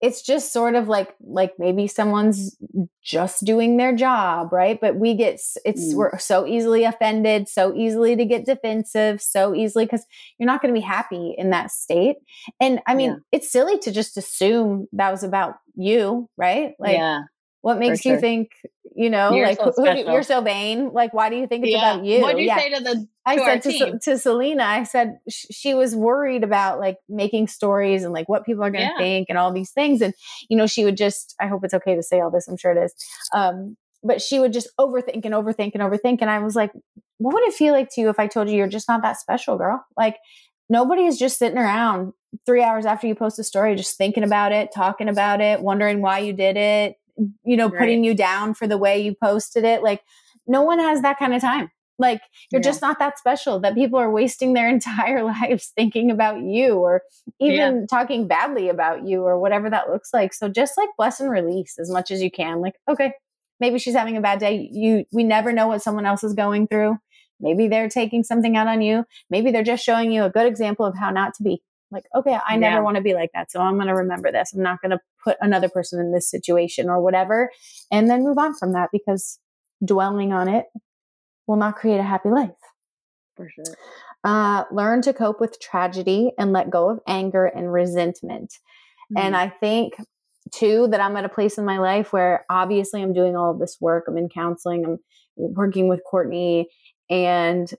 it's 0.00 0.22
just 0.22 0.52
sort 0.52 0.74
of 0.74 0.88
like 0.88 1.14
like 1.20 1.54
maybe 1.58 1.86
someone's 1.88 2.56
just 3.02 3.44
doing 3.44 3.76
their 3.78 3.94
job, 3.94 4.52
right? 4.52 4.80
But 4.80 4.96
we 4.96 5.14
get 5.14 5.34
it's 5.64 5.92
Mm. 5.92 5.94
we're 5.94 6.18
so 6.18 6.46
easily 6.46 6.84
offended, 6.84 7.48
so 7.48 7.74
easily 7.74 8.14
to 8.16 8.24
get 8.24 8.44
defensive, 8.46 9.20
so 9.22 9.54
easily 9.54 9.84
because 9.86 10.04
you're 10.38 10.46
not 10.46 10.62
going 10.62 10.72
to 10.74 10.78
be 10.80 10.84
happy 10.84 11.34
in 11.36 11.50
that 11.50 11.70
state. 11.70 12.16
And 12.60 12.80
I 12.86 12.94
mean, 12.94 13.10
Yeah. 13.10 13.16
it's 13.32 13.50
silly 13.50 13.78
to 13.80 13.90
just 13.90 14.16
assume 14.16 14.86
that 14.92 15.10
was 15.10 15.22
about 15.24 15.54
you, 15.74 16.28
right? 16.36 16.74
Like 16.78 16.96
yeah. 16.96 17.22
What 17.60 17.78
makes 17.78 18.04
you 18.04 18.18
think 18.20 18.50
You 18.94 19.10
know, 19.10 19.32
You're 19.32 19.46
like 19.46 19.58
so 19.58 19.70
who- 19.76 19.84
who- 19.88 20.10
you're 20.12 20.24
so 20.24 20.40
vain. 20.40 20.92
Like, 20.92 21.14
why 21.14 21.28
do 21.30 21.36
you 21.36 21.46
think 21.46 21.62
it's 21.64 21.72
Yeah. 21.72 21.92
about 21.92 22.04
you? 22.04 22.20
What 22.20 22.34
do 22.34 22.42
you 22.42 22.48
yeah. 22.48 22.58
say 22.58 22.70
to 22.70 22.82
the 22.82 22.94
to 22.94 23.06
I 23.26 23.36
said 23.36 23.62
to, 23.62 23.98
to 24.02 24.18
Selena, 24.18 24.64
I 24.64 24.82
said 24.82 25.20
sh- 25.28 25.46
she 25.52 25.74
was 25.74 25.94
worried 25.94 26.42
about 26.42 26.80
like 26.80 26.96
making 27.08 27.46
stories 27.46 28.02
and 28.02 28.12
like 28.12 28.28
what 28.28 28.44
people 28.44 28.64
are 28.64 28.70
going 28.72 28.86
to 28.88 28.92
Yeah. 28.94 28.98
think 28.98 29.26
and 29.28 29.38
all 29.38 29.52
these 29.52 29.70
things. 29.70 30.00
And, 30.02 30.14
you 30.48 30.56
know, 30.56 30.66
she 30.66 30.84
would 30.84 30.96
just, 30.96 31.36
I 31.40 31.46
hope 31.46 31.62
it's 31.62 31.74
okay 31.74 31.94
to 31.94 32.02
say 32.02 32.18
all 32.20 32.30
this. 32.32 32.48
I'm 32.48 32.56
sure 32.56 32.72
it 32.72 32.82
is. 32.86 32.92
Um, 33.32 33.76
but 34.02 34.20
she 34.20 34.40
would 34.40 34.52
just 34.52 34.68
overthink 34.80 35.24
and 35.24 35.34
overthink 35.34 35.72
and 35.74 35.82
overthink. 35.82 36.18
And 36.20 36.30
I 36.30 36.40
was 36.40 36.56
like, 36.56 36.72
what 37.18 37.34
would 37.34 37.44
it 37.44 37.54
feel 37.54 37.74
like 37.74 37.90
to 37.90 38.00
you 38.00 38.08
if 38.08 38.18
I 38.18 38.26
told 38.26 38.48
you 38.48 38.56
you're 38.56 38.66
just 38.66 38.88
not 38.88 39.02
that 39.02 39.18
special, 39.20 39.56
girl? 39.58 39.84
Like, 39.96 40.16
nobody 40.68 41.04
is 41.04 41.18
just 41.18 41.38
sitting 41.38 41.58
around 41.58 42.14
three 42.46 42.62
hours 42.64 42.84
after 42.84 43.06
you 43.06 43.14
post 43.14 43.38
a 43.38 43.44
story, 43.44 43.76
just 43.76 43.96
thinking 43.96 44.24
about 44.24 44.50
it, 44.50 44.70
talking 44.74 45.08
about 45.08 45.40
it, 45.40 45.60
wondering 45.60 46.00
why 46.02 46.18
you 46.18 46.32
did 46.32 46.56
it, 46.56 46.96
you 47.44 47.56
know, 47.56 47.68
Right. 47.68 47.78
putting 47.80 48.04
you 48.04 48.14
down 48.14 48.54
for 48.54 48.66
the 48.66 48.78
way 48.78 49.00
you 49.00 49.14
posted 49.22 49.64
it. 49.64 49.82
Like, 49.82 50.02
no 50.46 50.62
one 50.62 50.78
has 50.78 51.02
that 51.02 51.18
kind 51.18 51.34
of 51.34 51.40
time. 51.40 51.70
Like, 52.00 52.20
you're 52.52 52.60
Yeah. 52.60 52.68
just 52.70 52.80
not 52.80 53.00
that 53.00 53.18
special 53.18 53.58
that 53.60 53.74
people 53.74 53.98
are 53.98 54.10
wasting 54.10 54.52
their 54.52 54.68
entire 54.76 55.24
lives 55.24 55.72
thinking 55.76 56.10
about 56.10 56.40
you 56.40 56.74
or 56.78 57.02
even 57.40 57.86
talking 57.88 58.28
badly 58.28 58.68
about 58.68 59.04
you 59.06 59.22
or 59.24 59.38
whatever 59.38 59.68
that 59.70 59.90
looks 59.90 60.10
like. 60.14 60.32
So 60.32 60.48
just 60.48 60.78
like 60.78 60.88
bless 60.96 61.18
and 61.20 61.30
release 61.30 61.76
as 61.78 61.90
much 61.90 62.10
as 62.10 62.22
you 62.22 62.30
can. 62.30 62.60
Like, 62.60 62.74
okay, 62.88 63.12
maybe 63.60 63.78
she's 63.80 63.94
having 63.96 64.16
a 64.16 64.20
bad 64.20 64.38
day. 64.38 64.68
You 64.72 65.04
we 65.12 65.24
never 65.24 65.52
know 65.52 65.66
what 65.66 65.82
someone 65.82 66.06
else 66.06 66.22
is 66.22 66.34
going 66.34 66.68
through. 66.68 66.96
Maybe 67.40 67.68
they're 67.68 67.88
taking 67.88 68.22
something 68.24 68.56
out 68.56 68.66
on 68.68 68.80
you. 68.80 69.04
Maybe 69.30 69.50
they're 69.52 69.62
just 69.64 69.84
showing 69.84 70.10
you 70.12 70.24
a 70.24 70.30
good 70.30 70.46
example 70.46 70.86
of 70.86 70.96
how 70.96 71.10
not 71.10 71.34
to 71.34 71.42
be. 71.42 71.62
Like, 71.90 72.04
okay, 72.14 72.38
I 72.46 72.56
never 72.56 72.76
Yeah. 72.76 72.80
want 72.82 72.96
to 72.96 73.02
be 73.02 73.14
like 73.14 73.30
that. 73.34 73.50
So 73.50 73.60
I'm 73.60 73.74
going 73.76 73.86
to 73.88 73.94
remember 73.94 74.30
this. 74.30 74.52
I'm 74.54 74.62
not 74.62 74.80
going 74.82 74.90
to 74.90 75.00
put 75.24 75.36
another 75.40 75.68
person 75.68 76.00
in 76.00 76.12
this 76.12 76.30
situation 76.30 76.88
or 76.90 77.00
whatever 77.00 77.50
and 77.90 78.10
then 78.10 78.24
move 78.24 78.38
on 78.38 78.54
from 78.54 78.72
that 78.74 78.90
because 78.92 79.38
dwelling 79.84 80.32
on 80.32 80.48
it 80.48 80.66
will 81.46 81.56
not 81.56 81.76
create 81.76 81.98
a 81.98 82.02
happy 82.02 82.28
life. 82.28 82.50
For 83.36 83.48
sure. 83.48 83.64
Uh, 84.24 84.64
learn 84.72 85.00
to 85.02 85.12
cope 85.14 85.40
with 85.40 85.60
tragedy 85.60 86.32
and 86.38 86.52
let 86.52 86.70
go 86.70 86.90
of 86.90 87.00
anger 87.06 87.46
and 87.46 87.72
resentment. 87.72 88.52
And 89.16 89.34
Mm. 89.34 89.38
I 89.38 89.48
think 89.48 89.94
too 90.52 90.88
that 90.88 91.00
I'm 91.00 91.16
at 91.16 91.24
a 91.24 91.28
place 91.28 91.56
in 91.58 91.64
my 91.64 91.78
life 91.78 92.12
where 92.12 92.44
obviously 92.50 93.02
I'm 93.02 93.12
doing 93.14 93.36
all 93.36 93.50
of 93.50 93.58
this 93.58 93.78
work. 93.80 94.04
I'm 94.08 94.18
in 94.18 94.28
counseling, 94.28 94.84
I'm 94.84 94.98
working 95.36 95.88
with 95.88 96.02
Courtney. 96.04 96.68
And 97.08 97.72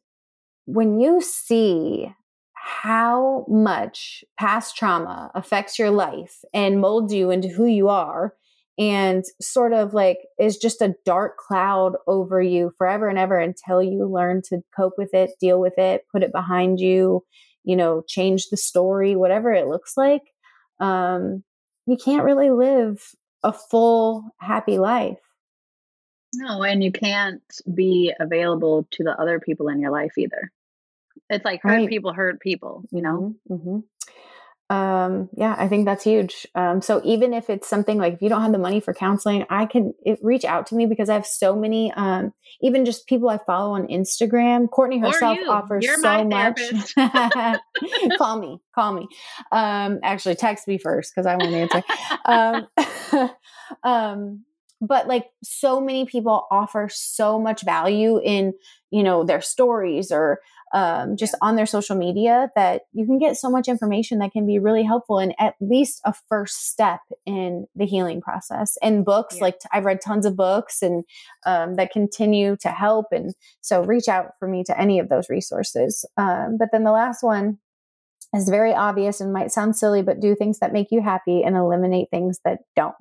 when 0.65 0.99
you 0.99 1.21
see 1.21 2.13
how 2.61 3.45
much 3.47 4.23
past 4.37 4.75
trauma 4.75 5.31
affects 5.33 5.79
your 5.79 5.91
life 5.91 6.43
and 6.53 6.81
molds 6.81 7.13
you 7.13 7.31
into 7.31 7.47
who 7.47 7.65
you 7.65 7.87
are, 7.87 8.33
and 8.77 9.23
sort 9.41 9.73
of 9.73 9.93
like 9.93 10.19
is 10.39 10.57
just 10.57 10.81
a 10.81 10.95
dark 11.05 11.37
cloud 11.37 11.93
over 12.07 12.41
you 12.41 12.71
forever 12.77 13.07
and 13.07 13.17
ever 13.17 13.37
until 13.37 13.81
you 13.81 14.05
learn 14.05 14.41
to 14.49 14.61
cope 14.75 14.93
with 14.97 15.13
it, 15.13 15.31
deal 15.39 15.59
with 15.59 15.77
it, 15.77 16.05
put 16.11 16.23
it 16.23 16.31
behind 16.31 16.79
you, 16.79 17.23
you 17.63 17.75
know, 17.75 18.03
change 18.07 18.47
the 18.47 18.57
story, 18.57 19.15
whatever 19.15 19.53
it 19.53 19.67
looks 19.67 19.97
like. 19.97 20.23
Um, 20.79 21.43
you 21.85 21.97
can't 21.97 22.23
really 22.23 22.49
live 22.49 23.01
a 23.43 23.53
full, 23.53 24.23
happy 24.37 24.77
life. 24.77 25.17
No, 26.33 26.63
and 26.63 26.83
you 26.83 26.91
can't 26.91 27.41
be 27.73 28.13
available 28.19 28.87
to 28.91 29.03
the 29.03 29.19
other 29.19 29.39
people 29.39 29.67
in 29.67 29.79
your 29.79 29.91
life 29.91 30.17
either. 30.17 30.51
It's 31.29 31.45
like 31.45 31.61
hurt 31.61 31.71
Right. 31.77 31.89
people 31.89 32.13
hurt 32.13 32.39
people, 32.41 32.83
you 32.91 33.01
know? 33.01 33.35
hmm 33.47 33.79
Um, 34.71 35.29
yeah, 35.35 35.55
I 35.57 35.67
think 35.67 35.85
that's 35.85 36.03
huge. 36.03 36.45
Um, 36.53 36.81
so 36.81 37.01
even 37.03 37.33
if 37.33 37.49
it's 37.49 37.67
something 37.67 37.97
like 37.97 38.13
if 38.13 38.21
you 38.21 38.29
don't 38.29 38.43
have 38.43 38.51
the 38.51 38.59
money 38.59 38.79
for 38.79 38.93
counseling, 38.93 39.45
I 39.49 39.65
can 39.65 39.93
it, 40.05 40.19
reach 40.21 40.45
out 40.45 40.67
to 40.67 40.75
me 40.75 40.85
because 40.85 41.09
I 41.09 41.15
have 41.15 41.25
so 41.25 41.55
many, 41.55 41.91
um, 41.93 42.33
even 42.61 42.85
just 42.85 43.07
people 43.07 43.29
I 43.29 43.39
follow 43.39 43.73
on 43.73 43.87
Instagram. 43.87 44.69
Courtney 44.69 44.99
herself 44.99 45.39
you. 45.41 45.49
offers 45.49 45.85
You're 45.85 45.97
so 45.97 46.23
much. 46.23 46.59
call 48.17 48.39
me, 48.39 48.59
call 48.75 48.93
me. 48.93 49.07
Um, 49.51 49.99
actually, 50.03 50.35
text 50.35 50.67
me 50.67 50.77
first 50.77 51.13
because 51.15 51.25
I 51.25 51.35
won't 51.37 51.55
answer. 51.55 51.83
um, 52.25 52.67
um, 53.83 54.45
but 54.81 55.07
like 55.07 55.25
so 55.43 55.81
many 55.81 56.05
people 56.05 56.47
offer 56.51 56.89
so 56.91 57.39
much 57.39 57.63
value 57.63 58.19
in 58.23 58.53
you 58.91 59.03
know 59.03 59.23
their 59.23 59.41
stories 59.41 60.11
or 60.11 60.39
um, 60.73 61.17
just 61.17 61.35
on 61.41 61.55
their 61.55 61.65
social 61.65 61.95
media 61.95 62.49
that 62.55 62.83
you 62.93 63.05
can 63.05 63.17
get 63.19 63.35
so 63.37 63.49
much 63.49 63.67
information 63.67 64.19
that 64.19 64.31
can 64.31 64.45
be 64.45 64.59
really 64.59 64.83
helpful 64.83 65.17
and 65.19 65.33
at 65.39 65.55
least 65.59 66.01
a 66.05 66.13
first 66.29 66.69
step 66.69 66.99
in 67.25 67.65
the 67.75 67.85
healing 67.85 68.21
process 68.21 68.77
and 68.81 69.03
books 69.05 69.35
Yeah. 69.37 69.43
like 69.45 69.55
i've 69.71 69.85
read 69.85 69.99
tons 70.01 70.25
of 70.25 70.35
books 70.35 70.81
and 70.81 71.03
um, 71.45 71.75
that 71.75 71.91
continue 71.91 72.55
to 72.61 72.69
help 72.69 73.07
and 73.11 73.33
so 73.61 73.83
reach 73.83 74.07
out 74.07 74.31
for 74.39 74.47
me 74.47 74.63
to 74.65 74.79
any 74.79 74.99
of 74.99 75.09
those 75.09 75.29
resources 75.29 76.05
um, 76.17 76.57
but 76.59 76.69
then 76.71 76.83
the 76.83 76.91
last 76.91 77.23
one 77.23 77.57
is 78.35 78.47
very 78.47 78.73
obvious 78.73 79.19
and 79.21 79.33
might 79.33 79.51
sound 79.51 79.75
silly, 79.75 80.03
but 80.03 80.19
do 80.19 80.35
things 80.35 80.59
that 80.59 80.71
make 80.71 80.89
you 80.91 81.01
happy 81.01 81.41
and 81.41 81.55
eliminate 81.55 82.09
things 82.11 82.39
that 82.45 82.59
don't. 82.75 82.93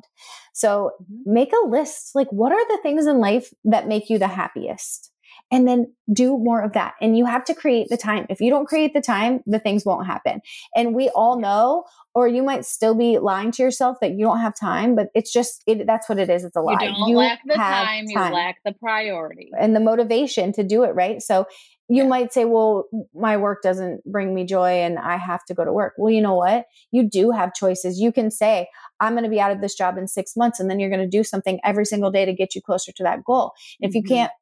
So 0.54 0.92
Mhm. 1.02 1.26
make 1.26 1.52
a 1.52 1.66
list. 1.68 2.14
Like, 2.14 2.28
what 2.30 2.50
are 2.50 2.68
the 2.68 2.78
things 2.82 3.06
in 3.06 3.18
life 3.18 3.52
that 3.64 3.86
make 3.86 4.08
you 4.08 4.18
the 4.18 4.26
happiest? 4.28 5.12
And 5.50 5.66
then 5.66 5.92
do 6.12 6.36
more 6.38 6.60
of 6.62 6.74
that. 6.74 6.94
And 7.00 7.16
you 7.16 7.24
have 7.24 7.44
to 7.46 7.54
create 7.54 7.88
the 7.88 7.96
time. 7.96 8.26
If 8.28 8.40
you 8.40 8.50
don't 8.50 8.66
create 8.66 8.92
the 8.92 9.00
time, 9.00 9.40
the 9.46 9.58
things 9.58 9.84
won't 9.84 10.06
happen. 10.06 10.40
And 10.76 10.94
we 10.94 11.08
all 11.10 11.40
know, 11.40 11.84
or 12.14 12.28
you 12.28 12.42
might 12.42 12.66
still 12.66 12.94
be 12.94 13.18
lying 13.18 13.50
to 13.52 13.62
yourself 13.62 13.96
that 14.02 14.12
you 14.12 14.24
don't 14.26 14.40
have 14.40 14.54
time, 14.58 14.94
but 14.94 15.08
it's 15.14 15.32
just, 15.32 15.62
it, 15.66 15.86
that's 15.86 16.08
what 16.08 16.18
it 16.18 16.28
is. 16.28 16.44
It's 16.44 16.56
a 16.56 16.60
lie. 16.60 16.72
You 17.06 17.14
don't 17.14 17.16
lack 17.16 17.40
the 17.46 17.56
have 17.56 17.86
time, 17.86 18.04
you 18.08 18.18
lack 18.18 18.56
the 18.64 18.72
priority. 18.74 19.50
and 19.58 19.74
the 19.74 19.80
motivation 19.80 20.52
to 20.52 20.62
do 20.62 20.82
it 20.84 20.94
right 20.94 21.22
so 21.22 21.46
you 21.88 22.02
Yeah. 22.02 22.08
might 22.08 22.32
say 22.34 22.44
well 22.44 22.84
my 23.14 23.38
work 23.38 23.62
doesn't 23.62 24.04
bring 24.04 24.34
me 24.34 24.44
joy 24.44 24.72
and 24.82 24.98
i 24.98 25.16
have 25.16 25.42
to 25.46 25.54
go 25.54 25.64
to 25.64 25.72
work 25.72 25.94
well 25.96 26.12
you 26.12 26.20
know 26.20 26.34
what 26.34 26.66
you 26.90 27.08
do 27.08 27.30
have 27.30 27.54
choices 27.54 27.98
you 27.98 28.12
can 28.12 28.30
say 28.30 28.68
i'm 29.00 29.12
going 29.14 29.24
to 29.24 29.30
be 29.30 29.40
out 29.40 29.52
of 29.52 29.60
this 29.62 29.74
job 29.74 29.96
in 29.96 30.06
six 30.06 30.36
months 30.36 30.60
and 30.60 30.68
then 30.70 30.78
you're 30.78 30.90
going 30.90 31.00
to 31.10 31.16
do 31.18 31.24
something 31.24 31.58
every 31.64 31.86
single 31.86 32.10
day 32.10 32.24
to 32.26 32.32
get 32.34 32.54
you 32.54 32.60
closer 32.60 32.92
to 32.92 33.02
that 33.02 33.24
goal 33.24 33.52
if 33.80 33.94
you 33.94 34.02
Mhm. 34.02 34.08
can't 34.08 34.32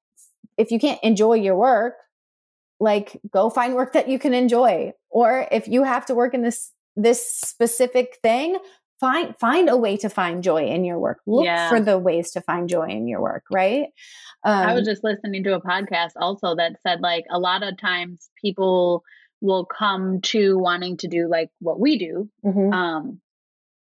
if 0.58 0.70
you 0.70 0.78
can't 0.78 1.02
enjoy 1.02 1.34
your 1.34 1.56
work 1.56 1.94
like 2.80 3.20
go 3.32 3.48
find 3.50 3.74
work 3.74 3.92
that 3.94 4.08
you 4.08 4.18
can 4.18 4.34
enjoy 4.34 4.92
or 5.10 5.46
if 5.50 5.66
you 5.66 5.82
have 5.82 6.04
to 6.06 6.14
work 6.14 6.34
in 6.34 6.42
this 6.42 6.72
this 6.94 7.26
specific 7.34 8.18
thing 8.22 8.58
find 9.00 9.36
find 9.38 9.68
a 9.68 9.76
way 9.76 9.96
to 9.96 10.08
find 10.08 10.42
joy 10.42 10.64
in 10.66 10.84
your 10.84 10.98
work 10.98 11.20
look 11.26 11.44
Yeah. 11.44 11.68
for 11.68 11.80
the 11.80 11.98
ways 11.98 12.30
to 12.32 12.40
find 12.40 12.68
joy 12.68 12.88
in 12.88 13.06
your 13.08 13.20
work 13.20 13.44
right 13.50 13.88
um, 14.44 14.66
I 14.68 14.74
was 14.74 14.86
just 14.86 15.02
listening 15.02 15.42
to 15.44 15.54
a 15.54 15.60
podcast 15.60 16.12
also 16.20 16.54
that 16.56 16.76
said 16.82 17.00
like 17.00 17.24
a 17.30 17.38
lot 17.38 17.62
of 17.62 17.78
times 17.78 18.28
people 18.42 19.02
will 19.40 19.64
come 19.66 20.20
to 20.22 20.58
wanting 20.58 20.96
to 20.98 21.08
do 21.08 21.28
like 21.28 21.50
what 21.60 21.78
we 21.80 21.98
do 21.98 22.28
mhm, 22.44 22.72
um 22.72 23.20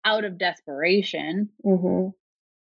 out 0.05 0.25
of 0.25 0.37
desperation. 0.39 1.49
mhm. 1.65 2.13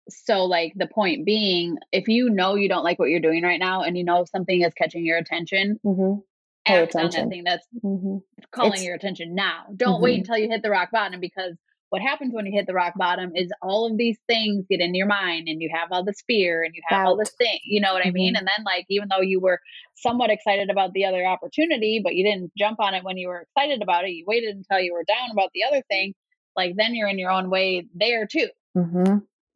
So 0.09 0.45
like 0.45 0.73
the 0.75 0.87
point 0.87 1.25
being 1.25 1.77
if 1.91 2.07
you 2.07 2.29
know 2.29 2.55
you 2.55 2.67
don't 2.69 2.83
like 2.83 2.99
what 2.99 3.09
you're 3.09 3.19
doing 3.21 3.43
right 3.43 3.59
now 3.59 3.83
and 3.83 3.97
you 3.97 4.03
know 4.03 4.25
something 4.29 4.61
is 4.61 4.73
catching 4.73 5.05
your 5.05 5.17
attention, 5.17 5.79
Mm-hmm. 5.85 6.19
Act 6.65 6.95
on 6.95 7.05
attention. 7.05 7.23
that 7.23 7.29
thing 7.29 7.43
that's 7.43 7.67
Mm-hmm. 7.83 8.17
calling 8.51 8.71
It's- 8.73 8.85
your 8.85 8.95
attention 8.95 9.35
now. 9.35 9.65
Don't 9.75 10.01
wait 10.01 10.15
Mhm. 10.15 10.19
until 10.19 10.37
you 10.37 10.49
hit 10.49 10.61
the 10.61 10.69
rock 10.69 10.91
bottom 10.91 11.19
because 11.19 11.57
what 11.89 12.01
happens 12.01 12.33
when 12.33 12.45
you 12.47 12.51
hit 12.51 12.65
the 12.65 12.73
rock 12.73 12.93
bottom 12.97 13.35
is 13.35 13.51
all 13.61 13.85
of 13.85 13.97
these 13.97 14.17
things 14.27 14.65
get 14.67 14.79
into 14.79 14.97
your 14.97 15.05
mind 15.07 15.47
and 15.47 15.61
you 15.61 15.69
have 15.71 15.89
all 15.91 16.03
this 16.03 16.23
fear 16.25 16.63
and 16.63 16.73
you 16.73 16.81
have 16.87 17.05
all 17.05 17.15
this 17.15 17.31
thing, 17.37 17.59
you 17.65 17.79
know 17.79 17.93
what 17.93 18.03
I 18.05 18.09
mean? 18.11 18.33
Mhm. 18.33 18.39
And 18.39 18.47
then 18.47 18.63
like 18.65 18.85
even 18.89 19.09
though 19.09 19.21
you 19.21 19.39
were 19.39 19.59
somewhat 19.95 20.31
excited 20.31 20.69
about 20.71 20.93
the 20.93 21.05
other 21.05 21.23
opportunity, 21.25 22.01
but 22.03 22.15
you 22.15 22.23
didn't 22.23 22.51
jump 22.57 22.79
on 22.79 22.93
it 22.95 23.03
when 23.03 23.17
you 23.17 23.27
were 23.27 23.41
excited 23.41 23.81
about 23.83 24.05
it, 24.05 24.11
you 24.11 24.25
waited 24.27 24.55
until 24.55 24.79
you 24.83 24.91
were 24.93 25.03
down 25.03 25.29
about 25.31 25.49
the 25.53 25.65
other 25.65 25.83
thing, 25.89 26.13
like 26.55 26.75
then 26.77 26.95
you're 26.95 27.09
in 27.09 27.19
your 27.19 27.29
own 27.31 27.49
way 27.51 27.85
there 27.93 28.25
too. 28.25 28.47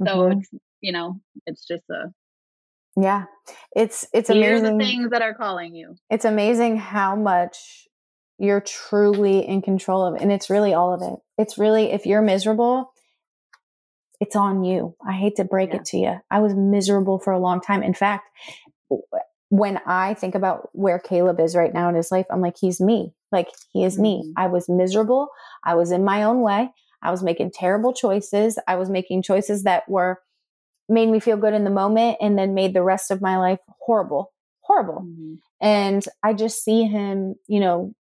Mm-hmm. 0.02 0.08
So 0.08 0.28
it's 0.40 0.50
you 0.82 0.92
know, 0.92 1.20
it's 1.46 1.66
just 1.66 1.84
a 1.90 2.14
yeah, 2.96 3.26
it's 3.76 4.08
it's 4.14 4.30
amazing. 4.30 4.80
things 4.80 5.10
that 5.12 5.22
are 5.22 5.34
calling 5.34 5.76
you. 5.76 5.96
It's 6.10 6.26
amazing 6.26 6.78
how 6.78 7.16
much 7.16 7.88
you're 8.40 8.62
truly 8.62 9.48
in 9.48 9.62
control 9.62 10.04
of, 10.06 10.22
and 10.22 10.32
it's 10.32 10.50
really 10.50 10.74
all 10.74 10.94
of 10.94 11.02
it. 11.02 11.20
It's 11.42 11.58
really 11.58 11.92
if 11.92 12.06
you're 12.06 12.22
miserable, 12.22 12.92
it's 14.20 14.36
on 14.36 14.64
you. 14.64 14.96
I 15.08 15.14
hate 15.14 15.36
to 15.38 15.44
break 15.44 15.70
Yeah. 15.70 15.78
it 15.78 15.86
to 15.86 15.98
you. 15.98 16.20
I 16.32 16.40
was 16.40 16.54
miserable 16.56 17.20
for 17.20 17.34
a 17.34 17.40
long 17.40 17.62
time. 17.62 17.84
In 17.84 17.94
fact, 17.94 18.28
when 19.50 19.80
I 19.86 20.14
think 20.16 20.36
about 20.36 20.70
where 20.74 21.00
Caleb 21.00 21.40
is 21.40 21.56
right 21.56 21.74
now 21.74 21.90
in 21.90 21.96
his 21.96 22.12
life, 22.12 22.26
I'm 22.30 22.42
like, 22.42 22.58
he's 22.60 22.82
me. 22.82 23.14
Like 23.32 23.50
he 23.72 23.84
is 23.84 23.98
me. 24.00 24.24
Mhm. 24.26 24.34
I 24.38 24.48
was 24.48 24.68
miserable. 24.70 25.30
I 25.64 25.76
was 25.76 25.92
in 25.92 26.04
my 26.04 26.24
own 26.24 26.42
way. 26.42 26.70
I 27.08 27.12
was 27.12 27.24
making 27.24 27.52
terrible 27.52 27.94
choices. 27.94 28.60
I 28.68 28.76
was 28.76 28.90
making 28.90 29.24
choices 29.24 29.64
that 29.64 29.88
were 29.90 30.20
made 30.90 31.10
me 31.10 31.20
feel 31.20 31.38
good 31.38 31.54
in 31.54 31.64
the 31.64 31.70
moment 31.70 32.18
and 32.22 32.38
then 32.38 32.54
made 32.54 32.74
the 32.74 32.84
rest 32.84 33.12
of 33.12 33.22
my 33.22 33.38
life 33.38 33.60
horrible, 33.80 34.34
horrible. 34.62 35.02
Mhm. 35.04 35.40
And 35.62 36.06
I 36.24 36.34
just 36.34 36.64
see 36.64 36.84
him, 36.84 37.36
you 37.48 37.60
know, 37.60 37.94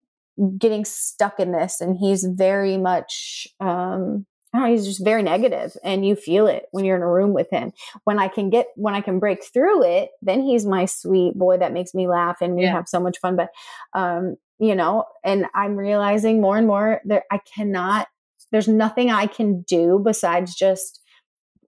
getting 0.58 0.84
stuck 0.84 1.38
in 1.38 1.52
this 1.52 1.80
and 1.80 1.96
he's 1.96 2.24
very 2.24 2.76
much 2.76 3.46
um 3.60 4.26
I 4.52 4.58
don't 4.58 4.66
know, 4.68 4.72
he's 4.76 4.86
just 4.86 5.04
very 5.04 5.22
negative 5.24 5.76
and 5.82 6.06
you 6.06 6.14
feel 6.14 6.46
it 6.46 6.66
when 6.70 6.84
you're 6.84 6.96
in 6.96 7.02
a 7.02 7.10
room 7.10 7.32
with 7.34 7.50
him. 7.50 7.72
When 8.04 8.20
I 8.20 8.28
can 8.28 8.50
get, 8.50 8.68
when 8.76 8.94
I 8.94 9.00
can 9.00 9.18
break 9.18 9.44
through 9.52 9.82
it, 9.84 10.10
then 10.22 10.42
he's 10.42 10.64
my 10.64 10.84
sweet 10.86 11.34
boy 11.36 11.58
that 11.58 11.72
makes 11.72 11.92
me 11.92 12.06
laugh 12.06 12.36
and 12.40 12.54
we 12.54 12.62
Yeah. 12.62 12.72
have 12.72 12.88
so 12.88 13.00
much 13.00 13.18
fun. 13.18 13.34
But, 13.34 13.50
um, 13.94 14.36
you 14.60 14.76
know, 14.76 15.06
and 15.24 15.46
I'm 15.56 15.74
realizing 15.76 16.40
more 16.40 16.56
and 16.56 16.68
more 16.68 17.00
that 17.06 17.24
I 17.32 17.38
cannot, 17.56 18.06
there's 18.54 18.68
nothing 18.68 19.10
I 19.10 19.26
can 19.26 19.62
do 19.62 20.00
besides 20.04 20.54
just 20.54 21.00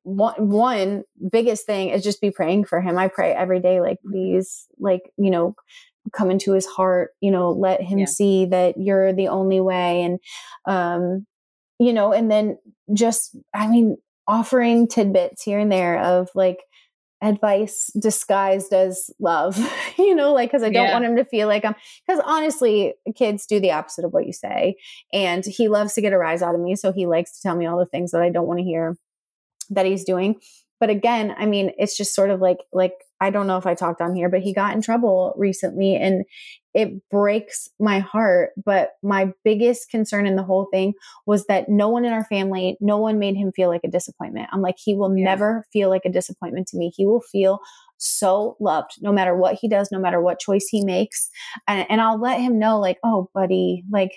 one, 0.04 0.34
one 0.38 1.02
biggest 1.32 1.66
thing 1.66 1.88
is 1.88 2.04
just 2.04 2.20
be 2.20 2.30
praying 2.30 2.66
for 2.66 2.80
him. 2.80 2.96
I 2.96 3.08
pray 3.08 3.32
every 3.32 3.58
day, 3.58 3.80
like, 3.80 3.98
please, 4.08 4.68
like, 4.78 5.02
you 5.18 5.28
know, 5.32 5.56
come 6.12 6.30
into 6.30 6.52
his 6.52 6.64
heart, 6.64 7.10
you 7.20 7.32
know, 7.32 7.50
let 7.50 7.82
him 7.82 7.98
Yeah. 7.98 8.04
see 8.04 8.46
that 8.46 8.76
you're 8.78 9.12
the 9.12 9.26
only 9.26 9.60
way. 9.60 10.02
And, 10.02 10.20
um, 10.64 11.26
you 11.80 11.92
know, 11.92 12.12
and 12.12 12.30
then 12.30 12.56
just, 12.94 13.36
I 13.52 13.66
mean, 13.66 13.96
offering 14.28 14.86
tidbits 14.86 15.42
here 15.42 15.58
and 15.58 15.72
there 15.72 15.98
of 16.00 16.28
like 16.36 16.58
advice 17.22 17.90
disguised 17.98 18.72
as 18.72 19.10
love, 19.18 19.58
you 19.98 20.14
know, 20.14 20.32
like, 20.32 20.50
cause 20.50 20.62
I 20.62 20.70
don't 20.70 20.86
Yeah. 20.86 20.92
want 20.92 21.04
him 21.04 21.16
to 21.16 21.24
feel 21.24 21.48
like 21.48 21.64
I'm, 21.64 21.74
cause 22.08 22.20
honestly, 22.24 22.94
kids 23.16 23.46
do 23.46 23.58
the 23.60 23.72
opposite 23.72 24.04
of 24.04 24.12
what 24.12 24.26
you 24.26 24.32
say. 24.32 24.76
And 25.12 25.44
he 25.44 25.68
loves 25.68 25.94
to 25.94 26.00
get 26.02 26.12
a 26.12 26.18
rise 26.18 26.42
out 26.42 26.54
of 26.54 26.60
me. 26.60 26.76
So 26.76 26.92
he 26.92 27.06
likes 27.06 27.32
to 27.36 27.42
tell 27.42 27.56
me 27.56 27.66
all 27.66 27.78
the 27.78 27.86
things 27.86 28.10
that 28.12 28.22
I 28.22 28.28
don't 28.30 28.46
want 28.46 28.58
to 28.58 28.64
hear 28.64 28.96
that 29.70 29.86
he's 29.86 30.04
doing. 30.04 30.36
But 30.78 30.90
again, 30.90 31.34
I 31.38 31.46
mean, 31.46 31.72
it's 31.78 31.96
just 31.96 32.14
sort 32.14 32.30
of 32.30 32.40
like, 32.40 32.58
like, 32.72 32.92
I 33.20 33.30
don't 33.30 33.46
know 33.46 33.56
if 33.56 33.66
I 33.66 33.74
talked 33.74 34.00
on 34.00 34.14
here, 34.14 34.28
but 34.28 34.40
he 34.42 34.52
got 34.52 34.74
in 34.74 34.82
trouble 34.82 35.34
recently 35.36 35.96
and 35.96 36.24
it 36.74 37.08
breaks 37.10 37.68
my 37.80 37.98
heart. 38.00 38.50
But 38.62 38.90
my 39.02 39.32
biggest 39.44 39.88
concern 39.90 40.26
in 40.26 40.36
the 40.36 40.42
whole 40.42 40.68
thing 40.72 40.92
was 41.24 41.46
that 41.46 41.68
no 41.68 41.88
one 41.88 42.04
in 42.04 42.12
our 42.12 42.24
family, 42.26 42.76
no 42.80 42.98
one 42.98 43.18
made 43.18 43.36
him 43.36 43.52
feel 43.52 43.68
like 43.68 43.80
a 43.84 43.90
disappointment. 43.90 44.48
I'm 44.52 44.60
like, 44.60 44.76
he 44.78 44.94
will 44.94 45.16
Yeah. 45.16 45.24
never 45.24 45.64
feel 45.72 45.88
like 45.88 46.04
a 46.04 46.12
disappointment 46.12 46.66
to 46.68 46.76
me. 46.76 46.92
He 46.94 47.06
will 47.06 47.22
feel 47.22 47.60
so 47.98 48.56
loved 48.60 48.90
no 49.00 49.10
matter 49.10 49.34
what 49.34 49.54
he 49.54 49.68
does, 49.68 49.90
no 49.90 49.98
matter 49.98 50.20
what 50.20 50.38
choice 50.38 50.66
he 50.70 50.84
makes. 50.84 51.30
And, 51.66 51.86
and 51.88 52.02
I'll 52.02 52.20
let 52.20 52.40
him 52.40 52.58
know, 52.58 52.78
like, 52.78 52.98
oh, 53.02 53.30
buddy, 53.32 53.84
like, 53.90 54.12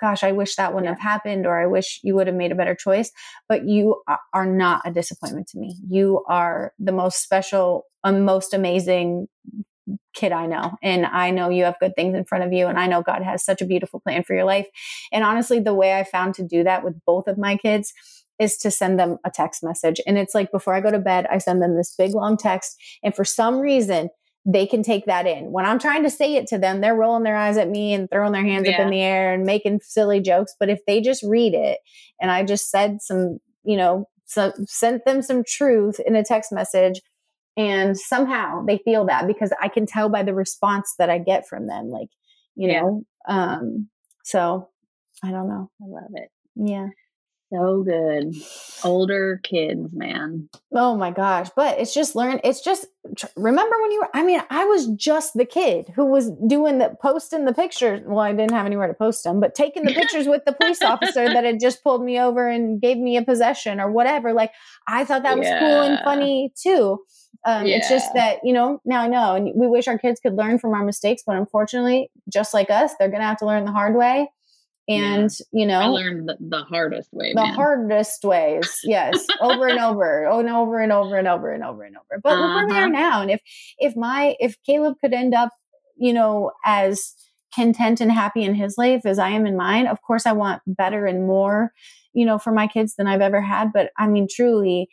gosh, 0.00 0.22
I 0.24 0.32
wish 0.32 0.56
that 0.56 0.72
wouldn't 0.74 0.86
Yeah. 0.86 0.94
have 0.94 1.00
happened, 1.00 1.46
or 1.46 1.60
I 1.60 1.66
wish 1.66 2.00
you 2.02 2.14
would 2.14 2.26
have 2.26 2.36
made 2.36 2.52
a 2.52 2.56
better 2.56 2.74
choice. 2.74 3.10
But 3.48 3.66
you 3.66 4.02
are 4.32 4.46
not 4.46 4.82
a 4.84 4.90
disappointment 4.90 5.48
to 5.48 5.58
me. 5.58 5.76
You 5.88 6.24
are 6.28 6.72
the 6.78 6.92
most 6.92 7.22
special, 7.22 7.86
most 8.04 8.54
amazing 8.54 9.28
kid 10.14 10.32
I 10.32 10.46
know. 10.46 10.72
And 10.82 11.06
I 11.06 11.30
know 11.30 11.48
you 11.48 11.64
have 11.64 11.78
good 11.80 11.96
things 11.96 12.14
in 12.16 12.24
front 12.24 12.44
of 12.44 12.52
you. 12.52 12.66
And 12.66 12.78
I 12.78 12.86
know 12.86 13.02
God 13.02 13.22
has 13.22 13.44
such 13.44 13.60
a 13.60 13.66
beautiful 13.66 14.00
plan 14.00 14.22
for 14.22 14.34
your 14.34 14.44
life. 14.44 14.66
And 15.10 15.24
honestly, 15.24 15.58
the 15.58 15.74
way 15.74 15.98
I 15.98 16.04
found 16.04 16.34
to 16.36 16.46
do 16.46 16.62
that 16.64 16.84
with 16.84 16.94
both 17.04 17.26
of 17.26 17.36
my 17.38 17.56
kids 17.56 17.92
is 18.38 18.56
to 18.58 18.70
send 18.70 18.98
them 18.98 19.18
a 19.24 19.30
text 19.30 19.62
message. 19.62 20.00
And 20.06 20.18
it's 20.18 20.34
like 20.34 20.50
before 20.52 20.74
I 20.74 20.80
go 20.80 20.90
to 20.90 20.98
bed, 20.98 21.26
I 21.30 21.38
send 21.38 21.62
them 21.62 21.76
this 21.76 21.94
big 21.96 22.14
long 22.14 22.36
text. 22.36 22.76
And 23.02 23.14
for 23.14 23.24
some 23.24 23.58
reason, 23.58 24.08
they 24.44 24.66
can 24.66 24.82
take 24.82 25.06
that 25.06 25.26
in. 25.26 25.52
When 25.52 25.64
I'm 25.64 25.78
trying 25.78 26.02
to 26.02 26.10
say 26.10 26.34
it 26.34 26.46
to 26.48 26.58
them, 26.58 26.80
they're 26.80 26.96
rolling 26.96 27.22
their 27.22 27.36
eyes 27.36 27.56
at 27.56 27.68
me 27.70 27.94
and 27.94 28.10
throwing 28.10 28.32
their 28.32 28.44
hands 28.44 28.68
up 28.68 28.78
in 28.80 28.90
the 28.90 29.00
air 29.00 29.32
and 29.32 29.44
making 29.44 29.80
silly 29.82 30.20
jokes. 30.20 30.54
But 30.58 30.68
if 30.68 30.80
they 30.86 31.00
just 31.00 31.22
read 31.22 31.54
it 31.54 31.78
and 32.20 32.30
I 32.30 32.44
just 32.44 32.70
said 32.70 33.00
some, 33.02 33.38
you 33.64 33.76
know, 33.76 34.08
so, 34.26 34.52
sent 34.66 35.04
them 35.04 35.22
some 35.22 35.44
truth 35.44 36.00
in 36.00 36.16
a 36.16 36.24
text 36.24 36.52
message, 36.52 37.02
and 37.56 37.98
somehow 37.98 38.64
they 38.64 38.78
feel 38.78 39.04
that 39.06 39.26
because 39.26 39.52
I 39.60 39.68
can 39.68 39.84
tell 39.86 40.08
by 40.08 40.22
the 40.22 40.34
response 40.34 40.94
that 40.98 41.10
I 41.10 41.18
get 41.18 41.46
from 41.46 41.66
them. 41.66 41.90
Like, 41.90 42.08
you 42.56 42.68
Yeah. 42.68 42.80
know, 42.80 43.02
um, 43.28 43.88
so 44.24 44.70
I 45.22 45.30
don't 45.30 45.48
know. 45.48 45.70
I 45.82 45.86
love 45.86 46.10
it. 46.14 46.30
Yeah. 46.56 46.88
So 47.52 47.82
good. 47.82 48.34
Older 48.82 49.38
kids, 49.42 49.92
man. 49.92 50.48
Oh 50.72 50.96
my 50.96 51.10
gosh. 51.10 51.50
But 51.54 51.78
it's 51.78 51.92
just 51.92 52.16
learn. 52.16 52.40
It's 52.44 52.62
just 52.62 52.86
remember 53.36 53.76
when 53.82 53.92
you 53.92 54.00
were, 54.00 54.08
I 54.14 54.22
mean, 54.24 54.40
I 54.48 54.64
was 54.64 54.86
just 54.88 55.34
the 55.34 55.44
kid 55.44 55.92
who 55.94 56.06
was 56.06 56.30
doing 56.46 56.78
the 56.78 56.96
posting 57.02 57.44
the 57.44 57.52
pictures. 57.52 58.00
Well, 58.06 58.20
I 58.20 58.32
didn't 58.32 58.52
have 58.52 58.64
anywhere 58.64 58.88
to 58.88 58.94
post 58.94 59.22
them, 59.24 59.38
but 59.38 59.54
taking 59.54 59.84
the 59.84 59.92
pictures 60.00 60.26
with 60.26 60.44
the 60.46 60.52
police 60.52 60.80
officer 60.82 61.26
that 61.26 61.44
had 61.44 61.60
just 61.60 61.82
pulled 61.84 62.02
me 62.02 62.18
over 62.18 62.48
and 62.48 62.80
gave 62.80 62.96
me 62.96 63.16
a 63.18 63.22
possession 63.22 63.80
or 63.80 63.90
whatever. 63.90 64.32
Like 64.32 64.52
I 64.86 65.04
thought 65.04 65.24
that 65.24 65.38
was 65.38 65.46
cool 65.46 65.82
and 65.82 65.98
funny 66.04 66.52
too. 66.56 67.00
Um, 67.44 67.66
It's 67.66 67.88
just 67.88 68.14
that, 68.14 68.38
you 68.44 68.52
know, 68.52 68.80
now 68.84 69.02
I 69.02 69.08
know. 69.08 69.34
And 69.34 69.52
we 69.54 69.66
wish 69.66 69.88
our 69.88 69.98
kids 69.98 70.20
could 70.20 70.36
learn 70.36 70.58
from 70.58 70.72
our 70.74 70.84
mistakes, 70.84 71.22
but 71.26 71.36
unfortunately, 71.36 72.10
just 72.32 72.54
like 72.54 72.70
us, 72.70 72.92
they're 72.98 73.08
going 73.08 73.20
to 73.20 73.26
have 73.26 73.38
to 73.38 73.46
learn 73.46 73.64
the 73.64 73.72
hard 73.72 73.96
way. 73.96 74.30
And, 74.88 75.30
you 75.52 75.64
know, 75.66 75.80
I 75.80 75.86
learned 75.86 76.28
the, 76.28 76.36
the 76.40 76.62
hardest 76.64 77.12
way, 77.12 77.32
the 77.34 77.42
man. 77.42 77.54
hardest 77.54 78.24
ways 78.24 78.80
yes 78.84 79.26
over 79.40 79.68
and 79.68 79.78
over 79.78 80.26
oh, 80.26 80.40
and 80.40 80.48
over 80.48 80.80
and 80.80 80.92
over 80.92 81.16
and 81.16 81.28
over 81.28 81.52
and 81.52 81.62
over 81.64 81.84
and 81.84 81.96
over 81.96 82.20
but 82.22 82.38
look 82.38 82.54
where 82.54 82.66
we 82.66 82.72
Uh-huh. 82.72 82.80
are 82.86 82.90
now 82.90 83.22
and 83.22 83.30
if 83.30 83.40
if 83.78 83.94
my 83.96 84.34
if 84.40 84.56
caleb 84.66 84.96
could 85.00 85.12
end 85.14 85.34
up 85.34 85.50
you 85.96 86.12
know 86.12 86.50
as 86.64 87.14
content 87.54 88.00
and 88.00 88.10
happy 88.10 88.42
in 88.42 88.54
his 88.54 88.76
life 88.76 89.02
as 89.04 89.18
i 89.18 89.28
am 89.28 89.46
in 89.46 89.56
mine 89.56 89.86
of 89.86 90.00
course 90.02 90.26
i 90.26 90.32
want 90.32 90.60
better 90.66 91.06
and 91.06 91.26
more 91.26 91.70
you 92.12 92.24
know 92.26 92.38
for 92.38 92.50
my 92.50 92.66
kids 92.66 92.96
than 92.96 93.06
i've 93.06 93.20
ever 93.20 93.40
had 93.40 93.72
but 93.72 93.90
i 93.98 94.06
mean 94.06 94.26
truly 94.28 94.88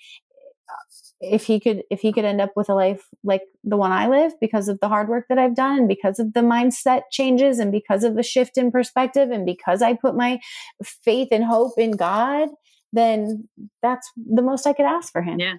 if 1.21 1.45
he 1.45 1.59
could 1.59 1.83
if 1.89 1.99
he 2.01 2.11
could 2.13 2.25
end 2.25 2.39
up 2.41 2.51
with 2.55 2.69
a 2.69 2.73
life 2.73 3.07
like 3.23 3.41
the 3.63 3.75
one 3.77 3.91
i 3.91 4.07
live 4.07 4.31
because 4.39 4.67
of 4.69 4.79
the 4.79 4.87
hard 4.87 5.09
work 5.09 5.25
that 5.29 5.37
i've 5.37 5.55
done 5.55 5.79
and 5.79 5.87
because 5.87 6.19
of 6.19 6.33
the 6.33 6.39
mindset 6.41 7.01
changes 7.11 7.59
and 7.59 7.71
because 7.71 8.03
of 8.03 8.15
the 8.15 8.23
shift 8.23 8.57
in 8.57 8.71
perspective 8.71 9.29
and 9.31 9.45
because 9.45 9.81
i 9.81 9.93
put 9.93 10.15
my 10.15 10.39
faith 10.83 11.27
and 11.31 11.43
hope 11.43 11.73
in 11.77 11.91
god 11.91 12.47
then 12.93 13.47
that's 13.81 14.09
the 14.15 14.41
most 14.41 14.65
i 14.65 14.73
could 14.73 14.85
ask 14.85 15.11
for 15.11 15.21
him 15.21 15.39
Yeah, 15.39 15.55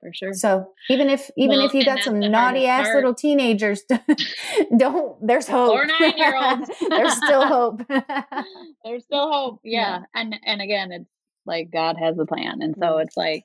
for 0.00 0.10
sure. 0.14 0.32
so 0.32 0.66
even 0.88 1.10
if 1.10 1.30
even 1.36 1.58
Well, 1.58 1.66
if 1.66 1.74
you 1.74 1.84
got 1.84 2.02
some 2.02 2.18
naughty 2.18 2.66
ass 2.66 2.88
little 2.94 3.14
teenagers 3.14 3.82
don't 4.78 5.26
there's 5.26 5.46
hope 5.48 5.72
Or 5.74 5.84
nine-year-olds. 5.84 6.70
there's 6.88 7.12
still 7.14 7.46
hope 7.46 7.82
There's 8.84 9.04
still 9.04 9.30
hope. 9.32 9.60
Yeah. 9.64 10.02
And 10.14 10.36
and 10.44 10.60
again, 10.62 10.92
it's 10.92 11.10
like 11.44 11.70
God 11.72 11.96
has 11.98 12.18
a 12.18 12.24
plan. 12.26 12.62
And 12.62 12.74
so 12.78 12.86
Mhm. 12.96 13.02
it's 13.04 13.16
like 13.16 13.44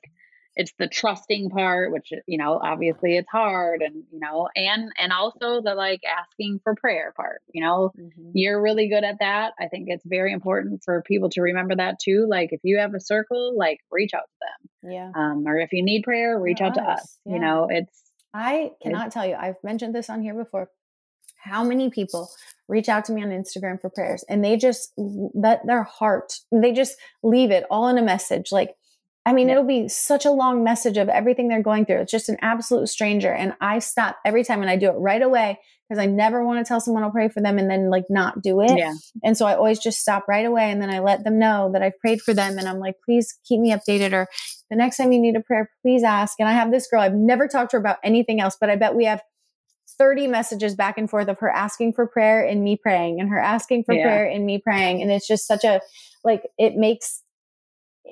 it's 0.54 0.72
the 0.78 0.88
trusting 0.88 1.50
part, 1.50 1.92
which 1.92 2.12
you 2.26 2.38
know, 2.38 2.60
obviously 2.62 3.16
it's 3.16 3.30
hard 3.30 3.82
and 3.82 4.04
you 4.12 4.20
know, 4.20 4.48
and 4.54 4.90
and 4.98 5.12
also 5.12 5.60
the 5.62 5.74
like 5.74 6.00
asking 6.04 6.60
for 6.62 6.74
prayer 6.74 7.12
part, 7.16 7.40
you 7.52 7.62
know. 7.62 7.92
You're 8.34 8.60
really 8.60 8.88
good 8.88 9.04
at 9.04 9.18
that. 9.20 9.52
I 9.60 9.68
think 9.68 9.86
it's 9.88 10.04
very 10.06 10.32
important 10.32 10.82
for 10.84 11.02
people 11.02 11.30
to 11.30 11.42
remember 11.42 11.76
that 11.76 11.98
too. 11.98 12.26
Like 12.28 12.52
if 12.52 12.60
you 12.62 12.78
have 12.78 12.94
a 12.94 13.00
circle, 13.00 13.56
like 13.56 13.78
reach 13.90 14.12
out 14.14 14.20
to 14.22 14.38
them 14.40 14.70
yeah. 14.82 15.10
Um, 15.14 15.44
or 15.46 15.58
if 15.58 15.72
you 15.72 15.82
need 15.82 16.02
prayer, 16.02 16.38
reach 16.38 16.60
Or 16.60 16.64
out 16.66 16.74
to 16.74 16.82
us, 16.82 17.00
us. 17.00 17.18
yeah. 17.24 17.34
You 17.34 17.40
know, 17.40 17.68
it's 17.70 18.02
I 18.34 18.70
cannot 18.82 19.12
tell 19.12 19.26
you, 19.26 19.34
I've 19.34 19.62
mentioned 19.62 19.94
this 19.94 20.08
on 20.08 20.22
here 20.22 20.34
before. 20.34 20.70
How 21.36 21.64
many 21.64 21.90
people 21.90 22.30
reach 22.68 22.88
out 22.88 23.04
to 23.06 23.12
me 23.12 23.22
on 23.22 23.30
Instagram 23.30 23.80
for 23.80 23.90
prayers 23.90 24.24
and 24.28 24.44
they 24.44 24.56
just 24.56 24.92
let 24.96 25.66
their 25.66 25.82
heart, 25.82 26.34
they 26.52 26.72
just 26.72 26.96
leave 27.22 27.50
it 27.50 27.64
all 27.70 27.88
in 27.88 27.98
a 27.98 28.02
message. 28.02 28.52
Like, 28.52 28.74
I 29.24 29.32
mean, 29.32 29.48
Yeah. 29.48 29.54
it'll 29.54 29.66
be 29.66 29.88
such 29.88 30.24
a 30.24 30.30
long 30.32 30.64
message 30.64 30.96
of 30.96 31.08
everything 31.08 31.48
they're 31.48 31.62
going 31.62 31.86
through. 31.86 32.00
It's 32.00 32.10
just 32.10 32.28
an 32.28 32.38
absolute 32.42 32.88
stranger. 32.88 33.32
And 33.32 33.54
I 33.60 33.78
stop 33.78 34.16
every 34.24 34.42
time 34.44 34.60
and 34.62 34.70
I 34.70 34.76
do 34.76 34.88
it 34.88 34.94
right 34.96 35.22
away 35.22 35.60
because 35.88 36.02
I 36.02 36.06
never 36.06 36.44
want 36.44 36.58
to 36.58 36.68
tell 36.68 36.80
someone 36.80 37.04
I'll 37.04 37.10
pray 37.10 37.28
for 37.28 37.40
them 37.40 37.58
and 37.58 37.70
then 37.70 37.88
like 37.90 38.04
not 38.10 38.42
do 38.42 38.60
it. 38.62 38.76
yeah. 38.76 38.94
And 39.22 39.36
so 39.36 39.46
I 39.46 39.54
always 39.54 39.78
just 39.78 40.00
stop 40.00 40.26
right 40.26 40.44
away 40.46 40.70
and 40.70 40.82
then 40.82 40.90
I 40.90 40.98
let 41.00 41.22
them 41.22 41.38
know 41.38 41.70
that 41.72 41.82
I've 41.82 41.98
prayed 42.00 42.20
for 42.20 42.34
them 42.34 42.58
and 42.58 42.66
I'm 42.68 42.78
like, 42.80 42.96
please 43.04 43.38
keep 43.46 43.60
me 43.60 43.72
updated 43.72 44.12
or 44.12 44.26
the 44.70 44.76
next 44.76 44.96
time 44.96 45.12
you 45.12 45.20
need 45.20 45.36
a 45.36 45.40
prayer, 45.40 45.70
please 45.82 46.02
ask. 46.02 46.36
And 46.40 46.48
I 46.48 46.52
have 46.52 46.72
this 46.72 46.88
girl, 46.88 47.00
I've 47.02 47.14
never 47.14 47.46
talked 47.46 47.72
to 47.72 47.76
her 47.76 47.80
about 47.80 47.98
anything 48.02 48.40
else, 48.40 48.56
but 48.60 48.70
I 48.70 48.76
bet 48.76 48.94
we 48.96 49.04
have 49.04 49.22
30 49.98 50.26
messages 50.28 50.74
back 50.74 50.96
and 50.98 51.08
forth 51.10 51.28
of 51.28 51.38
her 51.40 51.50
asking 51.50 51.92
for 51.92 52.06
prayer 52.06 52.44
and 52.44 52.64
me 52.64 52.76
praying 52.82 53.20
and 53.20 53.28
her 53.28 53.38
asking 53.38 53.84
for 53.84 53.94
Yeah. 53.94 54.02
prayer 54.02 54.26
and 54.26 54.46
me 54.46 54.58
praying. 54.58 55.02
And 55.02 55.10
it's 55.12 55.26
just 55.28 55.46
such 55.46 55.64
a, 55.64 55.80
like, 56.24 56.42
it 56.58 56.74
makes 56.76 57.21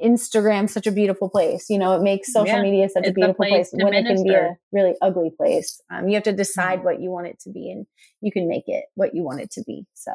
Instagram 0.03 0.68
such 0.70 0.86
a 0.86 0.93
beautiful 0.93 1.28
place. 1.28 1.66
You 1.68 1.78
know, 1.78 1.93
it 1.95 2.03
makes 2.03 2.32
social 2.32 2.57
Yeah. 2.57 2.62
media 2.62 2.88
such 2.88 3.07
a 3.07 3.11
a 3.11 3.12
beautiful 3.12 3.34
place 3.45 3.70
place, 3.70 3.70
to 3.70 3.84
when 3.84 3.95
it 3.95 4.05
can 4.07 4.22
be 4.22 4.30
a. 4.30 4.38
Mm-hmm. 4.38 4.53
really 4.76 4.95
ugly 5.03 5.30
place. 5.36 5.80
Um, 5.91 6.09
you 6.09 6.14
have 6.14 6.22
to 6.24 6.32
decide 6.32 6.84
what 6.84 7.01
you 7.01 7.11
want 7.11 7.26
it 7.26 7.38
to 7.41 7.51
be 7.51 7.70
and 7.70 7.86
you 8.20 8.30
can 8.32 8.49
make 8.49 8.64
it 8.68 8.84
what 8.95 9.14
you 9.14 9.22
want 9.22 9.41
it 9.41 9.51
to 9.53 9.62
be. 9.66 9.86
So, 9.95 10.12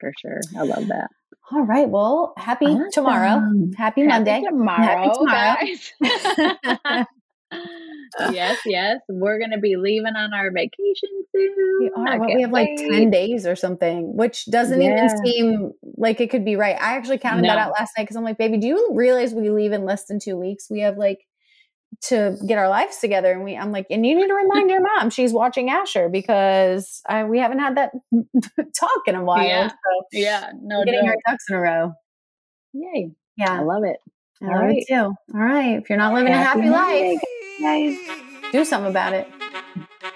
For 0.00 0.12
sure. 0.20 0.40
I 0.58 0.62
love 0.62 0.86
that. 0.88 1.08
all 1.52 1.62
right. 1.66 1.88
Well, 1.88 2.32
happy 2.38 2.76
tomorrow. 2.92 3.36
Awesome. 3.38 3.72
Happy 3.76 4.04
Monday. 4.04 4.42
tomorrow, 4.48 5.12
tomorrow. 5.14 7.04
yes, 8.30 8.58
yes. 8.66 8.98
We're 9.08 9.38
gonna 9.38 9.58
be 9.58 9.76
leaving 9.76 10.14
on 10.16 10.32
our 10.34 10.50
vacation 10.50 11.08
soon. 11.34 11.54
We 11.80 11.90
are. 11.96 12.18
Well, 12.18 12.34
we 12.34 12.42
have 12.42 12.52
like 12.52 12.70
10 12.76 13.10
days 13.10 13.46
or 13.46 13.56
something, 13.56 14.16
which 14.16 14.46
doesn't 14.46 14.80
Yeah. 14.80 14.96
even 14.96 15.24
seem 15.24 15.72
like 15.96 16.20
it 16.20 16.30
could 16.30 16.44
be 16.44 16.56
right. 16.56 16.76
I 16.80 16.96
actually 16.96 17.18
counted 17.18 17.44
that 17.44 17.58
out 17.58 17.72
last 17.78 17.92
night 17.96 18.04
because 18.04 18.16
I'm 18.16 18.24
like, 18.24 18.38
baby, 18.38 18.58
do 18.58 18.66
you 18.66 18.90
realize 18.92 19.34
we 19.34 19.50
leave 19.50 19.72
in 19.72 19.84
less 19.84 20.06
than 20.06 20.18
two 20.18 20.36
weeks? 20.36 20.68
We 20.70 20.80
have 20.80 20.96
like 20.96 21.26
to 22.02 22.36
get 22.46 22.56
our 22.58 22.68
lives 22.68 22.98
together. 22.98 23.32
And 23.32 23.44
we, 23.44 23.56
I'm 23.56 23.72
like, 23.72 23.86
and 23.90 24.06
you 24.06 24.14
need 24.14 24.28
to 24.28 24.34
remind 24.34 24.70
your 24.70 24.80
mom 24.80 25.10
she's 25.10 25.32
watching 25.32 25.70
Asher 25.70 26.08
because 26.08 27.02
I, 27.08 27.24
we 27.24 27.38
haven't 27.38 27.58
had 27.58 27.76
that 27.76 27.90
talk 28.78 29.02
in 29.06 29.14
a 29.16 29.24
while. 29.24 29.44
Yeah. 29.46 29.68
So 29.68 29.74
Yeah, 30.12 30.52
no 30.62 30.84
getting 30.84 31.00
joke. 31.00 31.08
our 31.26 31.32
ducks 31.32 31.44
in 31.48 31.56
a 31.56 31.60
row. 31.60 31.92
Yay. 32.72 33.10
Yeah 33.36 33.52
i 33.54 33.62
love 33.62 33.82
it. 33.84 33.96
I 34.42 34.46
love 34.46 34.60
right. 34.62 34.76
it 34.78 34.86
too. 34.88 34.94
All 34.94 35.16
right. 35.34 35.78
If 35.82 35.90
you're 35.90 35.98
not 35.98 36.14
living 36.14 36.32
happy 36.32 36.60
a 36.60 36.62
happy 36.62 36.70
life, 36.70 37.20
guys, 37.60 37.96
do 38.52 38.64
something 38.64 38.90
about 38.90 39.12
it. 39.12 39.28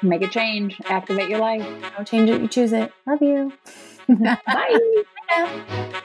Make 0.03 0.23
a 0.23 0.29
change. 0.29 0.81
Activate 0.87 1.29
your 1.29 1.39
life. 1.39 1.67
Don't 1.97 2.07
change 2.07 2.31
it. 2.31 2.41
You 2.41 2.49
choose 2.49 2.73
it. 2.73 2.93
Love 3.07 3.23
you. 3.23 3.53
Bye. 4.09 5.05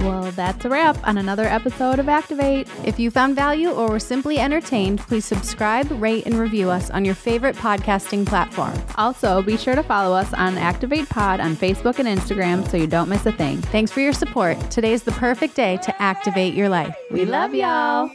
Well, 0.00 0.30
that's 0.32 0.64
a 0.64 0.68
wrap 0.68 0.96
on 1.06 1.18
another 1.18 1.44
episode 1.44 1.98
of 1.98 2.08
Activate. 2.08 2.68
If 2.84 2.98
you 2.98 3.10
found 3.10 3.34
value 3.34 3.70
or 3.70 3.88
were 3.90 3.98
simply 3.98 4.38
entertained, 4.38 5.00
please 5.00 5.24
subscribe, 5.24 5.90
rate, 6.00 6.24
and 6.24 6.34
review 6.34 6.70
us 6.70 6.88
on 6.90 7.04
your 7.04 7.14
favorite 7.14 7.56
podcasting 7.56 8.24
platform. 8.24 8.72
Also, 8.96 9.42
be 9.42 9.56
sure 9.56 9.74
to 9.74 9.82
follow 9.82 10.16
us 10.16 10.32
on 10.32 10.56
Activate 10.56 11.08
Pod 11.08 11.40
on 11.40 11.56
Facebook 11.56 11.98
and 11.98 12.08
Instagram 12.08 12.66
so 12.70 12.76
you 12.76 12.86
don't 12.86 13.08
miss 13.08 13.26
a 13.26 13.32
thing. 13.32 13.58
Thanks 13.58 13.90
for 13.90 14.00
your 14.00 14.12
support. 14.12 14.58
Today 14.70 14.92
is 14.92 15.02
the 15.02 15.12
perfect 15.12 15.54
day 15.54 15.76
to 15.78 16.02
activate 16.02 16.54
your 16.54 16.68
life. 16.68 16.96
We 17.10 17.24
love 17.24 17.54
y'all. 17.54 18.08